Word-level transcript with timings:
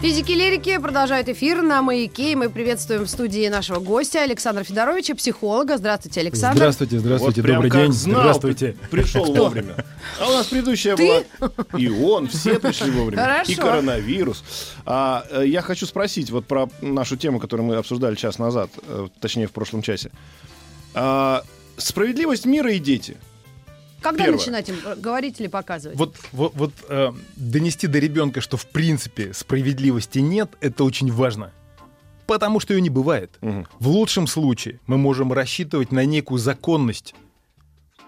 Физики-лирики 0.00 0.78
продолжают 0.78 1.28
эфир 1.28 1.60
на 1.60 1.82
«Маяке». 1.82 2.32
И 2.32 2.34
мы 2.34 2.48
приветствуем 2.48 3.02
в 3.04 3.08
студии 3.10 3.46
нашего 3.48 3.80
гостя 3.80 4.22
Александра 4.22 4.64
Федоровича, 4.64 5.14
психолога. 5.14 5.76
Здравствуйте, 5.76 6.20
Александр. 6.20 6.56
Здравствуйте, 6.56 6.98
здравствуйте, 7.00 7.40
Вот 7.42 7.46
прям 7.46 7.56
добрый 7.56 7.70
как 7.70 7.82
день. 7.82 7.92
знал, 7.92 8.20
здравствуйте. 8.22 8.76
при- 8.90 9.02
Пришел 9.02 9.24
вовремя. 9.26 9.84
А 10.18 10.28
у 10.30 10.32
нас 10.32 10.46
предыдущая 10.46 10.96
Ты? 10.96 11.24
была. 11.38 11.52
И 11.78 11.88
он, 11.88 12.28
все 12.28 12.58
пришли 12.58 12.90
вовремя. 12.90 13.22
Хорошо. 13.22 13.52
И 13.52 13.54
коронавирус. 13.56 14.42
А, 14.86 15.26
э, 15.30 15.46
я 15.46 15.60
хочу 15.60 15.84
спросить 15.84 16.30
вот 16.30 16.46
про 16.46 16.70
нашу 16.80 17.18
тему, 17.18 17.38
которую 17.38 17.66
мы 17.66 17.76
обсуждали 17.76 18.14
час 18.14 18.38
назад, 18.38 18.70
э, 18.88 19.08
точнее 19.20 19.48
в 19.48 19.52
прошлом 19.52 19.82
часе. 19.82 20.10
А, 20.94 21.42
справедливость 21.76 22.46
мира 22.46 22.72
и 22.72 22.78
дети. 22.78 23.18
Когда 24.02 24.24
Первое. 24.24 24.38
начинать 24.38 24.68
им 24.68 24.76
э, 24.84 24.96
говорить 24.96 25.40
или 25.40 25.48
показывать? 25.48 25.98
Вот, 25.98 26.16
вот, 26.32 26.52
вот, 26.54 26.72
э, 26.88 27.12
донести 27.36 27.86
до 27.86 27.98
ребенка, 27.98 28.40
что 28.40 28.56
в 28.56 28.66
принципе 28.66 29.32
справедливости 29.34 30.18
нет, 30.18 30.50
это 30.60 30.84
очень 30.84 31.12
важно. 31.12 31.52
Потому 32.26 32.60
что 32.60 32.74
ее 32.74 32.80
не 32.80 32.90
бывает. 32.90 33.36
Мгм. 33.40 33.66
В 33.78 33.88
лучшем 33.88 34.26
случае 34.26 34.78
мы 34.86 34.96
можем 34.98 35.32
рассчитывать 35.32 35.90
на 35.92 36.04
некую 36.04 36.38
законность 36.38 37.14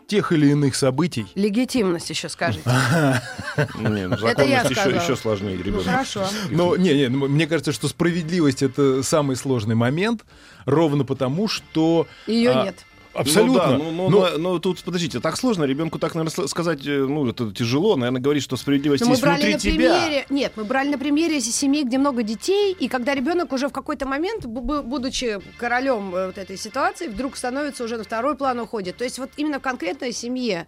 тех 0.07 0.31
или 0.33 0.49
иных 0.49 0.75
событий. 0.77 1.27
Легитимность 1.35 2.11
еще 2.11 2.29
скажите. 2.29 2.63
Не, 3.79 4.09
ну, 4.09 4.17
Это 4.17 4.43
я 4.45 4.63
законность 4.63 5.05
еще 5.05 5.17
сложнее, 5.17 5.57
Ну, 5.57 5.63
ребенок. 5.65 5.87
хорошо. 5.87 6.27
Но 6.51 6.77
не, 6.77 6.95
не, 6.95 7.09
ну, 7.09 7.29
мне 7.29 7.47
кажется, 7.47 7.73
что 7.73 7.89
справедливость 7.89 8.63
это 8.63 9.03
самый 9.03 9.37
сложный 9.37 9.75
момент, 9.75 10.25
ровно 10.67 11.05
потому, 11.05 11.49
что 11.49 12.07
Ее 12.27 12.51
а, 12.51 12.65
нет. 12.65 12.85
Абсолютно. 13.15 13.53
Ну, 13.53 13.59
да, 13.59 13.79
ну, 13.79 13.91
ну, 13.93 14.11
Ну, 14.11 14.21
но- 14.21 14.39
но 14.39 14.59
тут, 14.59 14.83
подождите, 14.83 15.21
так 15.21 15.37
сложно, 15.37 15.65
ребенку 15.65 15.99
так, 15.99 16.15
наверное, 16.15 16.47
сказать, 16.49 16.87
э, 16.87 17.07
ну, 17.07 17.27
это 17.29 17.53
тяжело, 17.53 17.97
наверное, 17.97 18.21
говорить, 18.21 18.43
что 18.43 18.57
справедливость 18.57 19.03
Но 19.03 19.09
мы 19.09 19.13
есть 19.15 19.23
брали 19.23 19.51
внутри 19.51 19.73
на 19.73 19.77
тебя. 19.79 19.95
примере, 20.01 20.27
нет, 20.31 20.53
мы 20.57 20.65
брали 20.65 20.89
на 20.91 20.99
примере 20.99 21.41
семей, 21.41 21.85
где 21.85 21.99
много 21.99 22.23
детей, 22.23 22.73
и 22.79 22.89
когда 22.89 23.15
ребенок 23.15 23.53
уже 23.53 23.69
в 23.69 23.73
какой-то 23.73 24.07
момент, 24.07 24.45
бу- 24.45 24.63
бу- 24.63 24.83
будучи 24.83 25.39
королем 25.59 26.15
э, 26.15 26.27
вот 26.27 26.39
этой 26.39 26.57
ситуации, 26.57 27.09
вдруг 27.09 27.37
становится 27.37 27.85
уже 27.85 27.97
на 27.99 28.05
второй 28.05 28.37
план 28.37 28.59
уходит. 28.61 28.97
То 28.97 29.05
есть 29.05 29.19
вот 29.19 29.31
именно 29.37 29.59
в 29.59 29.63
конкретной 29.63 30.13
семье. 30.13 30.67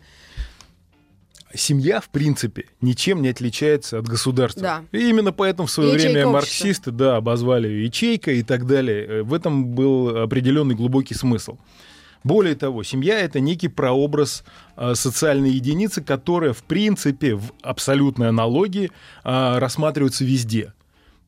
семья, 1.56 2.00
в 2.00 2.08
принципе, 2.08 2.64
ничем 2.80 3.22
не 3.22 3.28
отличается 3.28 3.98
от 4.00 4.08
государства. 4.08 4.62
Да. 4.62 4.84
И 4.98 5.08
именно 5.08 5.32
поэтому 5.32 5.68
в 5.68 5.70
свое 5.70 5.90
Ячейка 5.92 6.12
время 6.12 6.26
общества. 6.28 6.64
марксисты, 6.64 6.90
да, 6.90 7.16
обозвали 7.16 7.68
ее 7.68 7.84
ячейка 7.84 8.32
и 8.32 8.42
так 8.42 8.66
далее. 8.66 9.22
В 9.22 9.32
этом 9.32 9.66
был 9.66 10.08
определенный 10.22 10.74
глубокий 10.74 11.14
смысл. 11.14 11.56
Более 12.24 12.54
того, 12.54 12.82
семья 12.82 13.20
это 13.20 13.38
некий 13.38 13.68
прообраз 13.68 14.44
э, 14.76 14.94
социальной 14.94 15.50
единицы, 15.50 16.02
которая, 16.02 16.54
в 16.54 16.62
принципе, 16.64 17.34
в 17.34 17.52
абсолютной 17.62 18.30
аналогии 18.30 18.90
э, 19.24 19.58
рассматривается 19.58 20.24
везде. 20.24 20.72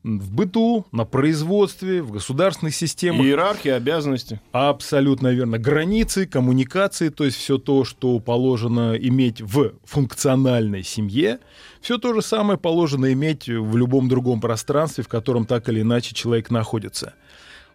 В 0.03 0.31
быту, 0.31 0.85
на 0.91 1.05
производстве, 1.05 2.01
в 2.01 2.11
государственных 2.11 2.73
системах. 2.73 3.25
Иерархия, 3.25 3.75
обязанности. 3.75 4.39
Абсолютно 4.53 5.27
верно. 5.27 5.59
Границы, 5.59 6.25
коммуникации, 6.25 7.09
то 7.09 7.25
есть 7.25 7.37
все 7.37 7.57
то, 7.57 7.83
что 7.83 8.19
положено 8.19 8.95
иметь 8.95 9.41
в 9.41 9.73
функциональной 9.83 10.83
семье, 10.83 11.39
все 11.81 11.97
то 11.97 12.13
же 12.13 12.21
самое 12.21 12.57
положено 12.57 13.11
иметь 13.13 13.47
в 13.47 13.75
любом 13.75 14.07
другом 14.07 14.39
пространстве, 14.39 15.03
в 15.03 15.09
котором 15.09 15.45
так 15.45 15.67
или 15.69 15.81
иначе 15.81 16.15
человек 16.15 16.49
находится. 16.49 17.13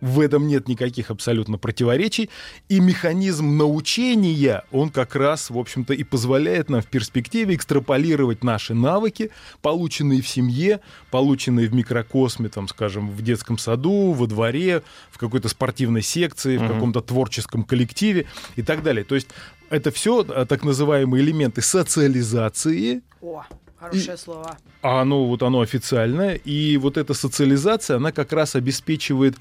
В 0.03 0.19
этом 0.19 0.49
нет 0.49 0.67
никаких 0.67 1.13
абсолютно 1.13 1.59
противоречий. 1.59 2.29
И 2.69 2.81
механизм 2.81 3.57
научения, 3.57 4.65
он 4.73 4.91
как 4.91 5.15
раз, 5.15 5.49
в 5.49 5.57
общем-то, 5.57 5.95
и 5.95 6.03
позволяет 6.03 6.69
нам 6.69 6.83
в 6.83 6.87
перспективе 6.87 7.55
экстраполировать 7.55 8.43
наши 8.43 8.75
навыки, 8.75 9.31
полученные 9.63 10.21
в 10.21 10.27
семье, 10.27 10.81
полученные 11.13 11.69
в 11.69 11.75
микрокосме, 11.75 12.49
там, 12.49 12.67
скажем, 12.67 13.11
в 13.11 13.23
детском 13.23 13.59
саду, 13.59 14.13
во 14.13 14.27
дворе, 14.27 14.83
в 15.13 15.19
какой-то 15.19 15.49
спортивной 15.49 16.03
секции, 16.03 16.57
в 16.57 16.67
каком-то 16.67 17.01
творческом 17.01 17.63
коллективе 17.63 18.27
и 18.57 18.63
так 18.63 18.83
далее. 18.83 19.05
То 19.05 19.15
есть 19.15 19.29
это 19.71 19.93
все 19.93 20.25
так 20.25 20.65
называемые 20.65 21.23
элементы 21.23 21.63
социализации, 21.63 23.03
О, 23.21 23.45
хорошее 23.83 24.17
слово. 24.17 24.57
а 24.83 25.03
оно 25.03 25.27
вот 25.27 25.43
оно 25.43 25.61
официальное, 25.61 26.35
и 26.35 26.77
вот 26.77 26.97
эта 26.97 27.15
социализация, 27.15 27.97
она 27.97 28.13
как 28.13 28.33
раз 28.33 28.55
обеспечивает 28.55 29.37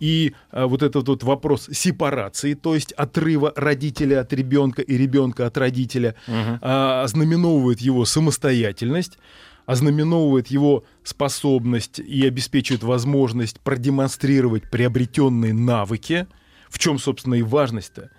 и 0.00 0.34
а, 0.50 0.66
вот 0.66 0.82
этот 0.82 1.08
вот 1.08 1.22
вопрос 1.22 1.68
сепарации, 1.72 2.54
то 2.54 2.74
есть 2.74 2.92
отрыва 2.92 3.52
родителя 3.56 4.20
от 4.20 4.32
ребенка 4.32 4.82
и 4.82 4.96
ребенка 4.96 5.46
от 5.46 5.56
родителя, 5.56 6.14
а, 6.26 7.02
ознаменовывает 7.04 7.80
его 7.80 8.04
самостоятельность, 8.04 9.18
ознаменовывает 9.66 10.48
его 10.48 10.84
способность 11.02 11.98
и 11.98 12.26
обеспечивает 12.26 12.82
возможность 12.82 13.60
продемонстрировать 13.60 14.70
приобретенные 14.70 15.54
навыки, 15.54 16.26
в 16.68 16.78
чем, 16.78 16.98
собственно, 16.98 17.34
и 17.34 17.42
важность-то. 17.42 18.10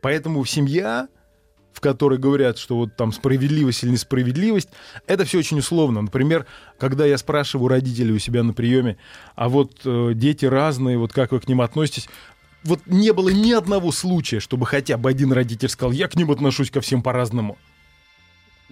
Поэтому 0.00 0.44
семья 0.44 1.08
в 1.72 1.80
которой 1.80 2.18
говорят, 2.18 2.58
что 2.58 2.76
вот 2.76 2.96
там 2.96 3.12
справедливость 3.12 3.84
или 3.84 3.90
несправедливость, 3.90 4.68
это 5.06 5.24
все 5.24 5.38
очень 5.38 5.58
условно. 5.58 6.02
Например, 6.02 6.46
когда 6.78 7.06
я 7.06 7.18
спрашиваю 7.18 7.68
родителей 7.68 8.12
у 8.12 8.18
себя 8.18 8.42
на 8.42 8.52
приеме, 8.52 8.96
а 9.34 9.48
вот 9.48 9.80
э, 9.84 10.12
дети 10.14 10.44
разные, 10.44 10.98
вот 10.98 11.12
как 11.12 11.32
вы 11.32 11.40
к 11.40 11.48
ним 11.48 11.60
относитесь, 11.60 12.08
вот 12.64 12.80
не 12.86 13.12
было 13.12 13.30
ни 13.30 13.52
одного 13.52 13.92
случая, 13.92 14.40
чтобы 14.40 14.66
хотя 14.66 14.98
бы 14.98 15.08
один 15.08 15.32
родитель 15.32 15.68
сказал, 15.68 15.92
я 15.92 16.08
к 16.08 16.16
ним 16.16 16.30
отношусь 16.30 16.70
ко 16.70 16.80
всем 16.80 17.02
по-разному. 17.02 17.56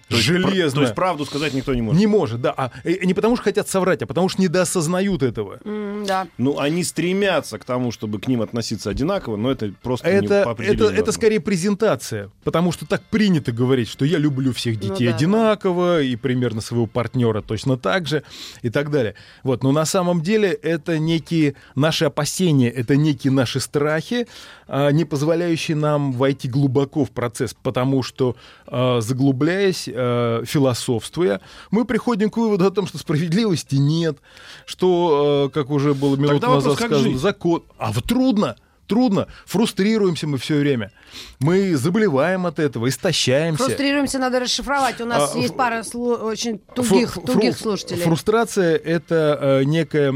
То 0.08 0.16
есть, 0.16 0.26
Железно. 0.26 0.80
То 0.80 0.82
есть 0.82 0.94
правду 0.94 1.24
сказать 1.26 1.52
никто 1.54 1.74
не 1.74 1.82
может. 1.82 1.98
Не 2.00 2.06
может, 2.06 2.40
да. 2.40 2.54
А, 2.56 2.70
э, 2.84 3.04
не 3.04 3.14
потому 3.14 3.36
что 3.36 3.44
хотят 3.44 3.68
соврать, 3.68 4.02
а 4.02 4.06
потому 4.06 4.28
что 4.28 4.40
недоосознают 4.40 5.22
этого. 5.22 5.58
М, 5.64 6.04
да. 6.06 6.26
Ну, 6.38 6.58
они 6.58 6.82
стремятся 6.82 7.58
к 7.58 7.64
тому, 7.64 7.92
чтобы 7.92 8.18
к 8.18 8.26
ним 8.26 8.40
относиться 8.40 8.90
одинаково, 8.90 9.36
но 9.36 9.50
это 9.50 9.72
просто 9.82 10.08
не 10.10 10.26
Это, 10.26 10.44
по 10.44 10.62
это, 10.62 10.84
это 10.86 11.12
скорее 11.12 11.40
презентация, 11.40 12.30
потому 12.42 12.72
что 12.72 12.86
так 12.86 13.02
принято 13.02 13.52
говорить, 13.52 13.88
что 13.88 14.04
я 14.04 14.18
люблю 14.18 14.52
всех 14.52 14.76
Ну 14.82 14.88
детей 14.88 15.08
да. 15.08 15.14
одинаково 15.14 16.02
и 16.02 16.16
примерно 16.16 16.60
своего 16.60 16.86
партнера 16.86 17.42
точно 17.42 17.76
так 17.76 18.06
же 18.06 18.22
и 18.62 18.70
так 18.70 18.90
далее. 18.90 19.14
Вот, 19.42 19.62
но 19.62 19.72
на 19.72 19.84
самом 19.84 20.22
деле 20.22 20.50
это 20.50 20.98
некие 20.98 21.54
наши 21.74 22.06
опасения, 22.06 22.70
это 22.70 22.96
некие 22.96 23.30
наши 23.32 23.60
страхи, 23.60 24.26
а, 24.66 24.90
не 24.90 25.04
позволяющие 25.04 25.76
нам 25.76 26.12
войти 26.12 26.48
глубоко 26.48 27.04
в 27.04 27.10
процесс, 27.10 27.54
потому 27.62 28.02
что 28.02 28.36
а, 28.66 29.00
заглубляясь, 29.00 29.88
а, 29.98 30.44
философствуя, 30.44 31.40
мы 31.70 31.84
приходим 31.84 32.30
к 32.30 32.36
выводу 32.36 32.66
о 32.66 32.70
том, 32.70 32.86
что 32.86 32.98
справедливости 32.98 33.74
нет, 33.76 34.18
что, 34.66 35.46
а, 35.46 35.48
как 35.50 35.70
уже 35.70 35.94
было 35.94 36.16
минуту 36.16 36.40
Тогда 36.40 36.54
назад 36.54 36.74
сказано, 36.74 37.18
закон. 37.18 37.62
А 37.78 37.92
вот 37.92 38.04
трудно. 38.04 38.56
Трудно, 38.88 39.28
фрустрируемся 39.44 40.26
мы 40.26 40.38
все 40.38 40.58
время. 40.58 40.92
Мы 41.40 41.76
заболеваем 41.76 42.46
от 42.46 42.58
этого, 42.58 42.88
истощаемся. 42.88 43.64
Фрустрируемся, 43.64 44.18
надо 44.18 44.40
расшифровать. 44.40 44.98
У 45.02 45.04
нас 45.04 45.34
А, 45.34 45.38
есть 45.38 45.54
пара 45.54 45.80
слу- 45.80 46.16
очень 46.16 46.52
Фру- 46.52 46.74
тугих, 46.74 47.16
фру- 47.16 47.26
тугих 47.26 47.58
слушателей. 47.58 48.00
Фрустрация 48.02 48.76
это 48.76 49.38
э, 49.40 49.64
некая 49.64 50.10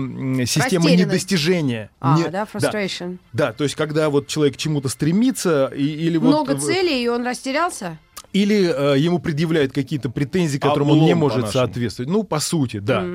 система 0.47 0.91
недостижения. 0.91 1.91
А, 2.01 2.17
Не- 2.17 2.31
да, 2.31 2.47
frustration. 2.51 3.19
Да, 3.35 3.53
то 3.53 3.63
есть 3.65 3.77
когда 3.77 4.09
вот 4.09 4.27
человек 4.29 4.55
к 4.55 4.57
чему-то 4.57 4.89
стремится 4.89 5.67
и, 5.67 5.85
или 5.85 6.17
вот 6.17 6.29
Много 6.29 6.59
целей, 6.59 7.05
и 7.05 7.09
он 7.09 7.27
растерялся? 7.27 7.99
Или 8.33 8.95
э, 8.95 8.99
ему 8.99 9.19
предъявляют 9.19 9.73
какие-то 9.73 10.11
претензии, 10.11 10.59
которым 10.59 10.91
он 10.91 11.01
не 11.01 11.13
Облом, 11.13 11.19
может 11.19 11.41
по-нашему. 11.41 11.53
соответствовать. 11.67 12.11
Ну, 12.11 12.23
по 12.25 12.41
сути, 12.41 12.79
да. 12.79 13.05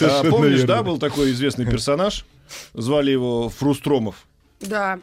А, 0.00 0.24
помнишь, 0.24 0.62
да, 0.62 0.82
был 0.82 0.98
такой 0.98 1.32
известный 1.32 1.66
персонаж? 1.66 2.24
Звали 2.74 3.10
его 3.10 3.48
Фрустромов. 3.48 4.26
Да, 4.60 4.98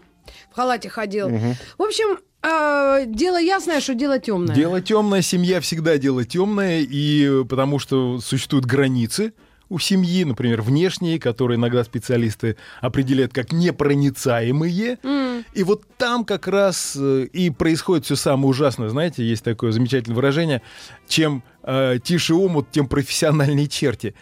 в 0.51 0.55
халате 0.55 0.89
ходил. 0.89 1.29
В 1.77 1.81
общем, 1.81 2.19
э, 2.43 3.05
дело 3.07 3.39
ясное, 3.39 3.79
что 3.79 3.93
дело 3.95 4.19
темное. 4.19 4.55
Дело 4.55 4.81
темное, 4.81 5.21
семья 5.21 5.59
всегда 5.61 5.97
дело 5.97 6.23
темное, 6.25 6.81
и 6.81 7.41
э, 7.41 7.45
потому 7.45 7.79
что 7.79 8.19
существуют 8.21 8.65
границы 8.65 9.33
у 9.69 9.79
семьи, 9.79 10.23
например, 10.23 10.61
внешние, 10.61 11.19
которые 11.19 11.57
иногда 11.57 11.83
специалисты 11.83 12.55
определяют 12.81 13.33
как 13.33 13.51
непроницаемые. 13.51 14.99
М, 15.03 15.45
И 15.53 15.63
вот 15.63 15.83
там 15.97 16.25
как 16.25 16.47
раз 16.47 16.95
э, 16.99 17.25
и 17.31 17.49
происходит 17.49 18.05
все 18.05 18.15
самое 18.15 18.47
ужасное. 18.49 18.89
Знаете, 18.89 19.23
есть 19.23 19.43
такое 19.43 19.71
замечательное 19.71 20.15
выражение, 20.15 20.61
чем 21.07 21.43
э, 21.63 21.99
тише 22.03 22.33
омут, 22.33 22.71
тем 22.71 22.87
профессиональнее 22.87 23.67
черти. 23.67 24.15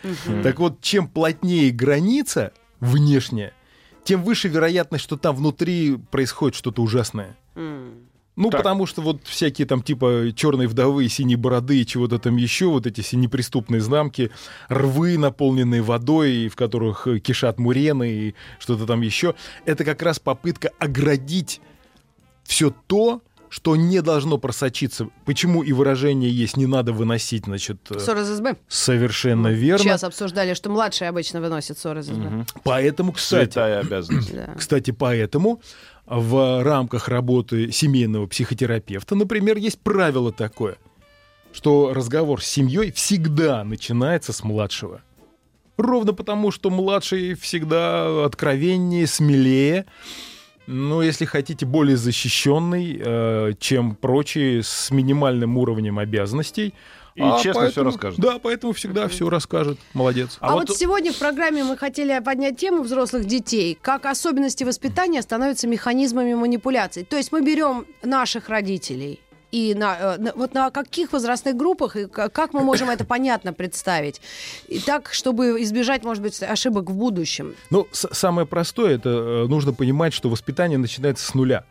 Так 0.44 0.60
вот, 0.60 0.82
чем 0.82 1.08
плотнее 1.08 1.72
граница 1.72 2.52
внешняя, 2.80 3.54
тем 4.04 4.24
выше 4.24 4.48
вероятность, 4.48 5.04
что 5.04 5.16
там 5.18 5.36
внутри 5.36 5.98
происходит 6.12 6.56
что-то 6.56 6.82
ужасное. 6.82 7.36
М. 7.56 8.05
Ну, 8.36 8.50
Так. 8.50 8.62
потому 8.62 8.86
что 8.86 9.02
вот 9.02 9.22
всякие 9.24 9.66
там 9.66 9.82
типа 9.82 10.26
черной 10.36 10.68
вдовы, 10.68 11.08
синей 11.08 11.38
бороды 11.38 11.82
и 11.82 11.86
чего-то 11.86 12.20
там 12.20 12.36
еще, 12.36 12.66
вот 12.66 12.86
эти 12.86 13.00
все 13.02 13.16
неприступные 13.18 13.80
замки, 13.82 14.30
рвы, 14.68 15.18
наполненные 15.18 15.82
водой, 15.82 16.50
в 16.50 16.56
которых 16.56 17.08
кишат 17.24 17.60
мурены 17.60 18.12
и 18.12 18.36
что-то 18.60 18.86
там 18.86 19.02
еще, 19.02 19.36
это 19.66 19.86
как 19.86 20.02
раз 20.02 20.20
попытка 20.20 20.72
оградить 20.80 21.62
все 22.44 22.74
то, 22.88 23.22
что 23.48 23.76
не 23.78 24.02
должно 24.02 24.38
просочиться. 24.38 25.08
Почему 25.24 25.64
и 25.64 25.72
выражение 25.72 26.30
есть 26.30 26.58
«не 26.58 26.66
надо 26.66 26.92
выносить», 26.92 27.46
значит, 27.46 27.78
э, 27.90 28.00
Ссор 28.00 28.18
из 28.18 28.28
СБ. 28.28 28.58
совершенно 28.68 29.48
верно. 29.48 29.84
Сейчас 29.84 30.04
обсуждали, 30.04 30.54
что 30.56 30.70
младшие 30.70 31.08
обычно 31.08 31.40
выносят 31.40 31.78
ссор 31.78 31.98
из 32.00 32.08
СБ. 32.08 32.46
Поэтому, 32.64 33.14
кстати, 33.14 33.54
Святая 33.54 33.80
обязанность. 33.80 34.34
Да. 34.36 34.54
Кстати, 34.58 34.92
поэтому 34.92 35.62
в 36.06 36.64
рамках 36.64 37.08
работы 37.08 37.72
семейного 37.72 38.28
психотерапевта, 38.28 39.16
например, 39.16 39.58
есть 39.58 39.80
правило 39.80 40.32
такое, 40.32 40.78
что 41.52 41.94
разговор 41.94 42.42
с 42.42 42.48
семьей 42.48 42.92
всегда 42.92 43.64
начинается 43.64 44.34
с 44.34 44.44
младшего. 44.44 45.02
Ровно 45.78 46.14
потому, 46.14 46.52
что 46.52 46.70
младший 46.70 47.34
всегда 47.34 48.26
откровеннее, 48.26 49.08
смелее, 49.08 49.86
ну, 50.68 51.02
если 51.02 51.26
хотите, 51.26 51.66
более 51.66 51.98
защищенный, 51.98 53.00
э, 53.00 53.54
чем 53.60 53.96
прочие 53.96 54.64
с 54.64 54.90
минимальным 54.90 55.58
уровнем 55.58 56.00
обязанностей. 56.00 56.74
И 57.16 57.24
честно 57.42 57.70
всё 57.70 57.84
расскажет. 57.84 58.20
Да, 58.20 58.40
поэтому 58.40 58.74
всегда 58.74 59.08
все 59.08 59.30
расскажет. 59.30 59.80
Молодец. 59.94 60.38
А, 60.42 60.54
вот... 60.54 60.70
сегодня 60.70 61.14
в 61.14 61.18
программе 61.18 61.64
мы 61.64 61.78
хотели 61.78 62.20
поднять 62.20 62.58
тему 62.60 62.84
взрослых 62.84 63.26
детей, 63.26 63.78
как 63.82 64.06
особенности 64.06 64.66
воспитания 64.66 65.22
становятся 65.22 65.68
механизмами 65.68 66.34
манипуляций. 66.34 67.06
То 67.06 67.16
есть 67.16 67.32
мы 67.32 67.42
берем 67.42 67.86
наших 68.04 68.50
родителей 68.50 69.22
и 69.52 69.74
на, 69.74 70.16
э, 70.16 70.18
на- 70.18 70.34
вот 70.36 70.54
на 70.54 70.70
каких 70.72 71.14
возрастных 71.14 71.56
группах 71.56 71.96
и 71.96 72.08
как 72.08 72.52
мы 72.52 72.62
можем 72.62 72.90
это 72.90 73.06
понятно 73.06 73.54
представить, 73.54 74.20
и 74.68 74.80
так, 74.80 75.14
чтобы 75.14 75.62
избежать, 75.64 76.04
может 76.04 76.22
быть, 76.22 76.44
ошибок 76.44 76.90
в 76.90 76.96
будущем. 76.96 77.56
Ну, 77.70 77.88
с- 77.94 78.10
самое 78.14 78.46
простое, 78.46 78.96
это 78.96 79.10
э, 79.10 79.48
нужно 79.48 79.72
понимать, 79.72 80.14
что 80.14 80.30
воспитание 80.30 80.78
начинается 80.78 81.26
с 81.26 81.34
нуля. 81.34 81.64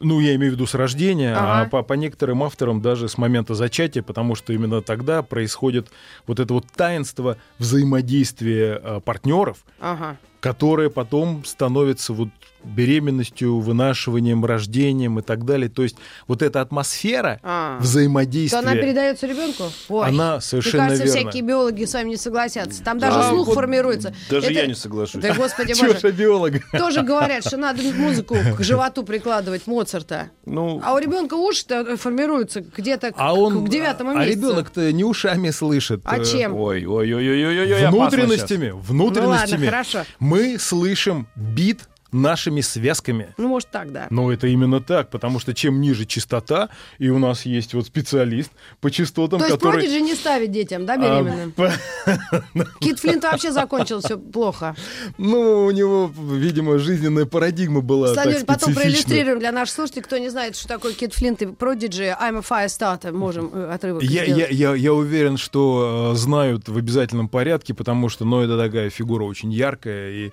Ну, 0.00 0.20
я 0.20 0.36
имею 0.36 0.52
в 0.52 0.54
виду 0.54 0.66
с 0.66 0.74
рождения, 0.74 1.34
а 1.34 1.62
Ага. 1.62 1.70
по, 1.70 1.82
по 1.82 1.94
некоторым 1.94 2.44
авторам 2.44 2.80
даже 2.80 3.08
с 3.08 3.18
момента 3.18 3.54
зачатия, 3.54 4.02
потому 4.02 4.36
что 4.36 4.52
именно 4.52 4.80
тогда 4.80 5.22
происходит 5.22 5.88
вот 6.26 6.38
это 6.38 6.54
вот 6.54 6.66
таинство 6.74 7.36
взаимодействия 7.58 8.80
э, 8.82 9.00
партнеров, 9.04 9.58
Ага. 9.80 10.16
которое 10.40 10.88
потом 10.90 11.44
становится 11.44 12.12
вот 12.12 12.28
беременностью, 12.64 13.58
вынашиванием, 13.60 14.44
рождением 14.44 15.18
и 15.18 15.22
так 15.22 15.44
далее. 15.44 15.68
То 15.68 15.82
есть 15.82 15.96
вот 16.26 16.42
эта 16.42 16.60
атмосфера 16.60 17.40
А. 17.42 17.78
взаимодействия. 17.80 18.60
То 18.62 18.68
она 18.68 18.74
передается 18.80 19.26
ребенку? 19.26 19.64
Ой, 19.88 20.08
Она 20.08 20.40
совершенно 20.40 20.84
Мне 20.84 20.90
кажется, 20.92 21.14
верно. 21.14 21.30
всякие 21.30 21.42
биологи 21.48 21.84
с 21.84 21.94
вами 21.94 22.08
не 22.10 22.16
согласятся. 22.16 22.82
Там 22.82 22.98
даже 22.98 23.18
Да, 23.18 23.30
слух 23.30 23.46
вот 23.48 23.54
формируется. 23.54 24.14
Даже 24.30 24.46
Это- 24.46 24.54
я 24.54 24.66
не 24.66 24.74
соглашусь. 24.74 25.22
Да, 25.22 25.34
господи 25.34 25.74
боже. 25.80 26.12
биолог? 26.12 26.54
Тоже 26.72 27.02
говорят, 27.02 27.46
что 27.46 27.56
надо 27.56 27.82
музыку 27.82 28.36
к 28.56 28.62
животу 28.62 29.02
прикладывать 29.04 29.66
Моцарта. 29.66 30.30
Ну, 30.46 30.80
А 30.84 30.94
у 30.94 30.98
ребенка 30.98 31.34
уши-то 31.34 31.96
формируются 31.96 32.60
где-то 32.60 33.12
А 33.16 33.32
к- 33.34 33.38
он, 33.38 33.64
к 33.66 33.68
девятому 33.68 34.10
а 34.12 34.14
месяцу. 34.24 34.36
ребенок-то 34.48 34.92
не 34.92 35.04
ушами 35.04 35.50
слышит. 35.50 36.00
А 36.04 36.18
э, 36.18 36.24
чем? 36.24 36.54
ой, 36.54 36.84
ой, 36.86 37.12
ой, 37.12 37.28
ой, 37.28 37.46
ой, 37.46 37.60
ой, 37.60 37.72
ой, 37.84 37.90
внутренностями, 37.90 38.70
внутренностями. 38.74 39.66
Ну 39.66 39.66
ладно, 39.66 39.66
хорошо. 39.66 40.04
Мы 40.18 40.58
слышим 40.58 41.26
бит 41.36 41.80
нашими 42.12 42.60
связками. 42.60 43.34
Ну, 43.36 43.48
может, 43.48 43.70
так, 43.70 43.92
да. 43.92 44.06
Но 44.10 44.32
это 44.32 44.46
именно 44.46 44.80
так, 44.80 45.10
потому 45.10 45.38
что 45.40 45.54
чем 45.54 45.80
ниже 45.80 46.04
частота, 46.06 46.68
и 46.98 47.08
у 47.08 47.18
нас 47.18 47.46
есть 47.46 47.74
вот 47.74 47.86
специалист 47.86 48.50
по 48.80 48.90
частотам, 48.90 49.40
То 49.40 49.46
есть 49.46 49.56
который... 49.56 49.80
продиджи 49.80 50.00
не 50.00 50.14
ставить 50.14 50.50
детям, 50.50 50.86
да, 50.86 50.94
а, 50.94 50.96
беременным? 50.96 51.54
Кит 52.80 52.98
Флинт 53.00 53.24
вообще 53.24 53.52
закончил 53.52 54.00
все 54.00 54.18
плохо. 54.18 54.74
ну, 55.18 55.64
у 55.66 55.70
него, 55.70 56.10
видимо, 56.16 56.78
жизненная 56.78 57.26
парадигма 57.26 57.80
была 57.80 58.14
так 58.14 58.46
потом 58.46 58.74
проиллюстрируем 58.74 59.38
для 59.38 59.52
наших 59.52 59.74
слушателей, 59.74 60.02
кто 60.02 60.18
не 60.18 60.28
знает, 60.28 60.56
что 60.56 60.68
такое 60.68 60.92
Кит 60.92 61.14
Флинт 61.14 61.42
и 61.42 61.46
продиджи, 61.46 62.04
I'm 62.20 62.38
a 62.38 62.66
Firestarter, 62.66 63.12
можем 63.12 63.50
э, 63.52 63.70
отрывок 63.72 64.02
Я, 64.02 64.24
я, 64.24 64.48
я, 64.48 64.74
я 64.74 64.94
уверен, 64.94 65.36
что 65.36 66.12
э, 66.12 66.16
знают 66.16 66.68
в 66.68 66.76
обязательном 66.76 67.28
порядке, 67.28 67.74
потому 67.74 68.08
что, 68.08 68.24
ну, 68.24 68.40
это 68.40 68.58
такая 68.58 68.90
фигура 68.90 69.24
очень 69.24 69.52
яркая 69.52 70.10
и 70.10 70.32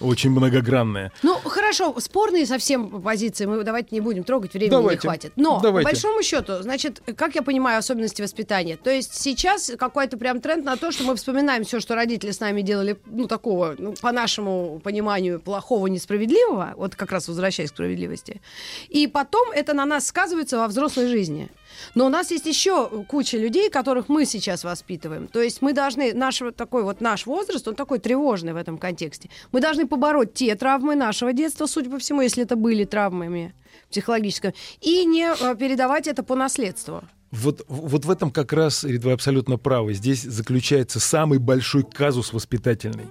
очень 0.00 0.30
многогранная. 0.30 1.12
Ну, 1.22 1.34
хорошо, 1.44 1.94
спорные 1.98 2.46
совсем 2.46 3.02
позиции 3.02 3.46
мы 3.46 3.62
давайте 3.64 3.88
не 3.92 4.00
будем 4.00 4.24
трогать, 4.24 4.52
времени 4.54 4.70
Давайте. 4.70 4.96
не 4.96 5.00
хватит. 5.00 5.32
Но, 5.36 5.60
Давайте. 5.60 5.86
по 5.86 5.92
большому 5.92 6.22
счету, 6.22 6.62
значит, 6.62 7.02
как 7.16 7.34
я 7.34 7.42
понимаю 7.42 7.78
особенности 7.78 8.22
воспитания, 8.22 8.76
то 8.76 8.90
есть 8.90 9.14
сейчас 9.14 9.72
какой-то 9.78 10.16
прям 10.18 10.40
тренд 10.40 10.64
на 10.64 10.76
то, 10.76 10.92
что 10.92 11.04
мы 11.04 11.16
вспоминаем 11.16 11.64
все, 11.64 11.80
что 11.80 11.94
родители 11.94 12.30
с 12.30 12.40
нами 12.40 12.62
делали, 12.62 12.96
ну, 13.06 13.26
такого, 13.26 13.74
ну, 13.78 13.94
по 13.94 14.12
нашему 14.12 14.80
пониманию, 14.82 15.40
плохого, 15.40 15.86
несправедливого, 15.86 16.74
вот 16.76 16.94
как 16.94 17.12
раз 17.12 17.28
возвращаясь 17.28 17.70
к 17.70 17.74
справедливости, 17.74 18.40
и 18.88 19.06
потом 19.06 19.50
это 19.52 19.74
на 19.74 19.84
нас 19.84 20.06
сказывается 20.06 20.58
во 20.58 20.68
взрослой 20.68 21.08
жизни. 21.08 21.50
Но 21.94 22.06
у 22.06 22.08
нас 22.08 22.30
есть 22.30 22.46
еще 22.46 23.04
куча 23.08 23.38
людей, 23.38 23.70
которых 23.70 24.08
мы 24.08 24.24
сейчас 24.24 24.64
воспитываем. 24.64 25.28
То 25.28 25.40
есть 25.40 25.62
мы 25.62 25.72
должны, 25.72 26.12
наш 26.14 26.40
вот 26.40 26.56
такой 26.56 26.82
вот 26.82 27.00
наш 27.00 27.26
возраст, 27.26 27.66
он 27.68 27.74
такой 27.74 27.98
тревожный 27.98 28.52
в 28.52 28.56
этом 28.56 28.78
контексте. 28.78 29.30
Мы 29.52 29.60
должны 29.60 29.86
побороть 29.86 30.34
те 30.34 30.54
травмы 30.54 30.94
нашего 30.94 31.32
детства, 31.32 31.66
судя 31.66 31.90
по 31.90 31.98
всему, 31.98 32.20
если 32.22 32.42
это 32.42 32.56
были 32.56 32.84
травмами 32.84 33.54
психологическими, 33.90 34.54
и 34.80 35.04
не 35.04 35.32
э, 35.32 35.56
передавать 35.56 36.06
это 36.06 36.22
по 36.22 36.34
наследству. 36.34 37.02
Вот, 37.30 37.64
вот 37.68 38.04
в 38.04 38.10
этом 38.10 38.30
как 38.30 38.52
раз, 38.52 38.84
Рит, 38.84 39.04
вы 39.04 39.12
абсолютно 39.12 39.58
правы. 39.58 39.94
Здесь 39.94 40.22
заключается 40.22 41.00
самый 41.00 41.38
большой 41.38 41.84
казус 41.84 42.32
воспитательный. 42.32 43.06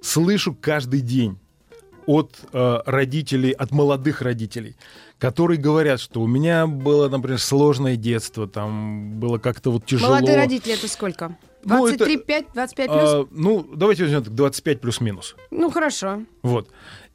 Слышу 0.00 0.56
каждый 0.58 1.00
день 1.00 1.38
от 2.06 2.38
э, 2.52 2.78
родителей, 2.86 3.52
от 3.52 3.70
молодых 3.70 4.22
родителей, 4.22 4.76
которые 5.18 5.58
говорят, 5.58 6.00
что 6.00 6.20
у 6.20 6.26
меня 6.26 6.66
было, 6.66 7.08
например, 7.08 7.38
сложное 7.38 7.96
детство, 7.96 8.46
там 8.48 9.18
было 9.20 9.38
как-то 9.38 9.70
вот 9.70 9.86
тяжело. 9.86 10.14
Молодые 10.14 10.36
родители 10.36 10.74
это 10.74 10.88
сколько? 10.88 11.36
Ну, 11.64 11.86
это- 11.86 11.98
23, 11.98 12.16
5, 12.18 12.44
25 12.54 12.88
плюс? 12.88 13.00
А, 13.02 13.26
ну, 13.30 13.66
давайте 13.74 14.04
возьмем 14.04 14.24
так, 14.24 14.34
25 14.34 14.80
плюс-минус. 14.80 15.36
Ну, 15.50 15.70
хорошо. 15.70 16.22
Вот. 16.42 16.68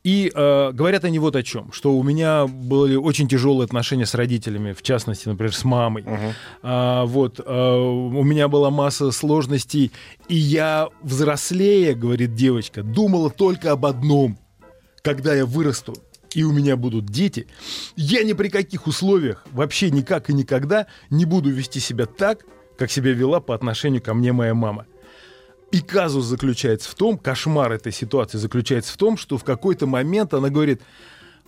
И 0.04 0.32
э, 0.32 0.72
говорят 0.72 1.04
они 1.04 1.18
вот 1.18 1.36
о 1.36 1.42
чем, 1.42 1.72
что 1.72 1.98
у 1.98 2.04
меня 2.04 2.46
были 2.46 2.96
очень 2.96 3.27
тяжелые 3.27 3.65
отношения 3.65 4.06
с 4.06 4.13
родителями, 4.13 4.74
в 4.74 4.84
частности, 4.84 5.27
например, 5.27 5.56
с 5.56 5.63
мамой. 5.63 6.06
А, 6.62 7.06
вот, 7.06 7.39
а, 7.44 7.75
у 7.80 8.24
меня 8.24 8.48
была 8.48 8.70
масса 8.70 9.10
сложностей, 9.10 9.92
и 10.27 10.36
я 10.36 10.89
взрослея, 11.01 11.96
говорит 11.96 12.36
девочка, 12.36 12.84
думала 12.84 13.32
только 13.32 13.72
об 13.72 13.88
одном. 13.88 14.38
Когда 15.05 15.35
я 15.35 15.45
вырасту 15.45 15.93
и 16.33 16.43
у 16.43 16.51
меня 16.51 16.75
будут 16.75 17.05
дети, 17.05 17.45
я 17.95 18.24
ни 18.24 18.33
при 18.33 18.47
каких 18.47 18.88
условиях, 18.88 19.45
вообще 19.51 19.91
никак 19.91 20.31
и 20.31 20.33
никогда 20.33 20.88
не 21.12 21.25
буду 21.25 21.51
вести 21.51 21.79
себя 21.79 22.07
так, 22.07 22.43
как 22.75 22.89
себя 22.89 23.13
вела 23.13 23.39
по 23.39 23.53
отношению 23.53 24.01
ко 24.01 24.15
мне 24.15 24.33
моя 24.33 24.55
мама. 24.55 24.88
И 25.71 25.79
казус 25.79 26.25
заключается 26.25 26.89
в 26.89 26.95
том, 26.95 27.19
кошмар 27.19 27.71
этой 27.71 27.91
ситуации 27.91 28.39
заключается 28.39 28.93
в 28.93 28.97
том, 28.97 29.15
что 29.15 29.38
в 29.38 29.43
какой-то 29.43 29.85
момент 29.85 30.33
она 30.33 30.50
говорит, 30.50 30.81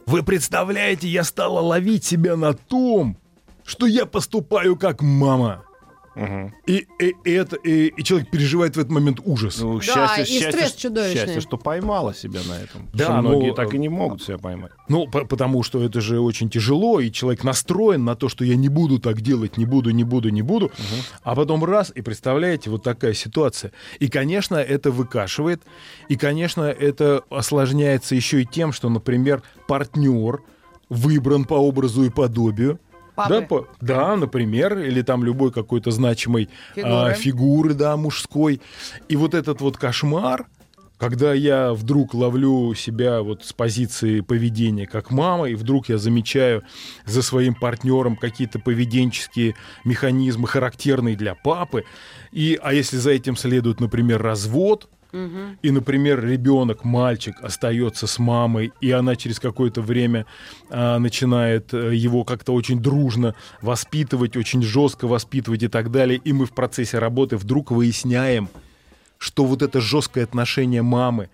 вы 0.05 0.21
представляете, 0.21 1.07
я 1.07 1.23
стала 1.23 1.59
ловить 1.59 2.05
себя 2.05 2.35
на 2.35 2.53
том, 2.53 3.17
что 3.65 3.87
я 3.87 4.05
поступаю 4.05 4.75
как 4.75 5.01
мама. 5.01 5.66
Мгм. 6.17 6.53
И, 6.65 6.88
и- 7.00 7.15
и 7.25 7.31
это, 7.31 7.55
и, 7.57 7.88
и 7.88 8.03
человек 8.03 8.29
переживает 8.31 8.75
в 8.75 8.79
этот 8.79 8.91
момент 8.91 9.19
ужас. 9.24 9.59
Ну, 9.62 9.77
Да, 9.77 9.81
счастье, 9.83 10.24
и 10.24 10.27
счастье, 10.27 10.51
стресс 10.51 10.69
что- 10.71 10.81
чудовищный. 10.81 11.21
счастье, 11.25 11.41
что 11.41 11.57
поймала 11.57 12.13
себя 12.13 12.39
на 12.50 12.53
этом. 12.59 12.89
Да, 12.93 13.05
Что 13.05 13.21
ну, 13.21 13.29
многие 13.29 13.53
так 13.53 13.74
э, 13.74 13.77
и 13.77 13.79
не 13.79 13.89
могут 13.89 14.21
себя 14.24 14.38
поймать. 14.38 14.71
Ну, 14.89 15.07
по- 15.07 15.25
потому 15.25 15.63
что 15.63 15.83
это 15.83 16.01
же 16.01 16.19
очень 16.19 16.50
тяжело, 16.50 17.00
и 17.00 17.12
человек 17.12 17.43
настроен 17.43 18.03
на 18.05 18.15
то, 18.15 18.29
что 18.29 18.43
я 18.43 18.55
не 18.55 18.69
буду 18.69 19.00
так 19.00 19.21
делать, 19.21 19.57
не 19.57 19.65
буду, 19.65 19.91
не 19.91 20.03
буду, 20.03 20.29
не 20.29 20.41
буду. 20.41 20.71
А 21.24 21.36
потом 21.36 21.63
раз, 21.63 21.91
и 21.95 22.01
представляете, 22.01 22.69
вот 22.69 22.83
такая 22.83 23.13
ситуация. 23.13 23.71
И, 24.00 24.07
конечно, 24.07 24.55
это 24.55 24.91
выкашивает, 24.91 25.62
и, 26.09 26.15
конечно, 26.15 26.63
это 26.63 27.24
осложняется 27.29 28.15
еще 28.15 28.41
и 28.41 28.45
тем, 28.45 28.71
что, 28.74 28.89
например, 28.89 29.43
партнер 29.67 30.41
выбран 30.89 31.45
по 31.45 31.55
образу 31.55 32.03
и 32.03 32.09
подобию. 32.09 32.79
Папы. 33.17 33.29
Да, 33.33 33.41
по- 33.41 33.67
да, 33.81 34.15
например, 34.15 34.77
или 34.77 35.01
там 35.01 35.24
любой 35.24 35.51
какой-то 35.51 35.89
значимой 35.89 36.50
Фигуры. 36.75 36.93
а, 36.93 37.13
фигуры, 37.13 37.74
да, 37.74 37.97
мужской. 37.97 38.62
И 39.09 39.15
вот 39.15 39.33
этот 39.33 39.59
вот 39.59 39.75
кошмар, 39.75 40.45
когда 41.00 41.33
я 41.33 41.74
вдруг 41.74 42.13
ловлю 42.13 42.75
себя 42.75 43.21
вот 43.24 43.43
с 43.43 43.53
позиции 43.53 44.21
поведения 44.21 44.86
как 44.86 45.09
мама, 45.09 45.50
и 45.50 45.55
вдруг 45.55 45.89
я 45.89 45.97
замечаю 45.97 46.62
за 47.05 47.24
своим 47.24 47.55
партнером 47.55 48.15
какие-то 48.17 48.59
поведенческие 48.59 49.55
механизмы, 49.83 50.47
характерные 50.47 51.15
для 51.15 51.33
папы, 51.33 51.86
и, 52.31 52.59
а 52.62 52.71
если 52.74 52.97
за 52.97 53.12
этим 53.12 53.36
следует, 53.36 53.79
например, 53.79 54.21
развод, 54.21 54.89
И, 55.11 55.71
например, 55.71 56.23
ребенок, 56.25 56.83
мальчик 56.83 57.35
остается 57.41 58.07
с 58.07 58.19
мамой, 58.19 58.73
и 58.81 58.91
она 58.91 59.15
через 59.15 59.39
какое-то 59.39 59.81
время 59.81 60.25
а, 60.69 60.99
начинает 60.99 61.73
э, 61.73 61.95
его 61.95 62.23
как-то 62.23 62.53
очень 62.53 62.81
дружно 62.81 63.33
воспитывать, 63.61 64.35
очень 64.35 64.61
жестко 64.61 65.07
воспитывать 65.07 65.63
и 65.63 65.67
так 65.69 65.91
далее. 65.91 66.19
И 66.23 66.33
мы 66.33 66.45
в 66.45 66.51
процессе 66.51 66.99
работы 66.99 67.37
вдруг 67.37 67.71
выясняем, 67.71 68.49
что 69.17 69.45
вот 69.45 69.61
это 69.61 69.79
жесткое 69.79 70.25
отношение 70.25 70.81
мамы 70.81 71.29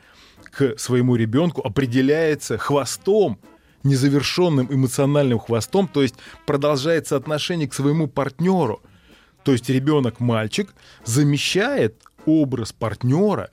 к 0.52 0.78
своему 0.78 1.16
ребенку 1.16 1.62
определяется 1.62 2.58
хвостом, 2.58 3.40
незавершенным 3.84 4.68
эмоциональным 4.72 5.40
хвостом, 5.40 5.88
то 5.88 6.02
есть 6.02 6.16
продолжается 6.46 7.16
отношение 7.16 7.68
к 7.68 7.74
своему 7.74 8.08
партнеру. 8.08 8.82
То 9.44 9.52
есть 9.52 9.70
ребенок-мальчик 9.70 10.74
замещает 11.04 11.96
образ 12.26 12.72
партнера 12.72 13.50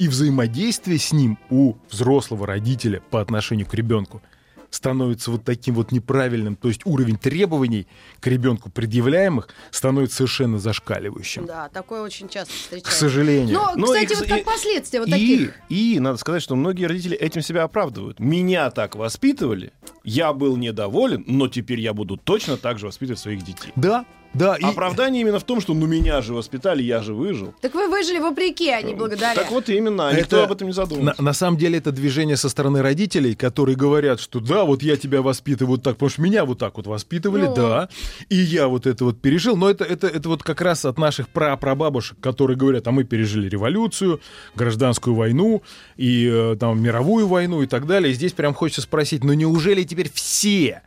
и 0.00 0.08
взаимодействие 0.08 0.98
с 0.98 1.12
ним 1.12 1.38
у 1.50 1.74
взрослого 1.90 2.46
родителя 2.46 3.02
по 3.10 3.20
отношению 3.20 3.66
к 3.66 3.74
ребенку 3.74 4.22
становится 4.70 5.30
вот 5.32 5.44
таким 5.44 5.74
вот 5.74 5.90
неправильным, 5.92 6.54
то 6.56 6.68
есть 6.68 6.82
уровень 6.86 7.18
требований 7.18 7.86
к 8.20 8.26
ребенку 8.28 8.70
предъявляемых 8.70 9.48
становится 9.72 10.18
совершенно 10.18 10.58
зашкаливающим. 10.60 11.44
Да, 11.44 11.68
такое 11.68 12.02
очень 12.02 12.28
часто 12.28 12.54
встречается. 12.54 12.90
К 12.90 12.94
сожалению. 12.94 13.52
Но, 13.52 13.72
Ну, 13.76 13.86
кстати, 13.86 14.12
и- 14.12 14.16
вот 14.16 14.26
как 14.28 14.40
и- 14.40 14.44
последствия 14.44 15.00
вот 15.00 15.08
и, 15.08 15.10
таких. 15.10 15.54
и 15.68 15.98
надо 16.00 16.18
сказать, 16.18 16.40
что 16.42 16.54
многие 16.56 16.84
родители 16.86 17.16
этим 17.16 17.42
себя 17.42 17.64
оправдывают. 17.64 18.20
Меня 18.20 18.70
так 18.70 18.94
воспитывали, 18.94 19.72
я 20.04 20.32
был 20.32 20.56
недоволен, 20.56 21.24
но 21.26 21.48
теперь 21.48 21.80
я 21.80 21.92
буду 21.92 22.16
точно 22.16 22.56
так 22.56 22.78
же 22.78 22.86
воспитывать 22.86 23.18
своих 23.20 23.42
детей. 23.44 23.72
Да, 23.76 24.06
да. 24.34 24.56
и- 24.56 24.64
Оправдание 24.64 25.22
именно 25.22 25.38
в 25.38 25.44
том, 25.44 25.60
что 25.60 25.74
ну 25.74 25.86
меня 25.86 26.20
же 26.22 26.34
воспитали, 26.34 26.82
я 26.82 27.02
же 27.02 27.14
выжил. 27.14 27.54
Так 27.60 27.74
вы 27.74 27.88
выжили 27.88 28.18
вопреки, 28.18 28.70
а 28.70 28.82
не 28.82 28.94
благодаря. 28.94 29.34
Так 29.34 29.50
вот 29.50 29.68
именно, 29.68 30.08
а 30.08 30.12
никто 30.12 30.36
Это- 30.36 30.44
об 30.46 30.52
этом 30.52 30.66
не 30.68 30.70
На, 30.72 30.74
задумывался. 30.74 31.22
на 31.22 31.32
самом 31.32 31.56
деле 31.58 31.78
это 31.78 31.92
движение 31.92 32.36
со 32.36 32.48
стороны 32.48 32.82
родителей, 32.82 33.34
которые 33.34 33.76
говорят, 33.76 34.20
что 34.20 34.40
да, 34.40 34.64
вот 34.64 34.82
я 34.82 34.96
тебя 34.96 35.22
воспитываю 35.22 35.76
вот 35.76 35.82
так, 35.82 35.94
потому 35.94 36.10
что 36.10 36.22
меня 36.22 36.44
вот 36.44 36.58
так 36.58 36.76
вот 36.76 36.86
воспитывали, 36.86 37.46
Ну. 37.46 37.54
да, 37.54 37.88
и 38.28 38.36
я 38.36 38.68
вот 38.68 38.86
это 38.86 39.04
вот 39.04 39.20
пережил. 39.20 39.56
Но 39.56 39.68
это, 39.70 39.84
это, 39.84 40.06
это 40.06 40.28
вот 40.28 40.42
как 40.42 40.60
раз 40.60 40.84
от 40.84 40.98
наших 40.98 41.28
прапрабабушек, 41.28 42.18
которые 42.20 42.56
говорят, 42.56 42.86
а 42.86 42.92
мы 42.92 43.04
пережили 43.04 43.48
революцию, 43.48 44.20
гражданскую 44.54 45.14
войну 45.16 45.62
и 45.96 46.28
э, 46.32 46.56
там 46.58 46.80
мировую 46.82 47.26
войну 47.26 47.62
и 47.62 47.66
так 47.66 47.86
далее. 47.86 48.12
И 48.12 48.14
здесь 48.14 48.32
прям 48.32 48.54
хочется 48.54 48.82
спросить, 48.82 49.24
ну 49.24 49.32
неужели 49.32 49.82
теперь 49.82 50.10
все 50.12 50.82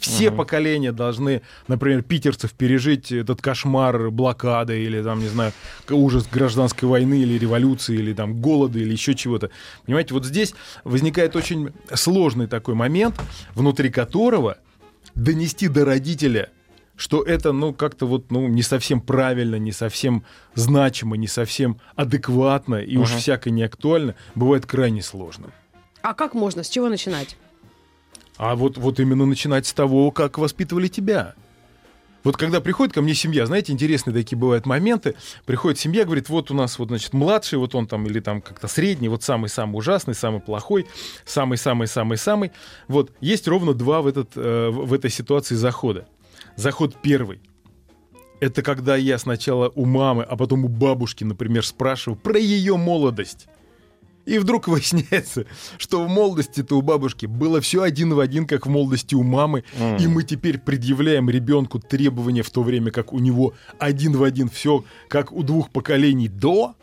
все 0.00 0.30
поколения 0.30 0.92
должны, 0.92 1.42
например, 1.68 2.02
питерцев 2.02 2.52
пережить 2.52 3.12
этот 3.12 3.42
кошмар 3.42 4.10
блокады 4.10 4.82
или 4.82 5.02
там, 5.02 5.20
не 5.20 5.28
знаю, 5.28 5.52
ужас 5.88 6.26
гражданской 6.26 6.88
войны 6.88 7.20
или 7.20 7.38
революции 7.38 7.96
или 7.96 8.12
там 8.14 8.40
голода 8.40 8.78
или 8.78 8.92
еще 8.92 9.14
чего-то. 9.14 9.50
Понимаете, 9.84 10.14
вот 10.14 10.24
здесь 10.24 10.54
возникает 10.84 11.36
очень 11.36 11.70
сложный 11.94 12.46
такой 12.46 12.74
момент, 12.74 13.20
внутри 13.54 13.90
которого 13.90 14.56
донести 15.14 15.68
до 15.68 15.84
родителя, 15.84 16.50
что 16.96 17.22
это, 17.22 17.52
ну, 17.52 17.72
как-то 17.72 18.06
вот, 18.06 18.30
ну, 18.30 18.48
не 18.48 18.62
совсем 18.62 19.00
правильно, 19.00 19.56
не 19.56 19.72
совсем 19.72 20.24
значимо, 20.54 21.16
не 21.16 21.28
совсем 21.28 21.78
адекватно 21.94 22.76
и 22.76 22.96
уж 22.96 23.10
всяко 23.10 23.50
не 23.50 23.62
актуально, 23.62 24.14
бывает 24.34 24.66
крайне 24.66 25.02
сложно. 25.02 25.50
А 26.02 26.14
как 26.14 26.34
можно? 26.34 26.62
С 26.62 26.68
чего 26.68 26.88
начинать? 26.88 27.36
А 28.40 28.56
вот, 28.56 28.78
вот 28.78 28.98
именно 29.00 29.26
начинать 29.26 29.66
с 29.66 29.72
того, 29.74 30.10
как 30.10 30.38
воспитывали 30.38 30.88
тебя. 30.88 31.34
Вот 32.24 32.38
когда 32.38 32.62
приходит 32.62 32.94
ко 32.94 33.02
мне 33.02 33.12
семья, 33.12 33.44
знаете, 33.44 33.70
интересные 33.70 34.14
такие 34.14 34.38
бывают 34.38 34.64
моменты. 34.64 35.14
Приходит 35.44 35.78
семья, 35.78 36.06
говорит, 36.06 36.30
вот 36.30 36.50
у 36.50 36.54
нас 36.54 36.78
вот, 36.78 36.88
значит, 36.88 37.12
младший, 37.12 37.58
вот 37.58 37.74
он 37.74 37.86
там, 37.86 38.06
или 38.06 38.18
там 38.18 38.40
как-то 38.40 38.66
средний, 38.66 39.08
вот 39.10 39.22
самый-самый 39.22 39.76
ужасный, 39.76 40.14
самый 40.14 40.40
плохой, 40.40 40.86
самый-самый-самый-самый. 41.26 42.52
Вот 42.88 43.12
есть 43.20 43.46
ровно 43.46 43.74
два 43.74 44.00
в, 44.00 44.06
этот, 44.06 44.30
э, 44.36 44.70
в 44.70 44.94
этой 44.94 45.10
ситуации 45.10 45.54
захода. 45.54 46.08
Заход 46.56 46.96
первый. 47.02 47.42
Это 48.40 48.62
когда 48.62 48.96
я 48.96 49.18
сначала 49.18 49.70
у 49.74 49.84
мамы, 49.84 50.22
а 50.22 50.38
потом 50.38 50.64
у 50.64 50.68
бабушки, 50.68 51.24
например, 51.24 51.62
спрашиваю 51.66 52.18
про 52.18 52.38
ее 52.38 52.78
молодость. 52.78 53.48
И 54.26 54.38
вдруг 54.38 54.68
выясняется, 54.68 55.46
что 55.78 56.04
в 56.04 56.08
молодости-то 56.08 56.76
у 56.76 56.82
бабушки 56.82 57.26
было 57.26 57.60
все 57.60 57.82
один 57.82 58.12
в 58.14 58.20
один, 58.20 58.46
как 58.46 58.66
в 58.66 58.70
молодости 58.70 59.14
у 59.14 59.22
мамы, 59.22 59.64
и 59.98 60.06
мы 60.06 60.22
теперь 60.22 60.58
предъявляем 60.58 61.28
ребенку 61.30 61.78
требования 61.80 62.42
в 62.42 62.50
то 62.50 62.62
время, 62.62 62.90
как 62.90 63.12
у 63.12 63.18
него 63.18 63.54
один 63.78 64.16
в 64.16 64.22
один 64.22 64.48
все, 64.48 64.84
как 65.08 65.32
у 65.32 65.42
двух 65.42 65.70
поколений 65.70 66.28
до. 66.28 66.74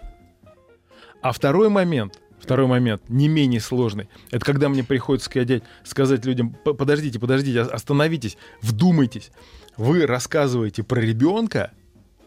А 1.22 1.32
второй 1.32 1.70
момент, 1.70 2.20
второй 2.40 2.68
момент, 2.68 3.02
не 3.10 3.28
менее 3.28 3.60
сложный, 3.60 4.08
это 4.32 4.46
когда 4.46 4.70
мне 4.70 4.84
приходится 4.84 5.30
сказать, 5.30 5.64
сказать 5.84 6.26
людям, 6.26 6.52
«П- 6.52 6.74
подождите, 6.74 7.20
подождите, 7.20 7.62
о- 7.62 7.66
остановитесь, 7.74 8.38
вдумайтесь. 8.62 9.32
Вы 9.78 10.06
рассказываете 10.06 10.84
про 10.84 11.00
ребенка, 11.02 11.72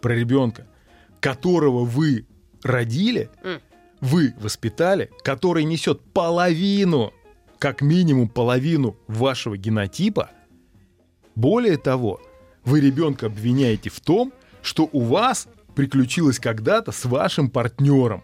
про 0.01 0.15
ребенка, 0.15 0.67
которого 1.21 1.85
вы 1.85 2.27
родили, 2.63 3.31
М. 3.43 3.61
вы 4.01 4.35
воспитали, 4.41 5.11
который 5.23 5.65
несет 5.65 6.01
половину, 6.13 7.13
как 7.59 7.83
минимум 7.83 8.29
половину 8.29 8.97
вашего 9.07 9.57
генотипа, 9.57 10.31
более 11.35 11.77
того, 11.77 12.21
вы 12.65 12.81
ребенка 12.81 13.27
обвиняете 13.27 13.91
в 13.91 14.01
том, 14.01 14.33
что 14.63 14.89
у 14.93 15.01
вас 15.01 15.49
приключилось 15.75 16.39
когда-то 16.39 16.93
с 16.93 17.05
вашим 17.05 17.51
партнером. 17.51 18.23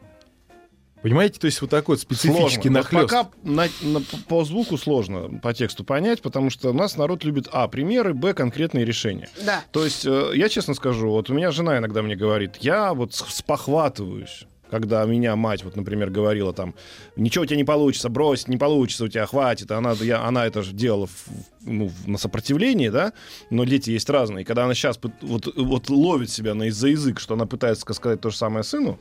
Понимаете, 1.02 1.38
то 1.38 1.47
есть 1.47 1.61
вот 1.61 1.71
такой 1.71 1.95
вот 1.95 2.00
специфический 2.00 2.68
Сложно. 2.68 2.80
Вот 2.80 2.90
пока 2.90 3.30
на- 3.45 3.68
на- 3.83 4.00
по 4.28 4.45
звуку 4.45 4.76
сложно 4.76 5.38
по 5.40 5.54
тексту 5.54 5.85
понять, 5.85 6.21
потому 6.21 6.50
что 6.50 6.71
у 6.71 6.73
нас 6.73 6.97
народ 6.97 7.23
любит 7.23 7.49
а 7.52 7.68
примеры, 7.68 8.12
б 8.12 8.35
конкретные 8.35 8.85
решения. 8.85 9.28
Да. 9.45 9.62
То 9.71 9.85
есть 9.85 10.04
э, 10.04 10.33
я 10.35 10.49
честно 10.49 10.75
скажу, 10.75 11.11
вот 11.11 11.30
у 11.30 11.35
меня 11.35 11.52
жена 11.52 11.78
иногда 11.78 12.02
мне 12.02 12.16
говорит, 12.16 12.56
я 12.56 12.92
вот 12.92 13.14
спохватываюсь. 13.14 14.47
Когда 14.70 15.04
меня 15.04 15.37
мать, 15.37 15.62
вот, 15.62 15.76
например, 15.76 16.11
говорила 16.11 16.52
там, 16.52 16.75
ничего 17.14 17.44
у 17.44 17.46
тебя 17.46 17.56
не 17.56 17.64
получится, 17.64 18.08
брось, 18.08 18.49
не 18.49 18.56
получится, 18.56 19.04
у 19.04 19.08
тебя 19.08 19.25
хватит. 19.26 19.70
Она, 19.70 19.92
я, 19.92 20.25
она 20.25 20.44
это 20.46 20.62
же 20.62 20.73
делала 20.73 21.06
в- 21.06 21.26
ну, 21.62 21.90
на 22.06 22.18
сопротивлении, 22.18 22.88
да, 22.88 23.12
но 23.50 23.64
дети 23.64 23.90
есть 23.90 24.11
разные. 24.11 24.42
И 24.42 24.44
когда 24.44 24.64
она 24.64 24.75
сейчас 24.75 24.99
вот, 25.23 25.52
вот 25.56 25.88
ловит 25.88 26.30
себя 26.30 26.54
на 26.54 26.64
из-за 26.64 26.88
язык, 26.88 27.20
что 27.20 27.35
она 27.35 27.46
пытается 27.46 27.85
сказать 27.94 28.20
то 28.20 28.30
же 28.30 28.37
самое 28.37 28.64
сыну, 28.64 28.99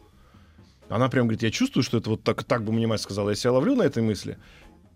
она 0.87 1.09
прям 1.09 1.25
говорит, 1.25 1.41
я 1.41 1.49
чувствую, 1.49 1.83
что 1.83 1.97
это 1.97 2.11
вот 2.11 2.21
так, 2.23 2.43
так 2.43 2.63
бы 2.63 2.71
мне 2.71 2.85
мать 2.85 3.01
сказала, 3.01 3.29
я 3.31 3.35
себя 3.35 3.53
ловлю 3.53 3.75
на 3.75 3.81
этой 3.83 4.03
мысли, 4.03 4.37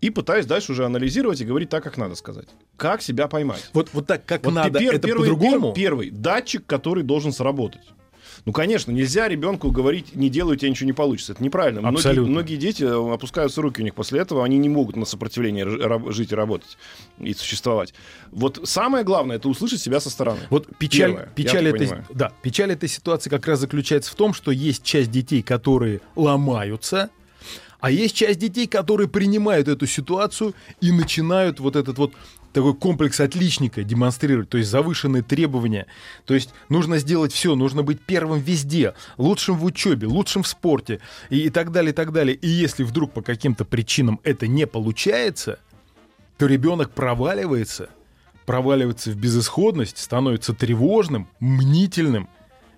и 0.00 0.08
пытаюсь 0.10 0.46
дальше 0.46 0.70
уже 0.72 0.84
анализировать 0.86 1.40
и 1.40 1.44
говорить 1.44 1.68
так, 1.68 1.82
как 1.82 1.96
надо 1.98 2.14
сказать. 2.14 2.46
Как 2.76 3.02
себя 3.02 3.26
поймать. 3.26 3.68
Вот, 3.72 3.90
вот 3.92 4.06
так, 4.06 4.24
как 4.24 4.44
Вот 4.44 4.54
надо, 4.54 4.78
пер- 4.78 4.92
это 4.94 5.08
первый, 5.08 5.28
по-другому. 5.30 5.70
пер- 5.70 5.74
первый 5.74 6.10
датчик, 6.10 6.64
который 6.64 7.02
должен 7.02 7.32
сработать. 7.32 7.82
Ну, 8.44 8.52
конечно, 8.52 8.90
нельзя 8.90 9.28
ребенку 9.28 9.70
говорить, 9.70 10.14
не 10.14 10.30
делай, 10.30 10.54
у 10.54 10.56
тебя 10.56 10.70
ничего 10.70 10.86
не 10.86 10.92
получится. 10.92 11.32
Это 11.32 11.42
неправильно. 11.42 11.80
Многие, 11.80 11.96
Абсолютно. 11.96 12.30
многие 12.30 12.56
дети 12.56 12.82
э, 12.84 13.12
опускаются 13.14 13.60
руки 13.62 13.80
у 13.80 13.84
них 13.84 13.94
после 13.94 14.20
этого, 14.20 14.44
они 14.44 14.58
не 14.58 14.68
могут 14.68 14.96
на 14.96 15.04
раб- 15.62 16.10
жить 16.12 16.32
и 16.32 16.34
работать 16.34 16.78
и 17.18 17.34
существовать. 17.34 17.94
Вот 18.30 18.60
самое 18.64 19.04
главное 19.04 19.36
это 19.36 19.48
услышать 19.48 19.80
себя 19.80 20.00
со 20.00 20.10
стороны. 20.10 20.40
Вот 20.50 20.68
печаль, 20.78 21.10
Первое, 21.10 21.28
печаль, 21.34 21.68
этой, 21.68 21.88
да, 22.14 22.32
печаль 22.42 22.72
этой 22.72 22.88
ситуации 22.88 23.30
как 23.30 23.46
раз 23.46 23.60
заключается 23.60 24.10
в 24.10 24.14
том, 24.14 24.32
что 24.32 24.50
есть 24.50 24.82
часть 24.82 25.10
детей, 25.10 25.42
которые 25.42 26.00
ломаются, 26.16 27.10
а 27.80 27.90
есть 27.90 28.14
часть 28.14 28.38
детей, 28.38 28.66
которые 28.66 29.08
принимают 29.08 29.68
эту 29.68 29.86
ситуацию 29.86 30.54
и 30.80 30.92
начинают 30.92 31.60
вот 31.60 31.76
этот 31.76 31.98
вот 31.98 32.12
такой 32.52 32.74
комплекс 32.74 33.20
отличника 33.20 33.84
демонстрировать, 33.84 34.48
то 34.48 34.58
есть 34.58 34.70
завышенные 34.70 35.22
требования. 35.22 35.86
То 36.24 36.34
есть 36.34 36.50
нужно 36.68 36.98
сделать 36.98 37.32
все, 37.32 37.54
нужно 37.54 37.82
быть 37.82 38.00
первым 38.00 38.40
везде, 38.40 38.94
лучшим 39.18 39.56
в 39.56 39.64
учебе, 39.64 40.06
лучшим 40.06 40.42
в 40.42 40.48
спорте 40.48 41.00
и, 41.28 41.46
и 41.46 41.50
так 41.50 41.70
далее, 41.72 41.92
и 41.92 41.94
так 41.94 42.12
далее. 42.12 42.34
И 42.34 42.48
если 42.48 42.82
вдруг 42.82 43.12
по 43.12 43.22
каким-то 43.22 43.64
причинам 43.64 44.20
это 44.24 44.46
не 44.46 44.66
получается, 44.66 45.58
то 46.38 46.46
ребенок 46.46 46.90
проваливается, 46.92 47.90
проваливается 48.46 49.10
в 49.10 49.16
безысходность, 49.16 49.98
становится 49.98 50.54
тревожным, 50.54 51.28
мнительным. 51.38 52.28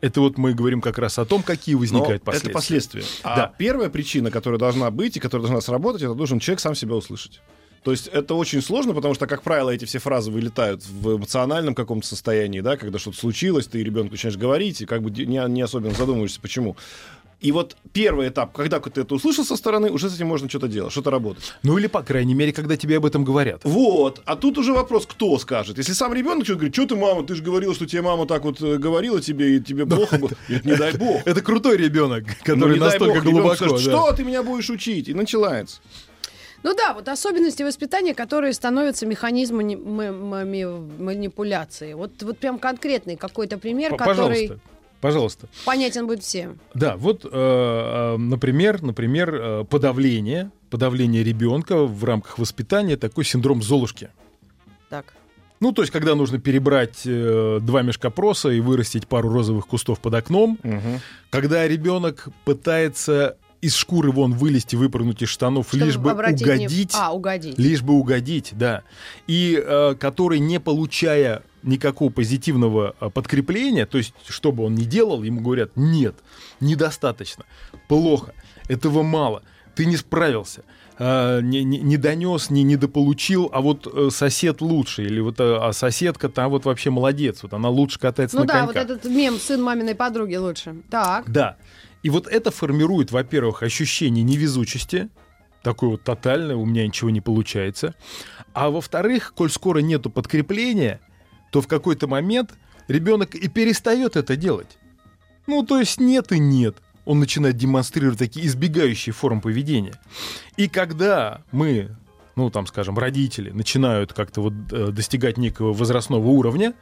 Это 0.01 0.21
вот 0.21 0.37
мы 0.37 0.53
говорим 0.53 0.81
как 0.81 0.99
раз 0.99 1.19
о 1.19 1.25
том, 1.25 1.43
какие 1.45 1.77
Но 1.77 1.81
возникают 1.81 2.23
это 2.23 2.25
последствия. 2.25 2.53
последствия. 2.53 3.05
А 3.23 3.37
Да. 3.37 3.55
первая 3.57 3.89
причина, 3.89 4.33
которая 4.33 4.59
должна 4.59 4.91
быть 4.91 5.17
и 5.17 5.21
которая 5.21 5.47
должна 5.47 5.61
сработать, 5.61 6.03
это 6.03 6.15
должен 6.15 6.41
человек 6.41 6.59
сам 6.61 6.75
себя 6.75 6.97
услышать. 6.97 7.41
То 7.83 7.91
есть 7.91 8.07
это 8.07 8.35
очень 8.35 8.63
сложно, 8.63 8.95
потому 8.95 9.15
что, 9.15 9.27
как 9.27 9.43
правило, 9.43 9.71
эти 9.71 9.85
все 9.87 9.99
фразы 9.99 10.31
вылетают 10.31 10.85
в 10.87 11.17
эмоциональном 11.17 11.75
каком-то 11.75 12.07
состоянии, 12.07 12.61
да, 12.61 12.77
когда 12.77 12.99
что-то 12.99 13.17
случилось, 13.19 13.67
ты 13.67 13.83
ребенку 13.83 14.13
начинаешь 14.13 14.39
говорить, 14.39 14.83
и 14.83 14.87
как 14.87 15.03
бы 15.03 15.11
не, 15.11 15.43
не 15.49 15.63
особенно 15.63 15.95
задумываешься, 15.95 16.41
почему. 16.41 16.77
И 17.41 17.51
вот 17.51 17.77
первый 17.93 18.29
этап, 18.29 18.53
когда 18.53 18.79
ты 18.79 19.01
это 19.01 19.17
услышал 19.17 19.45
со 19.45 19.57
стороны, 19.57 19.91
уже 19.91 20.09
с 20.09 20.15
этим 20.15 20.29
можно 20.29 20.49
что-то 20.49 20.69
делать, 20.69 20.93
что-то 20.93 21.11
работать. 21.11 21.53
Ну 21.65 21.77
или, 21.77 21.89
по 21.89 22.05
крайней 22.05 22.35
мере, 22.35 22.53
когда 22.53 22.77
тебе 22.77 22.99
об 22.99 23.05
этом 23.05 23.25
говорят. 23.25 23.63
Вот. 23.65 24.23
А 24.27 24.37
тут 24.37 24.59
уже 24.59 24.73
вопрос, 24.73 25.07
кто 25.07 25.37
скажет. 25.41 25.77
Если 25.77 25.93
сам 25.93 26.15
ребенок 26.15 26.45
что-то 26.45 26.59
говорит, 26.61 26.75
что 26.77 26.87
ты, 26.87 26.95
мама, 26.95 27.25
ты 27.27 27.35
же 27.35 27.43
говорила, 27.43 27.75
что 27.75 27.85
тебе 27.85 28.03
мама 28.03 28.27
так 28.29 28.45
вот 28.45 28.63
э, 28.63 28.77
говорила 28.79 29.21
тебе, 29.21 29.57
и 29.57 29.61
тебе 29.61 29.87
плохо 29.87 30.19
было. 30.19 30.31
Говорит, 30.47 30.65
не 30.65 30.77
дай 30.77 30.93
бог. 30.97 31.23
Это 31.27 31.41
крутой 31.43 31.79
ребенок, 31.79 32.27
Ну, 32.29 32.35
который 32.45 32.79
настолько 32.79 33.23
бог, 33.23 33.33
глубоко. 33.33 33.55
скажет, 33.57 33.75
да. 33.87 33.91
что 33.91 34.13
ты 34.13 34.23
меня 34.23 34.45
будешь 34.45 34.71
учить? 34.71 35.09
И 35.09 35.15
начинается. 35.15 35.81
Ну 36.63 36.75
да, 36.75 36.95
вот 36.95 37.09
особенности 37.09 37.63
воспитания, 37.63 38.15
которые 38.15 38.53
становятся 38.53 39.07
механизмами 39.07 39.75
манипуляции. 39.75 41.95
Вот, 41.95 42.23
вот 42.23 42.39
прям 42.39 42.59
конкретный 42.59 43.17
какой-то 43.17 43.59
пример, 43.59 43.91
П- 43.91 43.99
который 43.99 44.49
Пожалуйста. 44.49 44.61
Пожалуйста. 45.01 45.49
понятен 45.65 46.07
будет 46.07 46.23
всем. 46.23 46.61
Да, 46.75 46.97
вот, 46.97 47.25
э, 47.25 47.29
э, 47.33 48.17
например, 48.17 48.83
например, 48.83 49.35
э, 49.35 49.65
подавление, 49.65 50.51
подавление 50.71 51.25
ребенка 51.25 51.85
в 51.85 52.05
рамках 52.05 52.39
воспитания, 52.39 52.97
такой 52.97 53.25
синдром 53.25 53.63
Золушки. 53.63 54.11
Так. 54.89 55.15
Ну, 55.59 55.73
то 55.73 55.83
есть, 55.83 55.93
когда 55.93 56.15
нужно 56.15 56.39
перебрать 56.39 57.03
э, 57.05 57.59
два 57.61 57.83
мешка 57.83 58.11
проса 58.11 58.51
и 58.51 58.61
вырастить 58.61 59.09
пару 59.09 59.33
розовых 59.33 59.67
кустов 59.67 59.99
под 59.99 60.15
окном, 60.15 60.59
когда 61.31 61.67
ребенок 61.67 62.29
пытается 62.45 63.37
из 63.63 63.75
шкуры 63.77 64.11
вон 64.11 64.35
вылезти, 64.35 64.77
выпрыгнуть 64.77 65.23
из 65.23 65.29
штанов, 65.29 65.69
Чтобы 65.69 65.85
лишь 65.87 65.97
бы 65.97 66.13
угодить, 66.13 66.93
А, 66.95 67.15
угодить. 67.15 67.57
лишь 67.59 67.81
бы 67.81 67.95
угодить, 67.95 68.51
да, 68.53 68.83
и 69.27 69.59
э, 69.65 69.95
который, 69.99 70.41
не 70.41 70.61
получая 70.61 71.43
никакого 71.63 72.11
позитивного 72.11 72.95
э, 73.01 73.09
подкрепления, 73.09 73.87
то 73.87 73.99
есть, 73.99 74.15
что 74.29 74.51
бы 74.53 74.65
он 74.65 74.75
ни 74.75 74.83
делал, 74.85 75.23
ему 75.23 75.41
говорят, 75.41 75.71
нет, 75.77 76.17
недостаточно, 76.61 77.45
плохо, 77.89 78.35
этого 78.69 79.03
мало, 79.03 79.43
ты 79.77 79.87
не 79.87 79.97
справился, 79.97 80.65
э, 80.99 81.41
не, 81.43 81.63
не, 81.63 81.79
не 81.79 81.97
донес, 81.97 82.51
не 82.51 82.65
недополучил, 82.65 83.49
а 83.53 83.61
вот 83.61 83.87
э, 83.87 84.09
сосед 84.11 84.61
лучше, 84.61 85.05
или 85.05 85.21
вот 85.21 85.37
а 85.39 85.73
соседка 85.73 86.29
там 86.29 86.51
вот 86.51 86.65
вообще 86.65 86.91
молодец, 86.91 87.45
вот 87.45 87.55
она 87.55 87.69
лучше 87.69 87.99
катается 88.01 88.37
Ну 88.37 88.43
на 88.43 88.49
да, 88.49 88.65
вот 88.67 88.75
коньках. 88.75 88.97
этот 88.99 89.11
мем 89.11 89.39
сын 89.39 89.63
маминой 89.63 89.95
подруги 89.95 90.35
лучше. 90.35 90.77
Так. 90.91 91.31
Да. 91.31 91.57
И 92.03 92.11
вот 92.11 92.27
это 92.27 92.51
формирует, 92.51 93.13
во-первых, 93.13 93.63
ощущение 93.63 94.25
невезучести, 94.25 95.09
такое 95.63 95.91
вот 95.91 96.03
тотальное, 96.03 96.57
у 96.57 96.65
меня 96.65 96.87
ничего 96.87 97.11
не 97.11 97.21
получается. 97.21 97.95
А 98.53 98.71
во-вторых, 98.71 99.33
коль 99.35 99.51
скоро 99.51 99.79
нету 99.79 100.11
подкрепления, 100.11 101.01
то 101.51 101.61
в 101.61 101.69
какой-то 101.69 102.09
момент 102.09 102.55
ребенок 102.89 103.35
и 103.35 103.49
перестает 103.49 104.17
это 104.17 104.37
делать. 104.37 104.79
Ну, 105.47 105.65
то 105.65 105.79
есть 105.79 106.01
нет 106.01 106.33
и 106.33 106.39
нет. 106.39 106.77
Он 107.05 107.19
начинает 107.19 107.57
демонстрировать 107.57 108.19
такие 108.19 108.47
избегающие 108.47 109.13
формы 109.13 109.41
поведения. 109.41 109.95
И 110.57 110.69
когда 110.69 111.43
мы, 111.51 111.97
ну, 112.37 112.51
там, 112.51 112.67
скажем, 112.67 112.99
родители 112.99 113.51
начинают 113.51 114.13
как-то 114.13 114.41
вот 114.41 114.53
э, 114.71 114.89
достигать 114.93 115.37
некого 115.37 115.73
возрастного 115.73 116.27
уровня, 116.29 116.75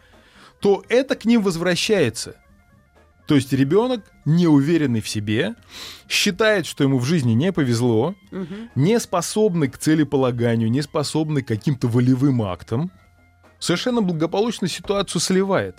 то 0.61 0.85
это 0.89 1.17
к 1.17 1.25
ним 1.25 1.43
возвращается. 1.43 2.37
То 3.31 3.37
есть 3.37 3.53
ребенок, 3.53 4.11
неуверенный 4.25 5.01
в 5.01 5.09
себе, 5.09 5.55
считает, 6.09 6.67
что 6.67 6.83
ему 6.83 6.99
в 6.99 7.05
жизни 7.05 7.31
не 7.31 7.53
повезло, 7.53 8.17
Мгм. 8.33 8.71
не 8.75 8.99
способный 8.99 9.69
к 9.69 9.79
целеполаганию, 9.79 10.69
не 10.69 10.83
способный 10.83 11.43
к 11.43 11.47
каким-то 11.47 11.87
волевым 11.87 12.43
актам, 12.43 12.91
совершенно 13.61 14.03
благополучно 14.03 14.67
ситуацию 14.67 15.21
сливает. 15.21 15.77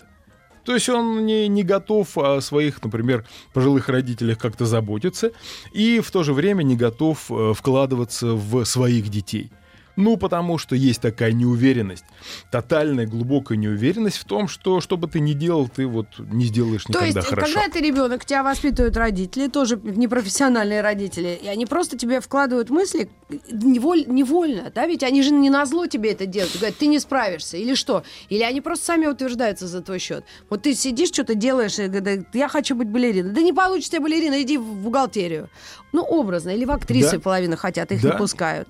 То 0.63 0.73
есть 0.75 0.87
он 0.87 1.25
не, 1.25 1.49
не 1.49 1.63
готов 1.63 2.17
о 2.17 2.39
своих, 2.39 2.81
например, 2.81 3.25
пожилых 3.53 3.89
родителях 3.89 4.37
как-то 4.37 4.65
заботиться, 4.65 5.31
и 5.73 5.99
в 5.99 6.09
то 6.09 6.23
же 6.23 6.33
время 6.33 6.63
не 6.63 6.77
готов 6.77 7.29
э, 7.29 7.53
вкладываться 7.53 8.27
в 8.27 8.63
своих 8.63 9.09
детей. 9.09 9.51
Ну, 9.95 10.17
потому 10.17 10.57
что 10.57 10.75
есть 10.75 11.01
такая 11.01 11.31
неуверенность, 11.33 12.05
тотальная 12.51 13.05
глубокая 13.05 13.57
неуверенность 13.57 14.17
в 14.17 14.25
том, 14.25 14.47
что 14.47 14.81
что 14.81 14.97
бы 14.97 15.07
ты 15.07 15.19
ни 15.19 15.33
делал, 15.33 15.67
ты 15.67 15.85
вот 15.87 16.07
не 16.17 16.45
сделаешь 16.45 16.83
То 16.83 16.89
никогда 16.89 17.19
есть, 17.19 17.29
хорошо. 17.29 17.53
когда 17.53 17.71
ты 17.71 17.79
ребенок, 17.81 18.25
тебя 18.25 18.43
воспитывают 18.43 18.95
родители, 18.97 19.47
тоже 19.47 19.79
непрофессиональные 19.83 20.81
родители, 20.81 21.39
и 21.41 21.47
они 21.47 21.65
просто 21.65 21.97
тебе 21.97 22.21
вкладывают 22.21 22.69
мысли 22.69 23.09
неволь- 23.51 24.05
невольно, 24.07 24.71
да, 24.73 24.87
ведь 24.87 25.03
они 25.03 25.21
же 25.23 25.31
не 25.31 25.49
на 25.49 25.65
зло 25.65 25.87
тебе 25.87 26.11
это 26.11 26.25
делают, 26.25 26.55
говорят, 26.57 26.77
ты 26.77 26.87
не 26.87 26.99
справишься, 26.99 27.57
или 27.57 27.75
что? 27.75 28.03
Или 28.29 28.43
они 28.43 28.61
просто 28.61 28.85
сами 28.85 29.07
утверждаются 29.07 29.67
за 29.67 29.81
твой 29.81 29.99
счет. 29.99 30.25
Вот 30.49 30.63
ты 30.63 30.73
сидишь, 30.73 31.09
что-то 31.09 31.35
делаешь, 31.35 31.79
и 31.79 31.87
говорят, 31.87 32.33
я 32.33 32.47
хочу 32.47 32.75
быть 32.75 32.87
балериной. 32.87 33.31
Да 33.31 33.41
не 33.41 33.53
получится 33.53 33.99
балерина, 33.99 34.41
иди 34.41 34.57
в 34.57 34.63
бухгалтерию. 34.63 35.49
Ну, 35.93 36.01
образно, 36.03 36.49
или 36.51 36.65
в 36.65 36.71
актрисы 36.71 37.13
Да. 37.17 37.19
половина 37.19 37.57
хотят, 37.57 37.91
их 37.91 38.01
Да. 38.01 38.11
не 38.11 38.17
пускают. 38.17 38.67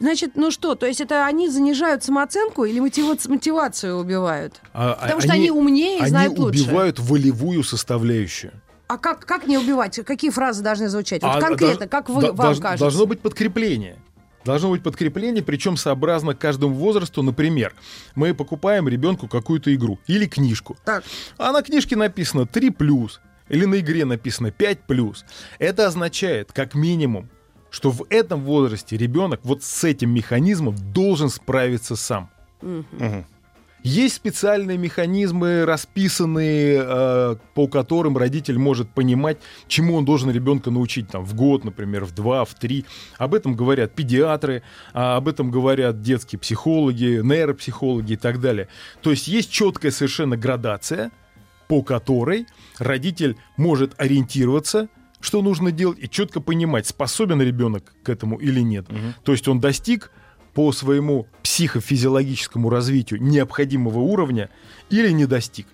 Значит, 0.00 0.32
ну 0.36 0.50
что, 0.50 0.74
то 0.74 0.86
есть 0.86 1.00
это 1.00 1.26
они 1.26 1.48
занижают 1.48 2.04
самооценку 2.04 2.64
или 2.64 2.78
мотива- 2.80 3.18
мотивацию 3.28 3.96
убивают? 3.98 4.60
А- 4.72 4.94
Потому 4.94 5.20
что 5.20 5.32
они 5.32 5.50
умнее 5.50 5.98
и 5.98 6.00
они 6.00 6.08
знают 6.10 6.38
лучше. 6.38 6.62
убивают 6.62 6.98
волевую 6.98 7.64
составляющую. 7.64 8.52
А 8.88 8.98
как, 8.98 9.24
как 9.24 9.46
не 9.46 9.56
убивать? 9.58 10.00
Какие 10.04 10.30
фразы 10.30 10.62
должны 10.62 10.88
звучать? 10.88 11.22
Вот 11.22 11.36
А 11.36 11.40
конкретно, 11.40 11.86
дож- 11.86 11.90
как 11.90 12.08
вы, 12.10 12.20
до- 12.20 12.32
вам 12.32 12.48
дож- 12.54 12.60
кажется? 12.60 12.84
Должно 12.84 13.06
быть 13.06 13.20
подкрепление. 13.20 13.96
Должно 14.44 14.70
быть 14.70 14.82
подкрепление, 14.82 15.42
причем 15.42 15.76
сообразно 15.76 16.34
каждому 16.34 16.74
возрасту. 16.74 17.22
Например, 17.22 17.74
мы 18.16 18.34
покупаем 18.34 18.88
ребенку 18.88 19.28
какую-то 19.28 19.72
игру 19.74 19.98
или 20.08 20.26
книжку. 20.26 20.76
Так. 20.84 21.04
А 21.38 21.52
на 21.52 21.62
книжке 21.62 21.94
написано 21.96 22.44
3 22.44 22.70
плюс, 22.70 23.20
или 23.52 23.66
на 23.66 23.78
игре 23.78 24.04
написано 24.04 24.50
5 24.50 24.80
плюс. 24.80 25.24
Это 25.60 25.86
означает, 25.86 26.52
как 26.52 26.74
минимум, 26.74 27.28
что 27.70 27.90
в 27.90 28.04
этом 28.10 28.42
возрасте 28.42 28.96
ребенок 28.96 29.40
вот 29.44 29.62
с 29.62 29.84
этим 29.84 30.10
механизмом 30.10 30.74
должен 30.92 31.28
справиться 31.28 31.94
сам. 31.94 32.30
Мгм. 32.62 33.26
Есть 33.82 34.14
специальные 34.14 34.78
механизмы, 34.78 35.64
расписанные, 35.64 36.82
э, 36.86 37.36
по 37.54 37.66
которым 37.66 38.16
родитель 38.16 38.56
может 38.56 38.88
понимать, 38.88 39.38
чему 39.66 39.96
он 39.96 40.04
должен 40.04 40.30
ребенка 40.30 40.70
научить 40.70 41.08
там, 41.08 41.24
в 41.24 41.34
год, 41.34 41.64
например, 41.64 42.04
в 42.04 42.14
два, 42.14 42.44
в 42.44 42.54
три. 42.54 42.86
Об 43.18 43.34
этом 43.34 43.56
говорят 43.56 43.92
педиатры, 43.92 44.62
а 44.94 45.16
об 45.16 45.26
этом 45.26 45.50
говорят 45.50 46.00
детские 46.00 46.38
психологи, 46.38 47.20
нейропсихологи 47.22 48.12
и 48.12 48.16
так 48.16 48.40
далее. 48.40 48.68
То 49.02 49.10
есть 49.10 49.26
есть 49.26 49.50
четкая 49.50 49.90
совершенно 49.90 50.36
градация, 50.36 51.10
по 51.72 51.82
которой 51.82 52.46
родитель 52.76 53.38
может 53.56 53.94
ориентироваться, 53.96 54.90
что 55.20 55.40
нужно 55.40 55.72
делать, 55.72 55.96
и 56.02 56.06
четко 56.06 56.42
понимать, 56.42 56.86
способен 56.86 57.40
ребенок 57.40 57.94
к 58.02 58.10
этому 58.10 58.36
или 58.36 58.60
нет. 58.60 58.84
То 59.24 59.32
есть 59.32 59.48
он 59.48 59.58
достиг 59.58 60.10
по 60.52 60.70
своему 60.72 61.28
психофизиологическому 61.42 62.68
развитию 62.68 63.22
необходимого 63.22 64.00
уровня 64.00 64.50
или 64.90 65.12
не 65.12 65.24
достиг. 65.24 65.66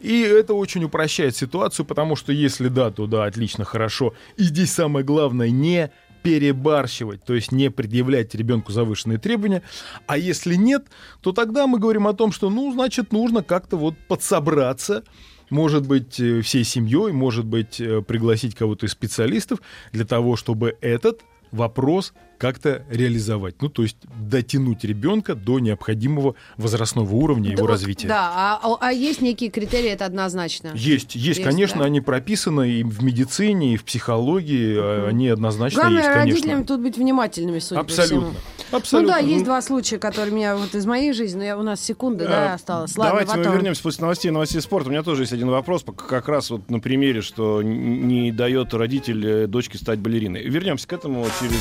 И 0.00 0.22
это 0.22 0.54
очень 0.54 0.82
упрощает 0.82 1.36
ситуацию, 1.36 1.86
потому 1.86 2.16
что 2.16 2.32
если 2.32 2.66
да, 2.66 2.90
то 2.90 3.06
да, 3.06 3.22
отлично, 3.22 3.62
хорошо. 3.64 4.12
И 4.36 4.42
здесь 4.42 4.72
самое 4.72 5.04
главное 5.04 5.50
не 5.50 5.92
перебарщивать, 6.24 7.22
то 7.22 7.34
есть 7.34 7.52
не 7.52 7.70
предъявлять 7.70 8.34
ребенку 8.34 8.72
завышенные 8.72 9.18
требования. 9.18 9.62
А 10.06 10.16
если 10.16 10.54
нет, 10.54 10.86
то 11.20 11.32
тогда 11.32 11.66
мы 11.66 11.78
говорим 11.78 12.08
о 12.08 12.14
том, 12.14 12.32
что, 12.32 12.48
ну, 12.48 12.72
значит, 12.72 13.12
нужно 13.12 13.42
как-то 13.42 13.76
вот 13.76 13.94
подсобраться, 14.08 15.04
может 15.50 15.86
быть, 15.86 16.18
э, 16.20 16.40
всей 16.42 16.64
семьей, 16.64 17.12
может 17.12 17.44
быть, 17.44 17.80
э, 17.80 18.02
пригласить 18.02 18.54
кого-то 18.54 18.86
из 18.86 18.92
специалистов 18.92 19.60
для 19.92 20.04
того, 20.04 20.36
чтобы 20.36 20.76
этот 20.80 21.22
вопрос 21.52 22.12
как-то 22.36 22.84
реализовать. 22.90 23.62
Ну, 23.62 23.68
то 23.68 23.82
есть 23.82 23.96
дотянуть 24.20 24.84
ребенка 24.84 25.34
до 25.36 25.60
необходимого 25.60 26.34
возрастного 26.56 27.14
уровня 27.14 27.50
Да 27.50 27.56
его 27.56 27.66
развития. 27.68 28.08
Да, 28.08 28.32
а, 28.34 28.60
а- 28.60 28.78
а 28.80 28.92
есть 28.92 29.22
некие 29.22 29.50
критерии, 29.50 29.88
это 29.90 30.04
однозначно. 30.04 30.72
Есть, 30.74 31.14
есть, 31.14 31.38
Есть, 31.38 31.42
конечно, 31.44 31.80
да? 31.80 31.84
они 31.86 32.00
прописаны 32.00 32.70
и 32.70 32.82
в 32.82 33.02
медицине, 33.04 33.74
и 33.74 33.76
в 33.76 33.84
психологии, 33.84 34.74
э, 34.76 35.08
они 35.08 35.28
однозначно 35.28 35.82
Главное 35.82 36.02
есть, 36.02 36.12
конечно. 36.12 36.32
родителям 36.34 36.64
тут 36.66 36.80
быть 36.80 36.96
внимательными, 36.98 37.60
судя 37.60 37.80
Абсолютно. 37.80 38.20
по 38.20 38.32
всему. 38.32 38.40
Абсолютно. 38.74 39.14
Ну 39.14 39.20
да, 39.20 39.26
есть 39.26 39.44
два 39.44 39.62
случая, 39.62 39.98
которые 39.98 40.34
меня 40.34 40.56
вот 40.56 40.74
из 40.74 40.84
моей 40.86 41.12
жизни, 41.12 41.38
но 41.38 41.44
я, 41.44 41.56
у 41.58 41.62
нас 41.62 41.80
секунда, 41.80 42.26
да, 42.26 42.52
А, 42.52 42.54
осталась. 42.54 42.96
Ладно, 42.96 43.12
Давайте 43.12 43.32
мы 43.36 43.38
потом. 43.44 43.54
вернемся 43.56 43.82
после 43.82 44.02
новостей 44.02 44.30
новостей 44.30 44.60
спорта. 44.60 44.88
У 44.88 44.92
меня 44.92 45.02
тоже 45.02 45.22
есть 45.22 45.32
один 45.32 45.48
вопрос, 45.50 45.84
как 45.96 46.28
раз 46.28 46.50
вот 46.50 46.70
на 46.70 46.80
примере, 46.80 47.22
что 47.22 47.62
не 47.62 48.32
дает 48.32 48.74
родитель 48.74 49.26
э, 49.26 49.46
дочке 49.46 49.78
стать 49.78 49.98
балериной. 50.00 50.42
Вернемся 50.48 50.86
к 50.88 50.92
этому 50.92 51.24
через 51.40 51.56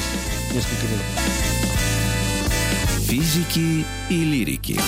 несколько 0.54 0.86
минут. 0.88 1.04
Физики 3.08 3.86
и 4.10 4.24
лирики. 4.24 4.80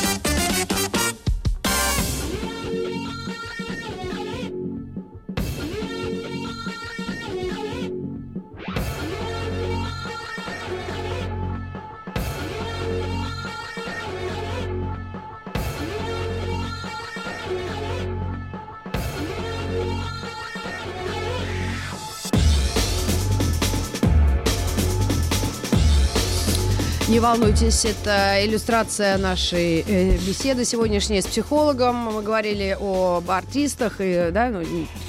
Волнуйтесь, 27.26 27.86
это 27.86 28.46
иллюстрация 28.46 29.18
нашей 29.18 29.84
э, 29.88 30.16
беседы 30.18 30.64
сегодняшней 30.64 31.24
с 31.24 31.26
психологом. 31.26 31.96
Мы 31.96 32.22
говорили 32.22 32.78
об 32.80 33.32
артистах 33.32 33.96
и 33.98 34.30
да, 34.32 34.50
ну, 34.50 34.64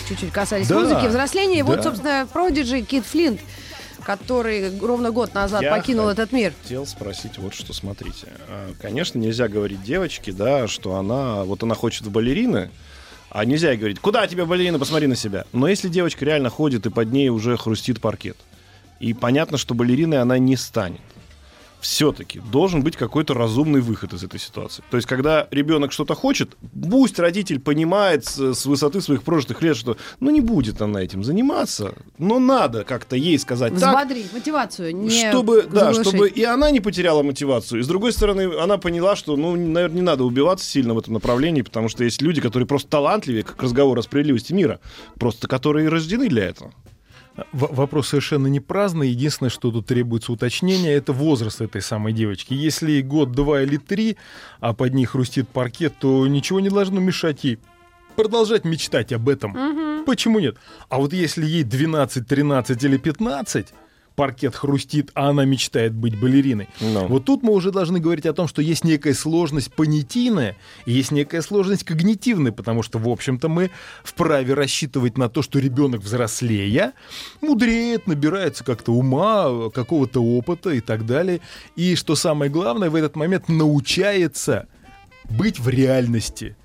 чуть-чуть 0.09 0.33
касались 0.33 0.67
Да, 0.67 0.79
музыки, 0.79 1.09
взросления. 1.09 1.59
И 1.59 1.63
вот, 1.63 1.77
да. 1.77 1.83
собственно, 1.83 2.27
Продиджи 2.33 2.81
Кит 2.81 3.05
Флинт, 3.05 3.39
который 4.03 4.79
ровно 4.81 5.11
год 5.11 5.35
назад 5.35 5.61
Я 5.61 5.71
покинул 5.77 6.09
этот 6.09 6.33
мир. 6.33 6.55
Хотел 6.63 6.87
спросить 6.87 7.37
вот 7.37 7.53
что, 7.53 7.75
смотрите. 7.75 8.29
А, 8.49 8.73
Конечно, 8.81 9.19
нельзя 9.19 9.49
говорить 9.49 9.83
девочке, 9.83 10.33
да, 10.33 10.69
что 10.69 10.95
она, 10.95 11.45
вот 11.45 11.63
она 11.65 11.75
хочет 11.75 12.07
в 12.07 12.11
балерины, 12.11 12.71
а 13.29 13.45
нельзя 13.45 13.73
ей 13.73 13.77
говорить, 13.77 13.99
куда 14.01 14.27
тебе 14.27 14.47
балерина, 14.47 14.79
посмотри 14.79 15.07
на 15.07 15.17
себя. 15.17 15.45
Но 15.53 15.69
если 15.69 15.89
девочка 15.89 16.25
реально 16.25 16.49
ходит, 16.49 16.87
и 16.87 16.91
под 16.91 17.13
ней 17.13 17.29
уже 17.29 17.59
хрустит 17.59 18.01
паркет, 18.01 18.39
и 19.01 19.13
понятно, 19.13 19.59
что 19.59 19.75
балериной 19.75 20.23
она 20.23 20.39
не 20.39 20.57
станет, 20.57 21.03
все-таки 21.87 22.41
должен 22.41 22.83
быть 22.83 22.97
какой-то 22.97 23.33
разумный 23.35 23.81
выход 23.81 24.13
из 24.13 24.25
этой 24.25 24.41
ситуации. 24.41 24.83
То 24.91 24.97
есть, 24.97 25.09
когда 25.09 25.47
ребенок 25.51 25.93
что-то 25.93 26.15
хочет, 26.15 26.57
пусть 26.91 27.19
родитель 27.19 27.61
понимает 27.61 28.25
с, 28.27 28.67
высоты 28.67 29.01
своих 29.01 29.23
прожитых 29.23 29.63
лет, 29.63 29.77
что 29.77 29.97
ну 30.19 30.31
не 30.31 30.41
будет 30.41 30.83
она 30.83 31.01
этим 31.01 31.23
заниматься, 31.23 31.95
но 32.19 32.39
надо 32.39 32.85
как-то 32.85 33.15
ей 33.15 33.39
сказать 33.39 33.79
так, 33.79 33.95
Взбодрить 33.95 34.33
мотивацию, 34.33 34.97
не 34.97 35.11
чтобы, 35.11 35.63
да, 35.63 35.95
чтобы 35.95 36.29
и 36.29 36.43
она 36.43 36.71
не 36.71 36.81
потеряла 36.81 37.23
мотивацию. 37.23 37.81
И 37.81 37.85
с 37.85 37.87
другой 37.87 38.13
стороны, 38.13 38.59
она 38.61 38.79
поняла, 38.79 39.15
что, 39.15 39.37
ну, 39.37 39.55
наверное, 39.55 39.97
не 39.97 40.03
надо 40.03 40.25
убиваться 40.25 40.69
сильно 40.69 40.93
в 40.95 40.99
этом 40.99 41.15
направлении, 41.15 41.63
потому 41.63 41.89
что 41.89 42.03
есть 42.03 42.21
люди, 42.21 42.41
которые 42.41 42.67
просто 42.67 42.89
талантливее 42.89 43.45
к 43.45 43.63
разговору 43.63 44.01
о 44.01 44.03
справедливости 44.03 44.53
мира, 44.53 44.81
просто 45.21 45.47
которые 45.47 45.89
рождены 45.89 46.29
для 46.29 46.47
этого. 46.47 46.73
Вопрос 47.53 48.09
совершенно 48.09 48.47
не 48.47 48.61
праздный. 48.61 49.09
Единственное, 49.09 49.51
что 49.51 49.71
тут 49.71 49.87
требуется 49.87 50.33
уточнения, 50.33 50.93
это 50.93 51.13
возраст 51.13 51.61
этой 51.61 51.83
самой 51.83 52.13
девочки. 52.13 52.55
Если 52.55 52.93
ей 52.93 53.03
год, 53.03 53.33
два 53.33 53.63
или 53.63 53.77
три, 53.77 54.17
а 54.61 54.73
под 54.73 54.95
ней 54.95 55.05
хрустит 55.05 55.49
паркет, 55.49 55.95
то 55.99 56.27
ничего 56.27 56.61
не 56.61 56.71
должно 56.71 57.01
мешать 57.01 57.45
ей 57.45 57.59
продолжать 58.17 58.65
мечтать 58.65 59.13
об 59.13 59.29
этом. 59.29 60.05
Почему 60.07 60.39
нет? 60.39 60.57
А 60.89 60.99
вот 60.99 61.13
если 61.13 61.45
ей 61.45 61.63
12, 61.63 62.27
13 62.27 62.85
или 62.85 62.97
15, 62.97 63.67
паркет 64.17 64.57
хрустит, 64.57 65.11
а 65.15 65.29
она 65.29 65.45
мечтает 65.45 65.95
быть 65.95 66.19
балериной, 66.19 66.69
Ну. 66.81 67.07
вот 67.07 67.25
тут 67.27 67.43
мы 67.43 67.53
уже 67.53 67.71
должны 67.71 68.01
говорить 68.01 68.27
о 68.27 68.33
том, 68.33 68.49
что 68.49 68.63
есть 68.63 68.83
некая 68.83 69.15
сложность 69.15 69.73
понятийная 69.73 70.57
и 70.87 70.93
есть 70.93 71.13
некая 71.13 71.43
сложность 71.43 71.85
когнитивная, 71.85 72.51
потому 72.53 72.83
что, 72.83 72.99
в 72.99 73.09
общем-то, 73.09 73.49
мы 73.49 73.71
вправе 74.03 74.55
рассчитывать 74.55 75.19
на 75.19 75.29
то, 75.29 75.43
что 75.43 75.59
ребенок 75.59 76.01
взрослея, 76.01 76.95
мудреет, 77.41 78.07
набирается 78.07 78.65
как-то 78.65 78.93
ума, 78.93 79.71
какого-то 79.71 80.21
опыта 80.21 80.71
и 80.71 80.81
так 80.81 81.07
далее. 81.07 81.41
И 81.77 81.95
что 81.95 82.17
самое 82.17 82.51
главное, 82.51 82.91
в 82.91 82.95
этот 82.95 83.17
момент 83.17 83.49
научается 83.49 84.67
быть 85.29 85.61
в 85.61 85.69
реальности. 85.69 86.57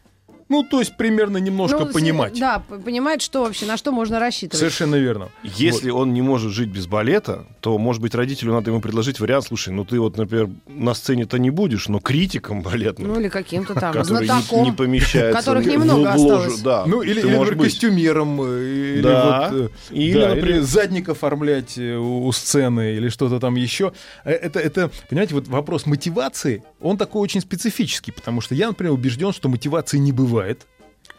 Ну, 0.51 0.63
то 0.63 0.79
есть 0.79 0.97
примерно 0.97 1.37
немножко 1.37 1.79
Ну, 1.79 1.85
понимать. 1.93 2.37
Да, 2.37 2.59
п- 2.59 2.77
понимать, 2.79 3.21
что 3.21 3.43
вообще, 3.43 3.65
на 3.65 3.77
что 3.77 3.91
можно 3.93 4.19
рассчитывать. 4.19 4.57
Совершенно 4.59 4.95
верно. 4.97 5.29
Если 5.43 5.89
он 5.91 6.13
не 6.13 6.21
может 6.21 6.51
жить 6.51 6.67
без 6.69 6.87
балета, 6.87 7.45
то, 7.61 7.77
может 7.77 8.01
быть, 8.01 8.13
родителю 8.15 8.51
надо 8.53 8.69
ему 8.71 8.81
предложить 8.81 9.19
вариант, 9.21 9.45
слушай, 9.45 9.69
ну 9.73 9.85
ты 9.85 9.97
вот, 9.99 10.17
например, 10.17 10.49
на 10.67 10.93
сцене-то 10.93 11.39
не 11.39 11.51
будешь, 11.51 11.87
но 11.87 11.99
критиком 11.99 12.61
балетным, 12.63 13.07
Ну, 13.13 13.19
или 13.19 13.29
каким-то 13.29 13.73
там 13.75 13.93
который 13.93 14.21
не, 14.21 14.25
знатоком. 14.27 14.63
не 14.65 14.71
помещается 14.73 15.39
которых 15.39 15.65
немного 15.65 16.11
осталось. 16.11 16.59
Да, 16.61 16.83
Ну, 16.85 17.01
или, 17.01 17.21
или, 17.21 17.29
например, 17.31 17.55
быть. 17.55 17.71
костюмером, 17.71 18.41
э, 18.43 18.93
или, 18.95 19.01
Да. 19.01 19.49
вот, 19.51 19.61
э, 19.61 19.93
Или, 19.95 20.19
да, 20.19 20.27
например- 20.29 20.49
или 20.57 20.59
задник 20.59 21.07
оформлять 21.09 21.77
э, 21.77 21.95
у 21.95 22.21
у 22.27 22.31
сцены, 22.33 22.95
или 22.95 23.09
что-то 23.09 23.39
там 23.39 23.55
еще. 23.55 23.93
Это, 24.23 24.59
это, 24.59 24.91
понимаете, 25.09 25.33
вот 25.35 25.47
вопрос 25.47 25.85
мотивации, 25.85 26.63
он 26.81 26.97
такой 26.97 27.21
очень 27.21 27.41
специфический, 27.41 28.11
потому 28.11 28.41
что 28.41 28.53
я, 28.55 28.67
например, 28.67 28.93
убежден, 28.93 29.31
что 29.33 29.49
мотивации 29.49 29.97
не 29.97 30.11
бывает, 30.11 30.40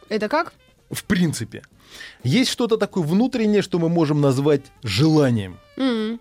Это 0.09 0.29
как? 0.29 0.55
в 0.93 1.05
принципе. 1.05 1.63
Есть 2.23 2.51
что-то 2.51 2.77
такое 2.77 3.03
внутреннее, 3.03 3.63
что 3.63 3.79
мы 3.79 3.89
можем 3.89 4.21
назвать 4.21 4.63
желанием. 4.83 5.59
М. 5.77 6.21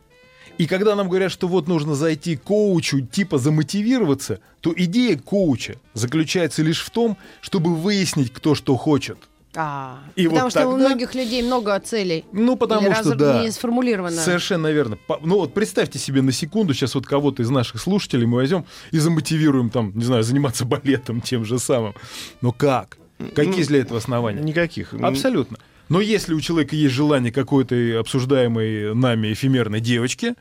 И 0.57 0.65
когда 0.65 0.95
нам 0.95 1.07
говорят, 1.07 1.31
что 1.31 1.47
вот 1.47 1.67
нужно 1.67 1.95
зайти 1.95 2.35
к 2.35 2.43
коучу, 2.43 3.01
типа 3.01 3.37
замотивироваться, 3.37 4.39
то 4.59 4.73
идея 4.75 5.17
коуча 5.17 5.75
заключается 5.93 6.61
лишь 6.61 6.81
в 6.81 6.89
том, 6.89 7.17
чтобы 7.41 7.75
выяснить, 7.75 8.33
кто 8.33 8.55
что 8.55 8.75
хочет. 8.75 9.17
А, 9.53 9.99
И 10.15 10.23
потому 10.27 10.43
вот 10.43 10.51
что 10.51 10.67
у 10.67 10.71
тогда- 10.71 10.85
многих 10.87 11.13
людей 11.13 11.43
много 11.43 11.77
целей. 11.79 12.23
Ну, 12.31 12.55
потому 12.55 12.87
Или 12.87 12.93
что 12.93 13.09
раз- 13.09 13.17
да. 13.17 13.41
не 13.43 13.51
сформулировано. 13.51 14.15
Совершенно 14.21 14.67
верно. 14.71 14.95
По- 15.07 15.19
Ну 15.21 15.35
вот 15.39 15.53
представьте 15.53 15.99
себе 15.99 16.21
на 16.21 16.31
секунду, 16.31 16.73
сейчас 16.73 16.95
вот 16.95 17.05
кого-то 17.05 17.43
из 17.43 17.49
наших 17.49 17.81
слушателей 17.81 18.25
мы 18.25 18.37
возьмем 18.37 18.65
и 18.91 18.97
замотивируем 18.97 19.69
там, 19.69 19.91
не 19.93 20.05
знаю, 20.05 20.23
заниматься 20.23 20.63
балетом 20.65 21.19
тем 21.19 21.43
же 21.43 21.59
самым. 21.59 21.95
Но 22.41 22.51
как? 22.53 22.97
Какие 23.35 23.57
есть 23.57 23.69
для 23.69 23.79
этого 23.81 23.99
основания? 23.99 24.41
Никаких. 24.41 24.93
Абсолютно. 24.93 25.57
Но 25.89 25.99
если 25.99 26.33
у 26.33 26.39
человека 26.39 26.75
есть 26.75 26.93
желание 26.95 27.33
какой-то 27.33 27.75
обсуждаемой 27.99 28.95
нами 28.95 29.33
эфемерной 29.33 29.81
девочки, 29.81 30.35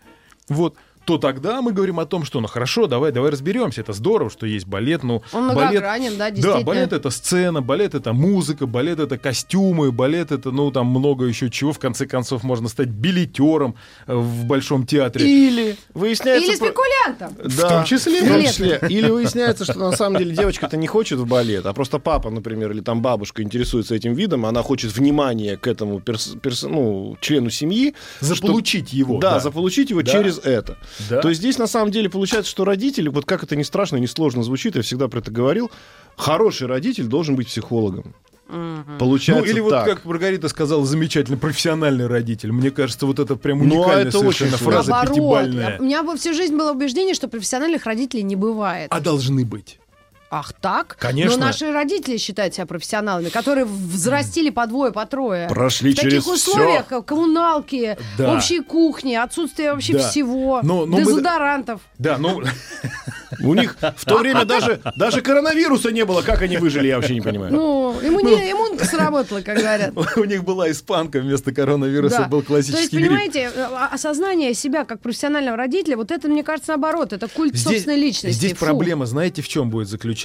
вот, 0.49 0.77
то 1.11 1.18
тогда 1.18 1.61
мы 1.61 1.73
говорим 1.73 1.99
о 1.99 2.07
том, 2.07 2.25
что 2.25 2.40
ну 2.40 2.46
хорошо, 2.46 2.87
давай, 2.87 3.11
давай 3.11 3.33
разберемся. 3.33 3.81
Это 3.81 3.92
здорово, 3.92 4.31
что 4.31 4.46
есть 4.46 4.66
балет. 4.68 5.03
Ну, 5.03 5.25
Он 5.33 5.53
балет, 5.53 5.83
да, 5.83 5.99
да, 5.99 6.31
действительно. 6.31 6.64
балет 6.64 6.92
это 6.92 7.11
сцена, 7.11 7.61
балет 7.61 7.96
это 7.96 8.12
музыка, 8.12 8.66
балет 8.66 9.01
это 9.01 9.18
костюмы, 9.18 9.90
балет 9.90 10.31
это, 10.31 10.53
ну, 10.53 10.70
там 10.70 10.87
много 10.87 11.25
еще 11.25 11.51
чего. 11.51 11.73
В 11.73 11.81
конце 11.81 12.07
концов, 12.07 12.44
можно 12.44 12.68
стать 12.68 12.87
билетером 12.90 13.75
э, 14.07 14.14
в 14.14 14.44
Большом 14.44 14.87
театре. 14.87 15.29
Или 15.29 15.77
выясняется... 15.94 16.46
Или 16.49 16.55
спекулянтом. 16.55 17.35
В 17.42 17.61
том 17.61 17.85
числе. 17.85 18.23
В 18.23 18.29
том 18.29 18.42
числе. 18.44 18.79
Или 18.88 19.11
выясняется, 19.11 19.64
что 19.64 19.81
на 19.81 19.90
самом 19.96 20.18
деле 20.18 20.37
девочка-то 20.37 20.77
не 20.77 20.87
хочет 20.87 21.18
в 21.18 21.27
балет, 21.27 21.66
а 21.66 21.73
просто 21.73 21.99
папа, 21.99 22.31
например, 22.31 22.70
или 22.70 22.83
там 22.83 23.03
бабушка 23.03 23.42
интересуется 23.42 23.96
этим 23.96 24.14
видом, 24.14 24.46
она 24.46 24.62
хочет 24.62 24.94
внимания 24.96 25.57
к 25.57 25.66
этому 25.66 25.99
перс- 25.99 26.37
перс- 26.40 26.62
ну, 26.62 27.16
члену 27.20 27.51
семьи. 27.51 27.96
Заполучить 28.20 28.92
его. 28.92 29.18
Да, 29.18 29.33
да. 29.33 29.40
заполучить 29.40 29.90
его 29.90 30.03
Да. 30.03 30.12
через 30.12 30.38
это. 30.38 30.79
Да. 31.09 31.21
То 31.21 31.29
есть 31.29 31.41
здесь 31.41 31.59
на 31.59 31.67
самом 31.67 31.91
деле 31.91 32.11
получается, 32.11 32.51
что 32.51 32.65
родители, 32.65 33.09
вот 33.09 33.25
как 33.25 33.43
это 33.43 33.57
не 33.57 33.65
страшно, 33.65 33.97
не 33.97 34.07
сложно 34.07 34.43
звучит, 34.43 34.77
я 34.77 34.83
всегда 34.83 35.09
про 35.09 35.21
это 35.21 35.31
говорил, 35.31 35.71
хороший 36.17 36.67
родитель 36.67 37.05
должен 37.07 37.37
быть 37.37 37.47
психологом. 37.49 38.15
Получается 38.99 39.45
Ну, 39.45 39.51
или 39.51 39.61
вот 39.61 39.71
так. 39.71 39.87
как 39.87 40.05
Маргарита 40.05 40.49
сказала, 40.49 40.85
замечательный 40.85 41.39
профессиональный 41.39 42.07
родитель. 42.07 42.51
Мне 42.53 42.71
кажется, 42.71 43.07
вот 43.07 43.19
это 43.19 43.37
прям 43.37 43.59
Ну, 43.67 43.77
а 43.77 43.79
уникальная 43.79 44.03
это 44.07 44.19
совершенно 44.19 44.55
очень 44.55 44.65
фраза 44.65 44.91
Наоборот. 44.91 45.15
пятибальная. 45.15 45.79
У 45.79 45.85
меня 45.85 46.17
всю 46.17 46.35
жизнь 46.35 46.57
было 46.57 46.73
убеждение, 46.73 47.15
что 47.15 47.29
профессиональных 47.29 47.87
родителей 47.87 48.23
не 48.25 48.37
бывает. 48.37 48.89
А 48.93 49.01
должны 49.01 49.45
быть. 49.45 49.79
Ах 50.33 50.53
так? 50.53 50.97
Конечно. 51.01 51.37
Но 51.37 51.47
наши 51.47 51.73
родители 51.73 52.16
считают 52.16 52.55
себя 52.55 52.64
профессионалами, 52.64 53.31
которые 53.31 53.64
взрастили 53.64 54.51
по 54.51 54.64
двое, 54.69 54.93
по 54.93 55.05
трое. 55.05 55.49
Прошли 55.49 55.93
в 55.93 55.97
таких 55.97 56.11
через 56.12 56.27
условиях, 56.29 56.87
всё. 56.87 56.99
как 56.99 57.07
коммуналки, 57.07 57.99
Да. 58.16 58.35
общей 58.37 58.61
кухни, 58.61 59.14
отсутствие 59.14 59.73
вообще 59.73 59.95
Да. 59.95 60.09
всего, 60.09 60.61
Но- 60.62 60.87
но 60.87 60.99
мы- 60.99 61.05
дезодорантов. 61.05 61.81
Да, 61.99 62.16
ну, 62.19 62.43
У 63.43 63.55
них 63.55 63.77
в 63.97 64.05
то 64.05 64.19
время 64.19 64.45
даже, 64.45 64.81
даже 64.97 65.21
коронавируса 65.23 65.90
не 65.93 66.05
было. 66.05 66.21
Как 66.23 66.43
они 66.43 66.57
выжили, 66.59 66.88
я 66.88 66.97
вообще 66.97 67.14
не 67.14 67.21
понимаю. 67.21 67.53
Ну, 67.53 67.95
иммуни- 68.03 68.51
иммунка 68.53 68.85
сработала, 68.85 69.40
как 69.40 69.57
говорят. 69.59 69.93
у 70.16 70.25
них 70.25 70.45
была 70.45 70.71
испанка 70.71 71.21
вместо 71.21 71.53
коронавируса, 71.53 72.19
Да. 72.19 72.25
был 72.29 72.43
То 72.43 72.57
есть, 72.57 72.71
классический 72.71 72.97
грипп. 72.97 73.09
понимаете, 73.09 73.51
э, 73.55 73.66
осознание 73.93 74.53
себя 74.55 74.85
как 74.85 75.01
профессионального 75.01 75.57
родителя, 75.57 75.97
вот 75.97 76.11
это, 76.11 76.29
мне 76.29 76.43
кажется, 76.43 76.73
наоборот, 76.73 77.12
это 77.12 77.29
культ 77.29 77.57
собственной 77.59 77.97
личности. 77.97 78.37
здесь 78.37 78.53
Фу. 78.55 78.64
проблема, 78.64 79.07
знаете, 79.07 79.43
в 79.43 79.49
чем 79.49 79.71
будет 79.71 79.88
заключаться? 79.88 80.20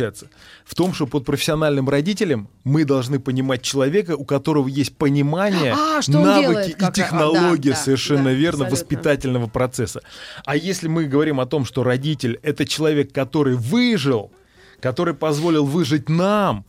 В 0.66 0.76
том, 0.76 0.94
что 0.94 1.08
под 1.08 1.26
профессиональным 1.26 1.90
родителем 1.90 2.50
мы 2.64 2.86
должны 2.86 3.20
понимать 3.20 3.62
человека, 3.62 4.16
у 4.16 4.26
которого 4.26 4.68
есть 4.68 4.98
понимание, 4.98 5.74
А, 5.74 6.00
навыки 6.08 6.42
делает, 6.42 6.70
и 6.70 6.74
как- 6.74 6.90
а, 6.90 6.92
технология 6.92 7.70
да, 7.72 7.76
да, 7.76 7.82
совершенно 7.84 8.24
да, 8.26 8.32
верно 8.32 8.66
абсолютно. 8.66 8.72
воспитательного 8.72 9.48
процесса. 9.48 10.02
А 10.46 10.56
если 10.56 10.88
мы 10.88 11.06
говорим 11.06 11.40
о 11.40 11.46
том, 11.46 11.66
что 11.66 11.84
родитель 11.84 12.40
это 12.44 12.66
человек, 12.66 13.14
который 13.14 13.56
выжил, 13.56 14.32
который 14.80 15.14
позволил 15.14 15.66
выжить 15.66 16.10
нам, 16.10 16.66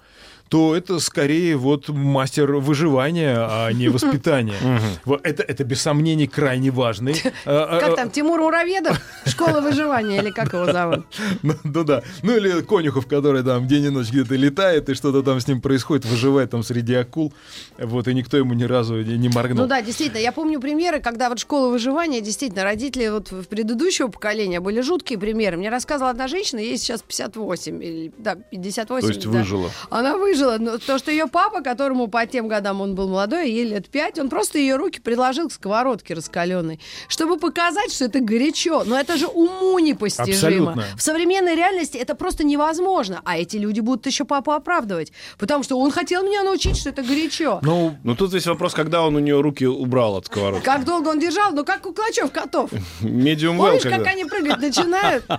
то 0.49 0.77
это 0.77 1.01
скорее 1.01 1.57
вот 1.57 1.89
мастер 1.89 2.53
выживания, 2.57 3.37
а 3.39 3.71
не 3.73 3.89
воспитания. 3.89 4.55
Это, 5.23 5.43
это 5.43 5.65
без 5.65 5.81
сомнений 5.83 6.27
крайне 6.27 6.71
важный. 6.71 7.21
а, 7.45 7.79
а, 7.79 7.81
Как 7.81 7.97
там, 7.97 8.11
Тимур 8.11 8.41
Мураведов? 8.41 9.01
Школа 9.27 9.61
выживания, 9.61 10.21
или 10.21 10.31
как 10.31 10.53
его 10.53 10.67
зовут? 10.67 11.07
Ну, 11.43 11.55
ну 11.65 11.85
да. 11.85 12.03
Ну 12.23 12.37
или 12.37 12.63
Конюхов, 12.63 13.07
который 13.07 13.43
там 13.43 13.67
день 13.67 13.85
и 13.85 13.89
ночь 13.91 14.09
где-то 14.11 14.35
летает, 14.35 14.89
и 14.89 14.95
что-то 14.95 15.23
там 15.23 15.41
с 15.41 15.49
ним 15.49 15.61
происходит, 15.61 16.05
выживает 16.05 16.51
там 16.51 16.63
среди 16.63 16.95
акул. 16.95 17.33
Вот, 17.79 18.09
и 18.09 18.15
никто 18.15 18.37
ему 18.37 18.55
ни 18.55 18.65
разу 18.65 19.03
не 19.03 19.27
не 19.27 19.29
моргнул. 19.29 19.65
Ну 19.65 19.69
да, 19.69 19.83
действительно, 19.83 20.21
я 20.21 20.33
помню 20.33 20.61
примеры, 20.61 21.01
когда 21.01 21.29
вот 21.29 21.39
школа 21.39 21.69
выживания, 21.69 22.21
действительно, 22.21 22.65
родители 22.65 23.09
вот 23.09 23.31
в 23.31 23.45
предыдущего 23.45 24.09
поколения 24.09 24.61
были 24.61 24.81
жуткие 24.81 25.19
примеры. 25.19 25.57
Мне 25.57 25.71
рассказывала 25.71 26.11
одна 26.11 26.29
женщина, 26.29 26.61
ей 26.61 26.79
сейчас 26.79 27.03
58, 27.03 27.83
или, 27.83 28.13
да, 28.19 28.37
58. 28.37 29.01
То 29.01 29.13
есть 29.13 29.25
да. 29.25 29.39
выжила. 29.39 29.71
Она 29.91 30.17
выжила. 30.17 30.36
Выжила 30.37 30.59
но 30.59 30.79
то, 30.79 30.99
что 30.99 31.11
ее 31.11 31.27
папа, 31.27 31.63
которому 31.63 32.09
по 32.09 32.27
тем 32.27 32.49
годам 32.49 32.81
он 32.81 32.95
был 32.95 33.09
молодой, 33.09 33.51
ей 33.51 33.65
лет 33.65 33.89
пять, 33.89 34.19
он 34.19 34.29
просто 34.29 34.59
ее 34.59 34.77
руки 34.77 35.01
приложил 35.01 35.49
к 35.49 35.53
сковородке 35.53 36.15
раскаленной, 36.15 36.81
чтобы 37.09 37.39
показать, 37.39 37.93
что 37.93 38.05
это 38.05 38.21
горячо. 38.21 38.85
Но 38.85 38.99
это 38.99 39.17
же 39.17 39.27
уму 39.27 39.79
непостижимо. 39.79 40.73
Абсолютно. 40.73 40.85
В 40.97 41.03
современной 41.03 41.55
реальности 41.55 41.97
это 41.97 42.15
просто 42.15 42.45
невозможно. 42.45 43.21
А 43.25 43.39
эти 43.39 43.57
люди 43.57 43.81
будут 43.81 44.07
еще 44.07 44.25
папу 44.25 44.53
оправдывать. 44.53 45.13
Потому 45.39 45.65
что 45.65 45.79
он 45.79 45.91
хотел 45.91 46.23
меня 46.23 46.43
научить, 46.43 46.77
что 46.77 46.91
это 46.91 47.03
горячо. 47.03 47.61
Ну, 47.63 47.97
Ну 48.05 48.15
тут 48.15 48.31
здесь 48.31 48.47
вопрос, 48.47 48.75
когда 48.75 49.03
он 49.03 49.17
у 49.17 49.19
нее 49.19 49.41
руки 49.41 49.65
убрал 49.65 50.17
от 50.17 50.27
сковородки. 50.27 50.65
Как 50.65 50.85
долго 50.85 51.09
он 51.09 51.19
держал? 51.19 51.53
Ну, 51.53 51.65
как 51.65 51.87
у 51.87 51.93
клочев 51.93 52.31
котов. 52.31 52.71
Медиум 53.01 53.57
well, 53.57 53.67
Помнишь, 53.67 53.83
когда? 53.83 53.99
как 53.99 54.07
они 54.09 54.25
прыгать 54.25 54.59
начинают? 54.59 55.25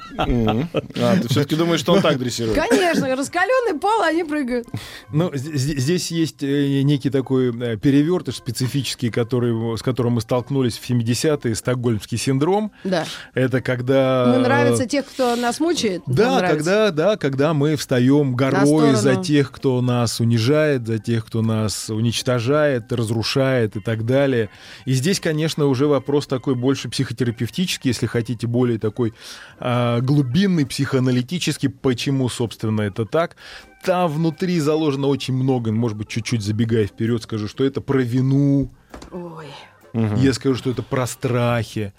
А, 0.99 1.15
ты 1.17 1.27
все-таки 1.29 1.55
думаешь, 1.55 1.79
что 1.79 1.93
он 1.93 2.01
так 2.01 2.17
дрессирует? 2.17 2.57
Конечно, 2.57 3.15
раскаленный 3.15 3.79
пол, 3.79 4.01
они 4.01 4.23
прыгают. 4.23 4.67
Ну, 5.12 5.32
здесь 5.34 6.12
есть 6.12 6.43
э, 6.43 6.82
некий 6.82 7.10
такой 7.10 7.56
э, 7.58 7.78
перевертыш 7.78 8.36
специфический, 8.36 9.10
который, 9.10 9.78
с 9.78 9.82
которым 9.82 10.13
мы 10.13 10.21
столкнулись 10.21 10.78
в 10.78 10.89
70-е, 10.89 11.56
стокгольмский 11.56 12.17
синдром. 12.17 12.71
Да. 12.84 13.06
Это 13.34 13.62
когда... 13.62 14.26
Мы 14.28 14.36
э, 14.36 14.39
нравится 14.39 14.86
тех, 14.86 15.06
кто 15.06 15.36
нас 15.36 15.60
мучает. 15.60 16.02
Да, 16.08 16.41
когда, 16.41 16.91
да, 16.91 17.17
когда 17.17 17.54
мы 17.54 17.76
встаем 17.76 18.36
горой 18.36 18.95
за 18.95 19.15
тех, 19.15 19.52
кто 19.52 19.82
нас 19.82 20.19
унижает, 20.19 20.88
за 20.88 21.00
тех, 21.00 21.26
кто 21.26 21.41
нас 21.41 21.89
уничтожает, 21.89 22.91
разрушает 22.91 23.76
и 23.76 23.80
так 23.80 24.06
далее. 24.06 24.50
И 24.86 24.93
здесь, 24.93 25.19
конечно, 25.19 25.65
уже 25.65 25.88
вопрос 25.88 26.28
такой 26.28 26.56
больше 26.56 26.89
психотерапевтический, 26.89 27.89
если 27.89 28.06
хотите, 28.06 28.47
более 28.47 28.80
такой 28.80 29.13
а, 29.60 30.02
глубинный, 30.02 30.65
психоаналитический. 30.65 31.69
Почему, 31.69 32.30
собственно, 32.30 32.82
это 32.82 33.06
так? 33.06 33.36
Там 33.83 34.11
внутри 34.11 34.59
заложено 34.59 35.07
очень 35.07 35.33
много, 35.33 35.71
может 35.71 35.97
быть, 35.97 36.07
чуть-чуть 36.07 36.41
забегая 36.41 36.87
вперед, 36.87 37.23
скажу, 37.23 37.47
что 37.47 37.63
это 37.63 37.79
про 37.81 37.99
вину, 37.99 38.69
Ой. 39.11 39.47
я 39.93 40.33
скажу, 40.33 40.55
что 40.55 40.71
это 40.71 40.83
про 40.83 41.07
страхи. 41.07 41.93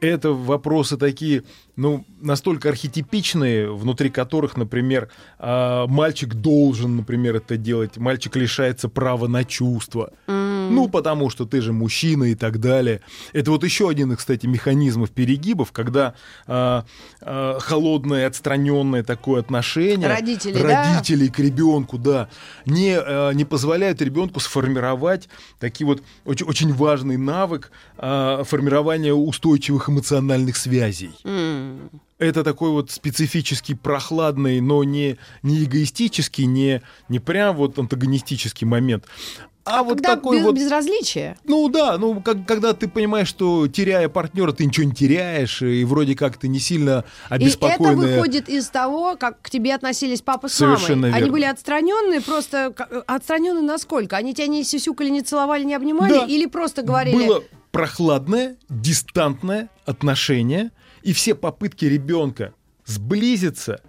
Это 0.00 0.32
вопросы 0.32 0.98
такие, 0.98 1.44
ну, 1.76 2.04
настолько 2.20 2.68
архетипичные, 2.68 3.72
внутри 3.72 4.10
которых, 4.10 4.56
например, 4.56 5.08
а, 5.38 5.86
мальчик 5.86 6.34
должен, 6.34 6.96
например, 6.96 7.36
это 7.36 7.56
делать, 7.56 7.96
мальчик 7.96 8.36
лишается 8.36 8.88
права 8.88 9.28
на 9.28 9.44
чувства. 9.44 10.12
Ну, 10.70 10.88
потому 10.88 11.30
что 11.30 11.44
ты 11.44 11.60
же 11.60 11.72
мужчина 11.72 12.24
и 12.24 12.34
так 12.34 12.60
далее. 12.60 13.00
Это 13.32 13.50
вот 13.50 13.64
еще 13.64 13.88
один, 13.88 14.14
кстати, 14.16 14.46
механизмов 14.46 15.10
перегибов, 15.10 15.72
когда 15.72 16.14
а, 16.46 16.84
а, 17.20 17.58
холодное, 17.60 18.26
отстраненное 18.26 19.02
такое 19.02 19.40
отношение 19.40 20.08
Родители, 20.08 20.62
да? 20.62 20.94
родителей 20.94 21.28
к 21.28 21.38
ребенку, 21.38 21.98
да, 21.98 22.28
не, 22.66 22.96
а, 22.98 23.30
не 23.32 23.44
позволяют 23.44 24.00
ребенку 24.02 24.40
сформировать 24.40 25.28
такие 25.58 25.86
вот 25.86 26.02
очень, 26.24 26.46
очень 26.46 26.72
важный 26.72 27.16
навык 27.16 27.70
а, 27.96 28.44
формирования 28.44 29.14
устойчивых 29.14 29.88
эмоциональных 29.88 30.56
связей. 30.56 31.12
М. 31.24 31.90
Это 32.18 32.44
такой 32.44 32.70
вот 32.70 32.90
специфический, 32.90 33.74
прохладный, 33.74 34.60
но 34.60 34.84
не, 34.84 35.18
не 35.42 35.64
эгоистический, 35.64 36.46
не, 36.46 36.80
не 37.08 37.18
прям 37.18 37.56
вот 37.56 37.78
антагонистический 37.78 38.66
момент. 38.66 39.04
А, 39.66 39.82
вот 39.82 39.94
Когда 39.94 40.16
такой 40.16 40.38
без- 40.38 40.44
вот 40.44 40.54
безразличие. 40.56 41.38
ну 41.44 41.68
да, 41.70 41.96
ну 41.96 42.20
как- 42.20 42.44
когда 42.46 42.74
ты 42.74 42.86
понимаешь, 42.86 43.28
что 43.28 43.66
теряя 43.66 44.10
партнера, 44.10 44.52
ты 44.52 44.66
ничего 44.66 44.84
не 44.86 44.92
теряешь, 44.92 45.62
и 45.62 45.84
вроде 45.84 46.14
как 46.14 46.36
ты 46.36 46.48
не 46.48 46.58
сильно 46.58 47.04
И 47.30 47.34
это 47.34 47.34
обеспокоенная. 47.36 47.94
выходит 48.16 48.50
из 48.50 48.68
того, 48.68 49.16
как 49.16 49.40
к 49.40 49.48
тебе 49.48 49.74
относились 49.74 50.20
папа 50.20 50.48
с 50.48 50.52
Совершенно 50.54 50.96
мамой. 51.08 51.10
Они 51.12 51.18
верно. 51.20 51.32
были 51.32 51.44
отстраненные, 51.46 52.20
просто 52.20 52.74
к- 52.76 53.04
отстраненные 53.06 53.62
насколько? 53.62 54.16
Они 54.18 54.34
тебя 54.34 54.48
не 54.48 54.64
сюсюкали, 54.64 55.08
не 55.08 55.22
целовали, 55.22 55.64
не 55.64 55.74
обнимали? 55.74 56.12
Да. 56.12 56.26
Или 56.26 56.44
просто 56.44 56.82
говорили... 56.82 57.26
Было 57.26 57.42
прохладное, 57.72 58.56
дистантное 58.68 59.70
отношение, 59.86 60.72
и 61.02 61.12
все 61.14 61.34
попытки 61.34 61.86
ребенка 61.86 62.52
сблизиться, 62.84 63.80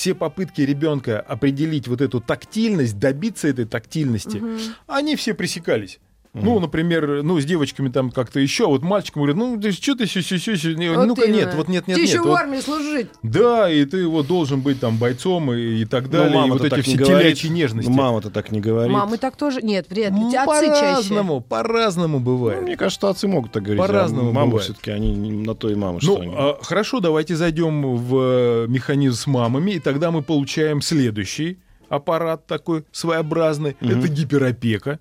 все 0.00 0.14
попытки 0.14 0.62
ребенка 0.62 1.20
определить 1.20 1.86
вот 1.86 2.00
эту 2.00 2.22
тактильность, 2.22 2.98
добиться 2.98 3.48
этой 3.48 3.66
тактильности, 3.66 4.42
они 4.86 5.14
все 5.14 5.34
пресекались. 5.34 5.98
Ну, 6.32 6.60
например, 6.60 7.22
ну, 7.24 7.40
с 7.40 7.44
девочками 7.44 7.88
там 7.88 8.12
как-то 8.12 8.38
еще, 8.38 8.66
вот 8.68 8.82
мальчикам 8.82 9.22
говорят, 9.22 9.36
ну, 9.36 9.60
ты 9.60 9.72
что 9.72 9.96
ты 9.96 10.06
сю 10.06 10.22
сю 10.22 10.38
сю 10.38 10.56
сю 10.56 10.70
Вот 10.94 11.06
ну-ка 11.06 11.26
нет, 11.26 11.42
именно. 11.48 11.56
вот 11.56 11.66
нет, 11.68 11.88
нет, 11.88 11.96
Ты 11.96 12.02
нет. 12.02 12.08
еще 12.10 12.20
в 12.22 12.26
вот- 12.26 12.38
армии 12.38 12.60
служить. 12.60 13.08
Да, 13.24 13.68
и 13.68 13.84
ты 13.84 14.06
вот 14.06 14.28
должен 14.28 14.60
быть 14.60 14.78
там 14.78 14.96
бойцом 14.96 15.52
и, 15.52 15.80
и 15.82 15.84
так 15.86 16.08
далее, 16.08 16.30
и 16.30 16.34
мама-то 16.36 16.62
вот 16.62 16.72
эти 16.72 16.82
все 16.82 16.96
говорит. 16.96 17.22
телячьи 17.22 17.50
нежности. 17.50 17.90
Ну, 17.90 17.96
Мама-то 17.96 18.30
так 18.30 18.52
не 18.52 18.60
говорит. 18.60 18.92
Мамы 18.92 19.18
так 19.18 19.36
тоже... 19.36 19.60
Нет, 19.60 19.86
вряд 19.90 20.12
ли. 20.12 20.18
Ну, 20.20 20.28
Отцы 20.28 20.36
чаще. 20.66 20.80
по-разному, 20.80 21.40
по-разному 21.40 22.18
Ну, 22.20 22.24
бывает. 22.24 22.62
мне 22.62 22.76
кажется, 22.76 23.08
отцы 23.08 23.26
могут 23.26 23.50
так 23.50 23.64
говорить. 23.64 23.80
По-разному 23.84 24.30
а 24.30 24.32
мамы 24.32 24.46
бывает. 24.52 24.64
все-таки, 24.66 24.92
они 24.92 25.14
на 25.44 25.56
то 25.56 25.68
и 25.68 25.74
мамы, 25.74 25.94
Ну, 25.94 26.00
что 26.00 26.20
они. 26.20 26.32
а, 26.36 26.58
хорошо, 26.62 27.00
давайте 27.00 27.34
зайдем 27.34 27.96
в 27.96 28.16
э, 28.16 28.66
механизм 28.68 29.16
с 29.16 29.26
мамами, 29.26 29.72
и 29.72 29.80
тогда 29.80 30.12
мы 30.12 30.22
получаем 30.22 30.80
следующий 30.80 31.58
аппарат 31.88 32.46
такой 32.46 32.84
своеобразный. 32.92 33.76
Это 33.80 34.06
гиперопека. 34.06 35.00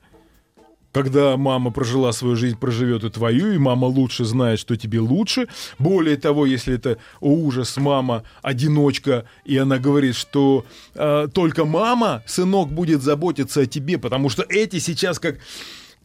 Когда 0.92 1.38
мама 1.38 1.72
прожила 1.72 2.12
свою 2.12 2.36
жизнь, 2.36 2.58
проживет 2.58 3.04
и 3.04 3.10
твою, 3.10 3.54
и 3.54 3.58
мама 3.58 3.86
лучше 3.86 4.26
знает, 4.26 4.60
что 4.60 4.76
тебе 4.76 5.00
лучше. 5.00 5.48
Более 5.78 6.18
того, 6.18 6.46
если 6.46 6.76
это 6.76 6.98
о, 7.20 7.30
ужас, 7.30 7.78
мама 7.78 8.24
одиночка, 8.42 9.26
и 9.46 9.58
она 9.58 9.78
говорит, 9.78 10.16
что 10.16 10.66
э, 10.96 11.28
только 11.34 11.66
мама, 11.66 12.24
сынок, 12.26 12.72
будет 12.72 13.04
заботиться 13.04 13.62
о 13.62 13.66
тебе, 13.66 13.98
потому 13.98 14.30
что 14.30 14.44
эти 14.50 14.80
сейчас 14.80 15.20
как 15.20 15.38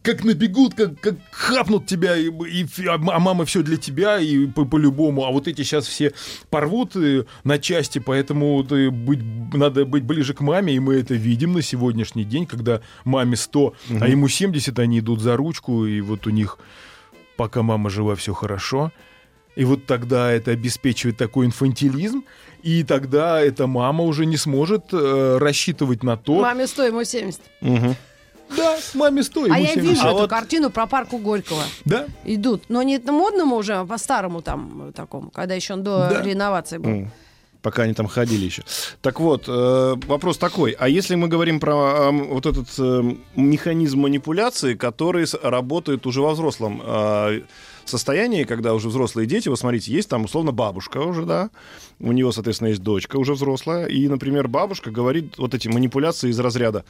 как 0.05 0.23
набегут, 0.23 0.73
как, 0.75 0.99
как 1.01 1.15
хапнут 1.31 1.85
тебя, 1.87 2.15
и, 2.15 2.29
и 2.29 2.63
ф- 2.63 2.87
а 2.87 2.97
мама 3.19 3.43
все 3.45 3.61
для 3.63 3.77
тебя, 3.77 4.19
и 4.19 4.45
по- 4.47 4.65
по-любому. 4.65 5.25
А 5.25 5.31
вот 5.31 5.47
эти 5.47 5.63
сейчас 5.63 5.87
все 5.87 6.13
порвут 6.49 6.95
э, 6.95 7.25
на 7.43 7.57
части, 7.59 7.99
поэтому 7.99 8.63
ты 8.63 8.89
быть, 8.91 9.19
надо 9.53 9.83
быть 9.85 10.03
ближе 10.03 10.33
к 10.33 10.41
маме, 10.41 10.73
и 10.75 10.79
мы 10.79 10.93
это 10.95 11.15
видим 11.15 11.53
на 11.53 11.61
сегодняшний 11.61 12.23
день, 12.23 12.45
когда 12.45 12.79
маме 13.03 13.35
100, 13.35 13.73
а 14.01 14.07
ему 14.07 14.27
70, 14.27 14.79
они 14.79 14.99
идут 14.99 15.19
за 15.21 15.35
ручку, 15.35 15.85
и 15.85 16.01
вот 16.01 16.27
у 16.27 16.29
них, 16.29 16.57
пока 17.37 17.61
мама 17.63 17.89
жива, 17.89 18.15
все 18.15 18.33
хорошо. 18.33 18.91
И 19.57 19.63
вот 19.65 19.85
тогда 19.85 20.31
это 20.31 20.51
обеспечивает 20.51 21.17
такой 21.17 21.45
инфантилизм, 21.45 22.23
и 22.61 22.83
тогда 22.83 23.39
эта 23.41 23.67
мама 23.67 24.03
уже 24.03 24.25
не 24.25 24.37
сможет 24.37 24.85
э, 24.93 25.37
рассчитывать 25.39 26.03
на 26.03 26.17
то... 26.17 26.41
Маме 26.41 26.67
100, 26.67 26.83
ему 26.87 27.03
70. 27.03 27.41
Мгм. 27.61 27.95
Да, 28.55 28.77
маме 28.93 29.23
100, 29.23 29.45
ему 29.45 29.55
А 29.55 29.59
я 29.59 29.67
70. 29.73 29.89
вижу 29.89 30.05
А 30.07 30.09
эту 30.11 30.19
вот- 30.21 30.29
картину 30.29 30.69
про 30.69 30.85
парку 30.87 31.17
Горького. 31.17 31.63
Да? 31.85 32.05
Идут. 32.23 32.63
Но 32.69 32.83
не 32.83 32.99
модному 32.99 33.55
уже, 33.57 33.73
а 33.73 33.85
по-старому 33.85 34.41
там 34.41 34.91
такому, 34.95 35.29
когда 35.31 35.55
еще 35.55 35.73
он 35.73 35.83
до 35.83 36.09
Да. 36.09 36.21
реновации 36.21 36.77
был. 36.77 37.07
Пока 37.61 37.81
они 37.83 37.95
там 37.95 38.05
ходили 38.05 38.45
еще. 38.45 38.63
Так 39.01 39.19
вот, 39.19 39.45
э, 39.47 39.95
вопрос 40.05 40.37
такой. 40.37 40.75
А 40.77 40.87
если 40.87 41.15
мы 41.15 41.27
говорим 41.27 41.59
про 41.59 42.11
вот 42.11 42.45
этот 42.45 42.67
э, 42.77 43.15
механизм 43.35 44.01
манипуляции, 44.01 44.75
который 44.75 45.25
с- 45.25 45.33
работает 45.41 46.05
уже 46.05 46.21
во 46.21 46.33
взрослом 46.33 46.79
э, 46.85 47.41
состоянии, 47.83 48.43
когда 48.43 48.75
уже 48.75 48.89
взрослые 48.89 49.25
дети, 49.25 49.49
вот 49.49 49.57
смотрите, 49.59 49.91
есть 49.91 50.09
там 50.09 50.25
условно 50.25 50.51
бабушка 50.51 50.99
уже, 50.99 51.23
да, 51.25 51.49
у 51.99 52.11
него, 52.11 52.31
соответственно, 52.31 52.67
есть 52.69 52.83
дочка 52.83 53.17
уже 53.17 53.33
взрослая, 53.33 53.87
и, 53.87 54.07
например, 54.07 54.47
бабушка 54.47 54.91
говорит 54.91 55.39
вот 55.39 55.55
эти 55.55 55.67
манипуляции 55.67 56.29
из 56.29 56.39
разряда 56.39 56.85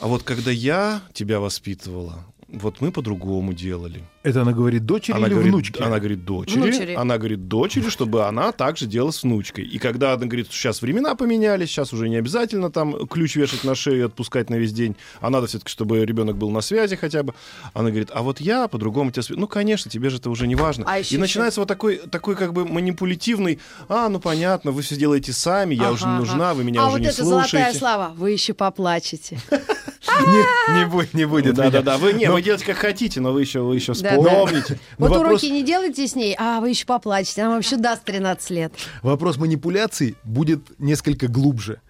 «А 0.00 0.06
вот 0.06 0.22
когда 0.22 0.50
я 0.50 1.02
тебя 1.12 1.40
воспитывала, 1.40 2.24
вот 2.48 2.80
мы 2.80 2.90
по-другому 2.90 3.52
делали». 3.52 4.02
Это 4.22 4.42
она 4.42 4.52
говорит 4.52 4.84
дочери 4.84 5.16
Она 5.16 5.28
или 5.28 5.32
говорит, 5.34 5.52
внучке? 5.52 5.82
она 5.82 5.98
говорит 5.98 6.24
дочери, 6.26 6.58
Внучери. 6.60 6.94
она 6.94 7.16
говорит 7.16 7.48
дочери, 7.48 7.88
чтобы 7.88 8.26
она 8.26 8.52
также 8.52 8.84
делала 8.86 9.12
с 9.12 9.22
внучкой. 9.22 9.64
И 9.64 9.78
когда 9.78 10.12
она 10.12 10.26
говорит, 10.26 10.46
что 10.48 10.56
сейчас 10.56 10.82
времена 10.82 11.14
поменялись, 11.14 11.68
сейчас 11.70 11.94
уже 11.94 12.08
не 12.10 12.16
обязательно 12.16 12.70
там 12.70 13.06
ключ 13.06 13.36
вешать 13.36 13.64
на 13.64 13.74
шею 13.74 13.98
и 13.98 14.02
отпускать 14.02 14.50
на 14.50 14.56
весь 14.56 14.72
день, 14.74 14.94
а 15.20 15.30
надо 15.30 15.46
все-таки, 15.46 15.70
чтобы 15.70 16.04
ребенок 16.04 16.36
был 16.36 16.50
на 16.50 16.60
связи 16.60 16.96
хотя 16.96 17.22
бы. 17.22 17.32
Она 17.72 17.88
говорит, 17.90 18.10
а 18.12 18.20
вот 18.22 18.40
я 18.42 18.68
по-другому 18.68 19.10
тебя... 19.10 19.20
воспитываю». 19.20 19.40
Ну, 19.40 19.48
конечно, 19.48 19.90
тебе 19.90 20.10
же 20.10 20.18
это 20.18 20.28
уже 20.28 20.46
не 20.46 20.54
важно. 20.54 20.84
А 20.86 20.98
еще 20.98 21.14
и 21.14 21.18
начинается 21.18 21.60
вот 21.60 21.68
такой, 21.68 21.96
такой 21.96 22.36
как 22.36 22.52
бы 22.52 22.66
манипулятивный, 22.66 23.58
а, 23.88 24.08
ну 24.10 24.20
понятно, 24.20 24.70
вы 24.72 24.82
все 24.82 24.96
делаете 24.96 25.32
сами, 25.32 25.74
я 25.76 25.92
уже 25.92 26.04
не 26.04 26.10
Ага, 26.10 26.18
нужна, 26.20 26.50
ага. 26.50 26.54
вы 26.58 26.64
меня 26.64 26.82
а 26.82 26.86
уже 26.88 26.92
вот 26.92 27.00
не 27.00 27.06
это 27.06 27.24
золотая 27.24 27.48
слушаете. 27.48 27.78
слава. 27.78 28.12
Вы 28.16 28.32
еще 28.32 28.52
поплачете. 28.54 29.38
Не, 30.08 30.78
не 30.80 30.86
будет, 30.86 31.14
не 31.14 31.24
будет. 31.26 31.54
Да, 31.54 31.64
меня. 31.64 31.72
да, 31.72 31.82
да. 31.82 31.98
Вы 31.98 32.14
не, 32.14 32.26
Но- 32.26 32.32
вы 32.34 32.42
делаете 32.42 32.64
как 32.64 32.78
хотите, 32.78 33.20
но 33.20 33.32
вы 33.32 33.42
еще, 33.42 33.60
вы 33.60 33.76
еще 33.76 33.92
Да, 33.94 34.16
да. 34.16 34.22
вспомните. 34.22 34.78
Вот 34.98 35.14
уроки 35.16 35.46
не 35.46 35.62
делайте 35.62 36.06
с 36.06 36.14
ней, 36.14 36.34
а 36.38 36.60
вы 36.60 36.70
еще 36.70 36.86
поплачете. 36.86 37.42
Она 37.42 37.50
вам 37.50 37.60
еще 37.60 37.76
даст 37.76 38.04
13 38.04 38.50
лет. 38.50 38.72
Вопрос 39.02 39.36
манипуляций 39.36 40.16
будет 40.24 40.60
несколько 40.78 41.28
глубже. 41.28 41.80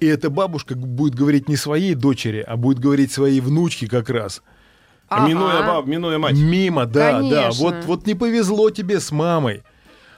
И 0.00 0.06
эта 0.06 0.30
бабушка 0.30 0.74
будет 0.74 1.14
говорить 1.14 1.48
не 1.48 1.56
своей 1.56 1.94
дочери, 1.94 2.44
а 2.46 2.56
будет 2.56 2.80
говорить 2.80 3.12
своей 3.12 3.40
внучке 3.40 3.86
как 3.86 4.10
раз. 4.10 4.42
Ага. 5.08 5.28
Минуя 5.28 5.62
баб, 5.66 5.86
минуя 5.86 6.18
мать. 6.18 6.34
Мимо, 6.34 6.86
да, 6.86 7.12
да. 7.12 7.42
Конечно. 7.42 7.64
Вот, 7.64 7.74
вот 7.84 8.06
не 8.06 8.14
повезло 8.14 8.70
тебе 8.70 8.98
с 8.98 9.12
мамой. 9.12 9.62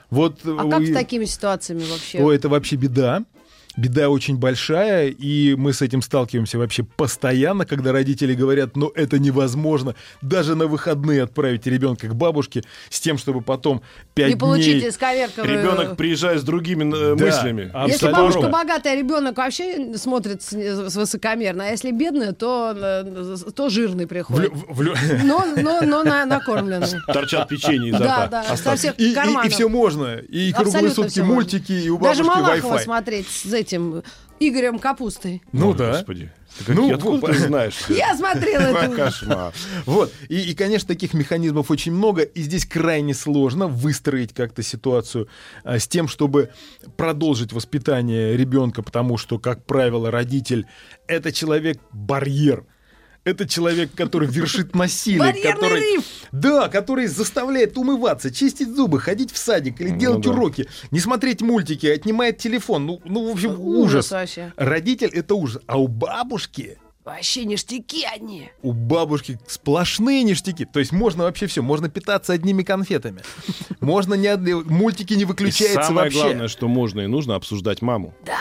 Вот 0.09 0.39
А 0.45 0.69
как 0.69 0.79
ой, 0.79 0.87
с 0.87 0.93
такими 0.93 1.25
ситуациями 1.25 1.83
вообще? 1.89 2.19
О, 2.19 2.31
это 2.31 2.49
вообще 2.49 2.75
беда. 2.77 3.23
Беда 3.77 4.09
очень 4.09 4.37
большая, 4.37 5.07
и 5.09 5.55
мы 5.55 5.73
с 5.73 5.81
этим 5.81 6.01
сталкиваемся 6.01 6.57
вообще 6.57 6.83
постоянно, 6.83 7.65
когда 7.65 7.91
родители 7.91 8.33
говорят, 8.33 8.75
ну 8.75 8.87
это 8.95 9.19
невозможно, 9.19 9.95
даже 10.21 10.55
на 10.55 10.67
выходные 10.67 11.23
отправить 11.23 11.65
ребенка 11.67 12.07
к 12.07 12.15
бабушке 12.15 12.63
с 12.89 12.99
тем, 12.99 13.17
чтобы 13.17 13.41
потом 13.41 13.81
пять 14.13 14.29
Не 14.29 14.35
получить 14.35 14.79
дней... 14.79 14.91
Ребенок 15.43 15.97
приезжает 15.97 16.41
с 16.41 16.43
другими 16.43 16.83
э, 16.85 17.15
Да. 17.15 17.25
мыслями. 17.25 17.71
А 17.73 17.83
Если 17.87 18.07
Абсолютно. 18.07 18.21
бабушка 18.21 18.49
богатая, 18.49 18.95
ребенок 18.97 19.37
вообще 19.37 19.95
смотрит 19.97 20.41
с, 20.41 20.51
с 20.53 20.95
высокомерно, 20.95 21.65
а 21.65 21.67
если 21.67 21.91
бедная, 21.91 22.31
то, 22.33 22.73
э, 22.75 23.35
то 23.55 23.69
жирный 23.69 24.07
приходит. 24.07 24.51
Влю- 24.51 24.93
влю- 24.93 24.95
Но, 25.23 25.45
но, 25.57 25.81
но 25.81 26.03
на- 26.03 26.25
накормленный. 26.25 26.87
Торчат 27.07 27.47
печенье 27.49 27.89
изо 27.89 27.99
Да, 27.99 28.25
рта. 28.25 28.27
да, 28.27 28.43
со 28.43 28.53
Остатки. 28.53 28.77
всех 28.79 28.99
И, 28.99 29.13
карманов. 29.13 29.51
все 29.51 29.67
можно. 29.69 30.15
И 30.17 30.51
круглые 30.53 30.75
Абсолютно 30.87 31.03
сутки 31.03 31.19
можно. 31.19 31.33
мультики, 31.35 31.71
и 31.71 31.89
у 31.89 31.97
бабушки 31.97 32.17
Даже 32.17 32.23
Малахова 32.23 32.75
Wi-Fi. 32.77 32.83
смотреть 32.83 33.27
этим 33.65 34.03
Игорем 34.39 34.79
Капустой. 34.79 35.41
Ну 35.51 35.69
Ой, 35.69 35.77
да. 35.77 35.91
Господи. 35.91 36.31
Ты 36.65 36.73
Ну, 36.73 36.93
откуда 36.93 37.27
ты 37.27 37.39
знаешь? 37.39 37.83
Я 37.89 38.15
смотрела 38.15 38.61
это. 38.61 38.95
Кошмар. 38.95 39.53
Вот. 39.85 40.13
И, 40.29 40.51
и, 40.51 40.55
конечно, 40.55 40.87
таких 40.87 41.13
механизмов 41.13 41.69
очень 41.69 41.91
много, 41.91 42.21
и 42.21 42.41
здесь 42.41 42.65
крайне 42.65 43.13
сложно 43.13 43.67
выстроить 43.67 44.33
как-то 44.33 44.63
ситуацию 44.63 45.27
а, 45.63 45.79
с 45.79 45.87
тем, 45.87 46.07
чтобы 46.07 46.51
продолжить 46.95 47.51
воспитание 47.51 48.37
ребенка, 48.37 48.83
потому 48.83 49.17
что, 49.17 49.37
как 49.37 49.65
правило, 49.65 50.11
родитель— 50.11 50.65
это 51.07 51.33
человек-барьер. 51.33 52.65
Это 53.25 53.47
человек, 53.47 53.89
который 53.95 54.27
вершит 54.27 54.75
насилие, 54.75 55.33
который, 55.51 55.81
риф. 55.81 56.03
да, 56.31 56.69
который 56.69 57.07
заставляет 57.07 57.75
умываться, 57.75 58.31
чистить 58.31 58.69
зубы, 58.73 58.99
ходить 58.99 59.31
в 59.31 59.37
садик 59.37 59.81
или 59.81 59.89
Ну 59.89 59.97
делать 59.97 60.21
да. 60.21 60.29
уроки, 60.29 60.67
не 60.91 60.99
смотреть 60.99 61.41
мультики, 61.41 61.87
отнимает 61.87 62.37
телефон. 62.37 62.85
Ну, 62.85 63.01
ну 63.03 63.27
в 63.27 63.31
общем, 63.31 63.59
ужас. 63.59 64.11
вообще. 64.11 64.53
Родитель 64.57 65.09
это 65.09 65.33
ужас. 65.33 65.59
А 65.65 65.79
у 65.79 65.87
бабушки 65.87 66.77
Вообще 67.05 67.45
ништяки 67.45 68.03
одни. 68.03 68.49
у 68.63 68.73
бабушки 68.73 69.39
сплошные 69.47 70.23
ништяки. 70.23 70.65
То 70.65 70.79
есть 70.79 70.91
можно 70.91 71.23
вообще 71.25 71.45
все. 71.45 71.61
Можно 71.61 71.87
питаться 71.87 72.33
одними 72.33 72.63
конфетами. 72.63 73.21
Можно 73.79 74.15
не 74.15 74.27
одни- 74.27 74.53
мультики 74.55 75.13
не 75.13 75.21
И 75.21 75.25
выключается 75.25 75.83
самое 75.83 76.05
вообще. 76.05 76.21
главное, 76.21 76.47
что 76.47 76.67
можно 76.67 77.01
и 77.01 77.07
нужно 77.07 77.35
обсуждать 77.35 77.81
маму. 77.83 78.15
Да. 78.25 78.33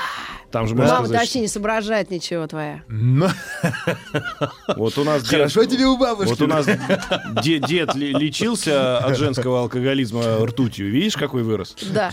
Там 0.51 0.69
же 0.69 0.77
Мама 0.77 0.89
сказать, 1.07 1.11
вообще 1.21 1.41
не 1.41 1.49
соображает 1.49 2.11
ничего 2.13 2.47
твоя. 2.47 2.83
Но- 2.89 3.29
что 3.29 4.75
вот 4.77 4.97
у 4.99 5.05
нас 5.05 5.23
дед- 5.23 5.31
Хорошо 5.31 5.65
тебе 5.65 5.85
у 5.87 5.99
бабушки. 5.99 6.31
Вот 6.31 6.41
у 6.43 6.47
нас 6.47 6.65
де- 7.43 7.59
дед 7.59 7.95
ли- 7.97 8.13
лечился 8.13 8.99
от 8.99 9.19
женского 9.19 9.61
алкоголизма 9.63 10.23
ртутью. 10.47 10.91
Видишь, 10.93 11.17
какой 11.17 11.43
вырос? 11.43 11.75
Да. 11.93 12.13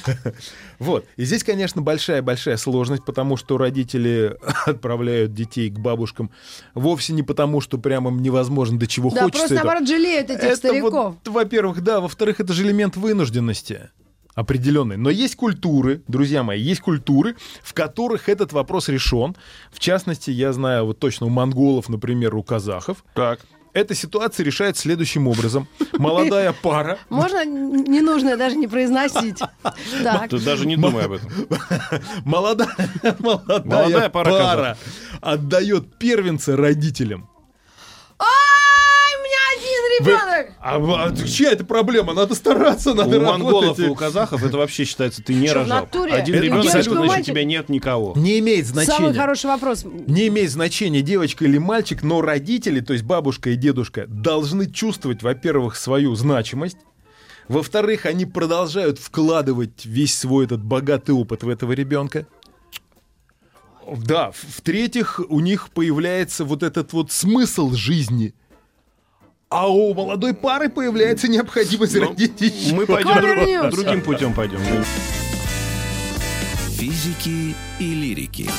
Вот. 0.82 1.06
И 1.16 1.24
здесь, 1.26 1.44
конечно, 1.44 1.82
большая-большая 1.82 2.58
сложность, 2.58 3.06
потому 3.06 3.38
что 3.38 3.58
родители 3.58 4.36
отправляют 4.66 5.34
детей 5.34 5.70
к 5.70 5.78
бабушкам 5.80 6.32
вовсе 6.74 7.14
не 7.14 7.24
потому, 7.24 7.62
что 7.62 7.78
прям 7.78 8.08
им 8.08 8.22
невозможно 8.22 8.80
до 8.80 8.88
чего 8.88 9.10
Да, 9.12 9.22
хочется. 9.24 9.40
просто 9.40 9.56
это. 9.56 9.64
наоборот 9.64 9.88
жалеют 9.88 10.30
этих 10.32 10.44
Это 10.44 10.56
стариков. 10.56 10.94
вот, 11.24 11.28
во-первых, 11.28 11.82
да, 11.82 12.00
во-вторых, 12.02 12.40
это 12.40 12.52
же 12.54 12.64
элемент 12.64 12.98
вынужденности 12.98 13.90
определенный. 14.34 14.98
Но 14.98 15.10
есть 15.10 15.36
культуры, 15.36 16.02
друзья 16.08 16.42
мои, 16.42 16.60
есть 16.62 16.82
культуры, 16.82 17.36
в 17.62 17.74
которых 17.74 18.30
этот 18.30 18.54
вопрос 18.54 18.88
решен. 18.90 19.36
В 19.72 19.80
частности, 19.80 20.32
я 20.32 20.54
знаю 20.54 20.86
вот 20.86 21.00
точно 21.00 21.28
у 21.28 21.30
монголов, 21.30 21.90
например, 21.90 22.34
у 22.36 22.42
казахов. 22.42 23.04
Так. 23.14 23.42
Эта 23.74 23.96
ситуация 23.96 24.44
решается 24.46 24.82
следующим 24.82 25.28
образом. 25.28 25.68
Молодая 25.94 26.54
пара, 26.54 26.98
Можно 27.10 27.46
не 27.46 28.02
нужно 28.02 28.36
даже 28.36 28.56
не 28.58 28.68
произносить. 28.68 29.40
Ты 30.30 30.40
даже 30.40 30.66
не 30.66 30.76
думай 30.76 31.06
об 31.06 31.14
этом. 31.14 31.30
молодая, 32.26 34.10
пара 34.10 34.78
отдает 35.22 35.98
первенца 35.98 36.58
родителям. 36.58 37.30
Ай, 38.20 38.28
у 38.28 39.24
меня 39.24 39.40
один 39.58 39.91
Вы-! 40.04 40.14
А, 40.60 41.06
а 41.08 41.16
чья 41.28 41.52
это 41.52 41.66
проблема? 41.66 42.14
Надо 42.14 42.36
стараться, 42.36 42.94
надо 42.94 43.20
У 43.20 43.22
монголов 43.26 43.64
и 43.80 43.84
работать. 43.84 43.90
у 43.90 43.96
казахов 43.96 44.44
это 44.44 44.58
вообще 44.58 44.84
считается, 44.86 45.24
ты 45.24 45.34
не 45.34 45.48
Что, 45.48 45.60
в 45.60 45.62
рожал. 45.64 45.82
натуре? 45.82 46.14
Один 46.14 46.36
Это 46.36 46.44
ребенок, 46.44 46.64
это 46.66 46.72
значит, 46.72 46.94
мальчик? 46.94 47.20
у 47.20 47.24
тебя 47.32 47.44
нет 47.44 47.70
никого. 47.70 48.14
Не 48.16 48.40
имеет 48.40 48.66
значения. 48.68 48.98
Самый 48.98 49.14
хороший 49.14 49.46
вопрос. 49.48 49.84
Не 49.86 50.28
имеет 50.28 50.52
значения, 50.52 51.02
девочка 51.02 51.46
или 51.46 51.58
мальчик, 51.58 52.04
но 52.04 52.22
родители, 52.22 52.80
то 52.80 52.94
есть 52.94 53.06
бабушка 53.06 53.52
и 53.52 53.56
дедушка, 53.56 54.06
должны 54.08 54.70
чувствовать, 54.70 55.24
во-первых, 55.24 55.76
свою 55.76 56.16
значимость, 56.16 56.78
во-вторых, 57.48 58.06
они 58.06 58.26
продолжают 58.26 58.98
вкладывать 59.00 59.86
весь 59.86 60.18
свой 60.18 60.46
этот 60.46 60.64
богатый 60.64 61.12
опыт 61.12 61.44
в 61.44 61.50
этого 61.50 61.74
ребенка. 61.74 62.26
Да, 64.06 64.32
в- 64.32 64.58
в-третьих, 64.60 65.20
у 65.28 65.40
них 65.40 65.70
появляется 65.70 66.46
вот 66.46 66.64
этот 66.64 66.94
вот 66.94 67.12
смысл 67.12 67.72
жизни. 67.74 68.34
А 69.52 69.68
у 69.68 69.94
молодой 69.94 70.34
пары 70.34 70.70
появляется 70.70 71.28
необходимость 71.28 71.94
Ну, 71.96 72.08
родить 72.08 72.40
еще. 72.40 72.74
Мы 72.74 72.86
пойдем 72.86 73.20
друг- 73.20 73.70
другим 73.72 74.02
путем 74.02 74.34
пойдем. 74.34 74.60
Физики 76.70 77.54
и 77.78 77.84
лирики. 77.94 78.50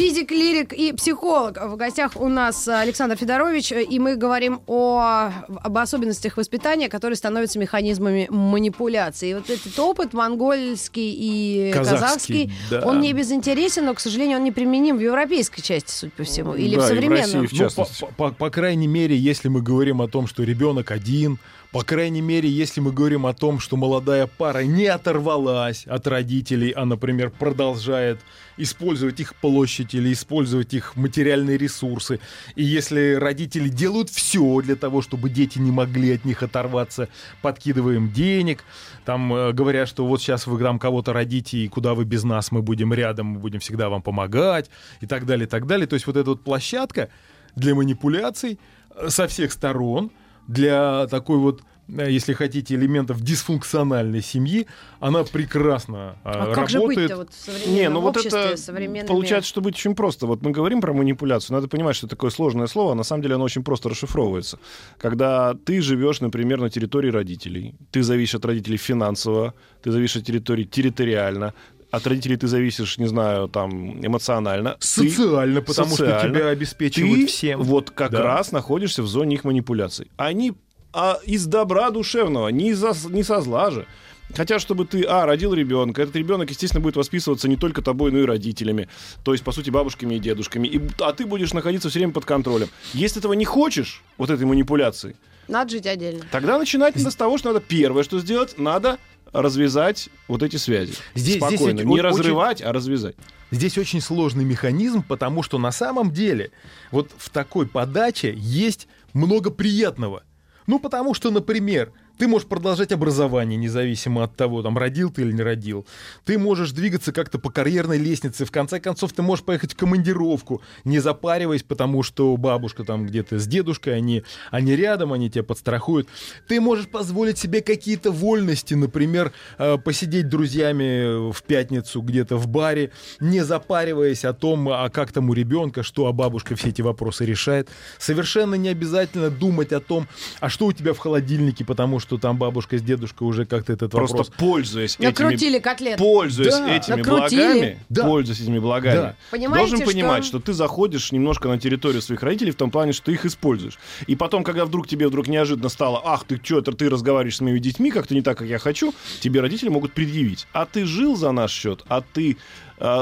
Физик, 0.00 0.30
лирик 0.30 0.72
и 0.72 0.94
психолог. 0.94 1.58
В 1.62 1.76
гостях 1.76 2.12
у 2.16 2.26
нас 2.28 2.66
Александр 2.66 3.16
Федорович, 3.16 3.70
и 3.72 3.98
мы 3.98 4.16
говорим 4.16 4.62
о, 4.66 5.30
об 5.62 5.76
особенностях 5.76 6.38
воспитания, 6.38 6.88
которые 6.88 7.18
становятся 7.18 7.58
механизмами 7.58 8.26
манипуляции. 8.30 9.32
И 9.32 9.34
вот 9.34 9.50
этот 9.50 9.78
опыт 9.78 10.14
монгольский 10.14 11.12
и 11.12 11.70
Казахский, 11.70 12.46
казахский, 12.46 12.52
да. 12.70 12.80
он 12.86 13.02
не 13.02 13.12
безинтересен, 13.12 13.84
но, 13.84 13.92
к 13.92 14.00
сожалению, 14.00 14.38
он 14.38 14.44
не 14.44 14.52
применим 14.52 14.96
в 14.96 15.00
европейской 15.00 15.60
части, 15.60 15.92
судя 15.92 16.12
по 16.12 16.24
всему, 16.24 16.54
или 16.54 16.76
Да, 16.76 16.80
в 16.80 16.84
и 16.84 16.86
в 16.86 16.88
современном. 16.88 17.42
России, 17.42 17.46
в 17.46 17.52
Ну, 17.52 17.58
частности. 17.58 18.00
по, 18.16 18.30
по- 18.30 18.32
по 18.32 18.48
крайней 18.48 18.86
мере, 18.88 19.14
если 19.18 19.48
мы 19.48 19.60
говорим 19.60 20.00
о 20.00 20.08
том, 20.08 20.26
что 20.26 20.44
ребенок 20.44 20.92
один, 20.92 21.38
по 21.72 21.84
крайней 21.84 22.20
мере, 22.20 22.48
если 22.48 22.80
мы 22.80 22.92
говорим 22.92 23.26
о 23.26 23.32
том, 23.32 23.60
что 23.60 23.76
молодая 23.76 24.26
пара 24.26 24.64
не 24.64 24.86
оторвалась 24.86 25.86
от 25.86 26.08
родителей, 26.08 26.72
а, 26.72 26.84
например, 26.84 27.30
продолжает 27.30 28.18
использовать 28.56 29.20
их 29.20 29.36
площадь 29.36 29.94
или 29.94 30.12
использовать 30.12 30.74
их 30.74 30.96
материальные 30.96 31.56
ресурсы, 31.58 32.18
и 32.56 32.64
если 32.64 33.14
родители 33.14 33.68
делают 33.68 34.10
все 34.10 34.60
для 34.62 34.74
того, 34.74 35.00
чтобы 35.00 35.30
дети 35.30 35.60
не 35.60 35.70
могли 35.70 36.12
от 36.12 36.24
них 36.24 36.42
оторваться, 36.42 37.08
подкидываем 37.40 38.10
денег, 38.10 38.64
там 39.04 39.32
э, 39.32 39.52
говорят, 39.52 39.88
что 39.88 40.04
вот 40.06 40.20
сейчас 40.20 40.48
вы 40.48 40.58
там 40.58 40.80
кого-то 40.80 41.12
родите, 41.12 41.58
и 41.58 41.68
куда 41.68 41.94
вы 41.94 42.04
без 42.04 42.24
нас, 42.24 42.50
мы 42.50 42.62
будем 42.62 42.92
рядом, 42.92 43.26
мы 43.26 43.38
будем 43.38 43.60
всегда 43.60 43.88
вам 43.88 44.02
помогать, 44.02 44.70
и 45.00 45.06
так 45.06 45.24
далее, 45.24 45.46
и 45.46 45.48
так 45.48 45.68
далее. 45.68 45.86
То 45.86 45.94
есть 45.94 46.08
вот 46.08 46.16
эта 46.16 46.30
вот 46.30 46.42
площадка 46.42 47.10
для 47.54 47.76
манипуляций 47.76 48.58
э, 48.96 49.08
со 49.08 49.28
всех 49.28 49.52
сторон, 49.52 50.10
для 50.50 51.06
такой 51.06 51.38
вот, 51.38 51.62
э, 51.88 52.10
если 52.10 52.32
хотите, 52.34 52.74
элементов 52.74 53.20
дисфункциональной 53.20 54.22
семьи, 54.22 54.66
она 55.00 55.22
прекрасно 55.24 56.16
э, 56.24 56.30
А 56.30 56.54
как 56.54 56.68
же 56.68 56.78
работает. 56.78 56.98
быть-то 57.10 57.16
вот 57.16 57.32
в 57.32 57.68
Не, 57.68 57.88
ну 57.88 58.00
вот 58.00 58.16
это 58.16 58.56
современными- 58.56 59.06
получается, 59.08 59.48
что 59.48 59.60
быть 59.60 59.74
очень 59.76 59.94
просто. 59.94 60.26
Вот 60.26 60.42
мы 60.42 60.50
говорим 60.50 60.80
про 60.80 60.92
манипуляцию, 60.92 61.54
надо 61.56 61.68
понимать, 61.68 61.96
что 61.96 62.06
такое 62.08 62.30
сложное 62.30 62.66
слово, 62.66 62.92
а 62.92 62.94
на 62.94 63.04
самом 63.04 63.22
деле 63.22 63.34
оно 63.36 63.44
очень 63.44 63.62
просто 63.62 63.88
расшифровывается. 63.88 64.58
Когда 64.98 65.54
ты 65.54 65.80
живешь, 65.82 66.20
например, 66.20 66.60
на 66.60 66.68
территории 66.70 67.10
родителей, 67.10 67.74
ты 67.92 68.02
зависишь 68.02 68.34
от 68.34 68.44
родителей 68.44 68.76
финансово, 68.76 69.54
ты 69.82 69.92
зависишь 69.92 70.16
от 70.16 70.24
территории 70.26 70.64
территориально, 70.64 71.54
от 71.90 72.06
родителей 72.06 72.36
ты 72.36 72.46
зависишь, 72.46 72.98
не 72.98 73.06
знаю, 73.06 73.48
там, 73.48 74.04
эмоционально. 74.04 74.76
Ты- 74.80 74.86
Социально, 75.10 75.60
потому 75.62 75.88
что 75.88 75.96
социально. 76.06 76.34
тебя 76.38 76.48
обеспечивают 76.48 77.14
ты 77.20 77.26
всем. 77.26 77.62
вот 77.62 77.90
как 77.90 78.12
Да. 78.12 78.22
раз 78.22 78.52
находишься 78.52 79.02
в 79.02 79.06
зоне 79.08 79.36
их 79.36 79.44
манипуляций. 79.44 80.10
Они 80.16 80.52
а, 80.92 81.18
из 81.24 81.46
добра 81.46 81.90
душевного, 81.90 82.48
не, 82.48 82.70
из-за- 82.70 82.94
не 83.10 83.22
со 83.22 83.40
зла 83.40 83.70
же. 83.70 83.86
Хотят, 84.34 84.60
чтобы 84.60 84.84
ты, 84.86 85.04
а, 85.04 85.24
родил 85.24 85.54
ребенка. 85.54 86.02
Этот 86.02 86.16
ребенок, 86.16 86.50
естественно, 86.50 86.80
будет 86.80 86.96
воспитываться 86.96 87.48
не 87.48 87.54
только 87.56 87.80
тобой, 87.80 88.10
но 88.10 88.18
и 88.18 88.24
родителями. 88.24 88.88
То 89.24 89.32
есть, 89.32 89.44
по 89.44 89.52
сути, 89.52 89.70
бабушками 89.70 90.16
и 90.16 90.18
дедушками. 90.18 90.66
И, 90.66 90.80
а 91.00 91.12
ты 91.12 91.26
будешь 91.26 91.52
находиться 91.52 91.88
все 91.90 92.00
время 92.00 92.12
под 92.12 92.24
контролем. 92.24 92.68
Если 92.92 93.20
этого 93.20 93.34
не 93.34 93.44
хочешь, 93.44 94.02
вот 94.18 94.30
этой 94.30 94.46
манипуляции, 94.46 95.14
Надо 95.46 95.70
жить 95.70 95.86
отдельно. 95.86 96.24
тогда 96.32 96.58
начинать 96.58 96.96
надо 96.96 97.10
с 97.10 97.16
того, 97.16 97.38
что 97.38 97.52
надо 97.52 97.60
первое, 97.60 98.02
что 98.04 98.18
сделать, 98.20 98.54
надо 98.58 98.98
развязать 99.32 100.08
вот 100.28 100.42
эти 100.42 100.56
связи. 100.56 100.92
Здесь- 101.14 101.36
здесь 101.36 101.36
Спокойно. 101.58 101.78
ведь 101.78 101.86
не 101.86 101.92
очень- 101.94 102.02
разрывать, 102.04 102.62
а 102.62 102.72
развязать. 102.72 103.16
Здесь 103.50 103.78
очень 103.78 104.00
сложный 104.00 104.44
механизм, 104.44 105.02
потому 105.02 105.42
что 105.42 105.58
на 105.58 105.72
самом 105.72 106.12
деле 106.12 106.50
вот 106.92 107.10
в 107.16 107.30
такой 107.30 107.66
подаче 107.66 108.32
есть 108.36 108.86
много 109.12 109.50
приятного. 109.50 110.22
Ну, 110.66 110.78
потому 110.78 111.14
что, 111.14 111.30
например, 111.30 111.92
Ты 112.20 112.28
можешь 112.28 112.46
продолжать 112.46 112.92
образование, 112.92 113.56
независимо 113.56 114.24
от 114.24 114.36
того, 114.36 114.62
там, 114.62 114.76
родил 114.76 115.10
ты 115.10 115.22
или 115.22 115.32
не 115.32 115.40
родил. 115.40 115.86
Ты 116.26 116.38
можешь 116.38 116.72
двигаться 116.72 117.12
как-то 117.12 117.38
по 117.38 117.48
карьерной 117.48 117.96
лестнице. 117.96 118.44
В 118.44 118.50
конце 118.50 118.78
концов, 118.78 119.14
ты 119.14 119.22
можешь 119.22 119.42
поехать 119.42 119.72
в 119.72 119.76
командировку, 119.78 120.60
не 120.84 120.98
запариваясь, 120.98 121.62
потому 121.62 122.02
что 122.02 122.36
бабушка 122.36 122.84
там 122.84 123.06
где-то 123.06 123.38
с 123.38 123.46
дедушкой, 123.46 123.96
они, 123.96 124.22
они 124.50 124.76
рядом, 124.76 125.14
они 125.14 125.30
тебя 125.30 125.44
подстрахуют. 125.44 126.08
Ты 126.46 126.60
можешь 126.60 126.88
позволить 126.88 127.38
себе 127.38 127.62
какие-то 127.62 128.10
вольности, 128.10 128.74
например, 128.74 129.32
э, 129.56 129.78
посидеть 129.78 130.28
друзьями 130.28 131.32
в 131.32 131.42
пятницу 131.44 132.02
где-то 132.02 132.36
в 132.36 132.48
баре, 132.48 132.92
не 133.20 133.42
запариваясь 133.42 134.26
о 134.26 134.34
том, 134.34 134.68
а 134.68 134.90
как 134.90 135.10
там 135.10 135.30
у 135.30 135.32
ребенка, 135.32 135.82
что 135.82 136.04
а 136.06 136.12
бабушка 136.12 136.54
все 136.54 136.68
эти 136.68 136.82
вопросы 136.82 137.24
решает. 137.24 137.70
Совершенно 137.98 138.56
не 138.56 138.68
обязательно 138.68 139.30
думать 139.30 139.72
о 139.72 139.80
том, 139.80 140.06
а 140.40 140.50
что 140.50 140.66
у 140.66 140.72
тебя 140.74 140.92
в 140.92 140.98
холодильнике, 140.98 141.64
потому 141.64 141.98
что 141.98 142.09
там 142.18 142.36
бабушка 142.38 142.78
с 142.78 142.82
дедушкой 142.82 143.26
уже 143.28 143.44
как-то 143.46 143.72
этот 143.72 143.90
Просто 143.90 144.16
вопрос... 144.18 144.36
пользуясь 144.38 144.98
Накрутили 144.98 145.52
этими... 145.52 145.58
котлет. 145.62 145.98
Пользуясь 145.98 146.54
Да. 146.58 146.76
этими 146.76 146.96
Накрутили. 146.96 147.40
благами, 147.42 147.78
Да. 147.88 148.04
пользуясь 148.04 148.40
этими 148.40 148.58
благами, 148.58 148.94
Да. 148.96 149.16
Понимаете, 149.30 149.70
должен 149.70 149.86
понимать, 149.86 150.24
что- 150.24 150.38
что... 150.38 150.46
ты 150.46 150.52
заходишь 150.52 151.12
немножко 151.12 151.48
на 151.48 151.58
территорию 151.58 152.02
своих 152.02 152.22
родителей 152.22 152.50
в 152.52 152.56
том 152.56 152.70
плане, 152.70 152.92
что 152.92 153.06
ты 153.06 153.12
их 153.12 153.24
используешь. 153.26 153.78
И 154.06 154.16
потом, 154.16 154.44
когда 154.44 154.64
вдруг 154.64 154.86
тебе 154.88 155.08
вдруг 155.08 155.28
неожиданно 155.28 155.68
стало, 155.68 156.00
ах, 156.04 156.24
ты 156.24 156.40
что, 156.42 156.58
это 156.58 156.72
ты 156.72 156.88
разговариваешь 156.88 157.36
с 157.36 157.40
моими 157.40 157.58
детьми 157.58 157.90
как-то 157.90 158.14
не 158.14 158.22
так, 158.22 158.38
как 158.38 158.48
я 158.48 158.58
хочу, 158.58 158.94
тебе 159.20 159.40
родители 159.40 159.68
могут 159.68 159.92
предъявить. 159.92 160.46
А 160.52 160.66
ты 160.66 160.84
жил 160.84 161.16
за 161.16 161.32
наш 161.32 161.50
счет, 161.52 161.82
а 161.88 162.00
ты 162.02 162.36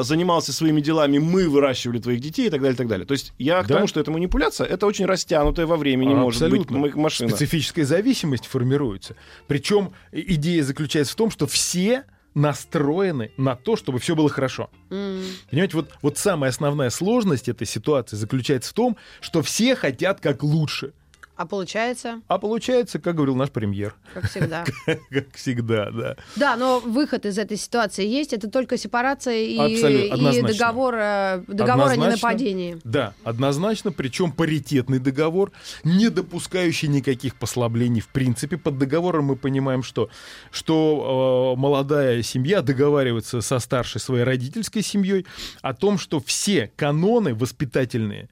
занимался 0.03 0.53
своими 0.53 0.81
делами, 0.81 1.19
мы 1.19 1.49
выращивали 1.49 1.99
твоих 2.01 2.21
детей 2.21 2.49
и 2.49 2.51
так 2.51 2.61
далее, 2.61 2.75
и 2.75 2.77
так 2.77 2.89
далее. 2.89 3.07
То 3.07 3.13
есть 3.13 3.33
я 3.39 3.63
к 3.63 3.67
Да. 3.69 3.77
тому, 3.77 3.87
что 3.87 4.01
это 4.01 4.11
манипуляция, 4.11 4.67
это 4.67 4.87
очень 4.87 5.07
растянутая 5.07 5.67
во 5.67 5.77
времени 5.77 6.15
может 6.15 6.41
быть 6.51 6.61
Абсолютно. 6.63 6.87
м- 6.89 7.01
машина. 7.01 7.31
Специфическая 7.31 7.85
зависимость 7.85 8.47
формируется. 8.47 9.15
Причем 9.47 9.93
идея 10.13 10.63
заключается 10.65 11.13
в 11.13 11.17
том, 11.17 11.31
что 11.31 11.47
все 11.47 12.05
настроены 12.35 13.31
на 13.37 13.57
то, 13.57 13.77
чтобы 13.77 13.99
все 13.99 14.15
было 14.15 14.29
хорошо. 14.29 14.71
М. 14.91 15.21
Понимаете, 15.51 15.77
вот, 15.77 15.91
вот 16.03 16.19
самая 16.19 16.51
основная 16.51 16.91
сложность 16.91 17.49
этой 17.49 17.67
ситуации 17.67 18.17
заключается 18.17 18.71
в 18.71 18.73
том, 18.75 18.97
что 19.21 19.43
все 19.43 19.75
хотят 19.77 20.21
как 20.21 20.43
лучше. 20.43 20.93
А 21.39 21.47
получается, 21.47 22.21
А 22.27 22.37
получается, 22.39 22.99
как 22.99 23.15
говорил 23.15 23.37
наш 23.37 23.53
премьер, 23.53 23.95
как 24.13 24.29
всегда. 24.29 24.65
как 24.87 25.33
всегда, 25.35 25.89
да. 25.93 26.17
Да, 26.35 26.57
но 26.57 26.81
выход 26.81 27.25
из 27.27 27.39
этой 27.39 27.57
ситуации 27.57 28.05
есть. 28.05 28.33
Это 28.33 28.51
только 28.51 28.77
сепарация 28.77 29.37
и, 29.37 29.77
и 29.77 30.43
договор, 30.43 30.97
э, 30.97 31.45
договор 31.47 31.91
о 31.91 31.97
ненападении. 31.97 32.79
Да, 32.83 33.15
однозначно, 33.23 33.93
причем 33.93 34.33
паритетный 34.33 34.99
договор, 34.99 35.53
не 35.85 36.09
допускающий 36.09 36.89
никаких 36.89 37.37
послаблений 37.37 38.01
в 38.01 38.09
принципе. 38.09 38.57
Под 38.57 38.77
договором 38.77 39.27
мы 39.27 39.37
понимаем, 39.37 39.85
что, 39.85 40.11
что 40.51 41.55
э, 41.57 41.61
молодая 41.61 42.21
семья 42.25 42.63
договаривается 42.63 43.43
со 43.43 43.61
старшей 43.61 44.01
своей 44.01 44.25
родительской 44.25 44.83
семьей 44.83 45.25
о 45.63 45.73
том, 45.73 45.99
что 45.99 46.19
все 46.19 46.73
каноны 46.75 47.33
воспитательные 47.33 48.29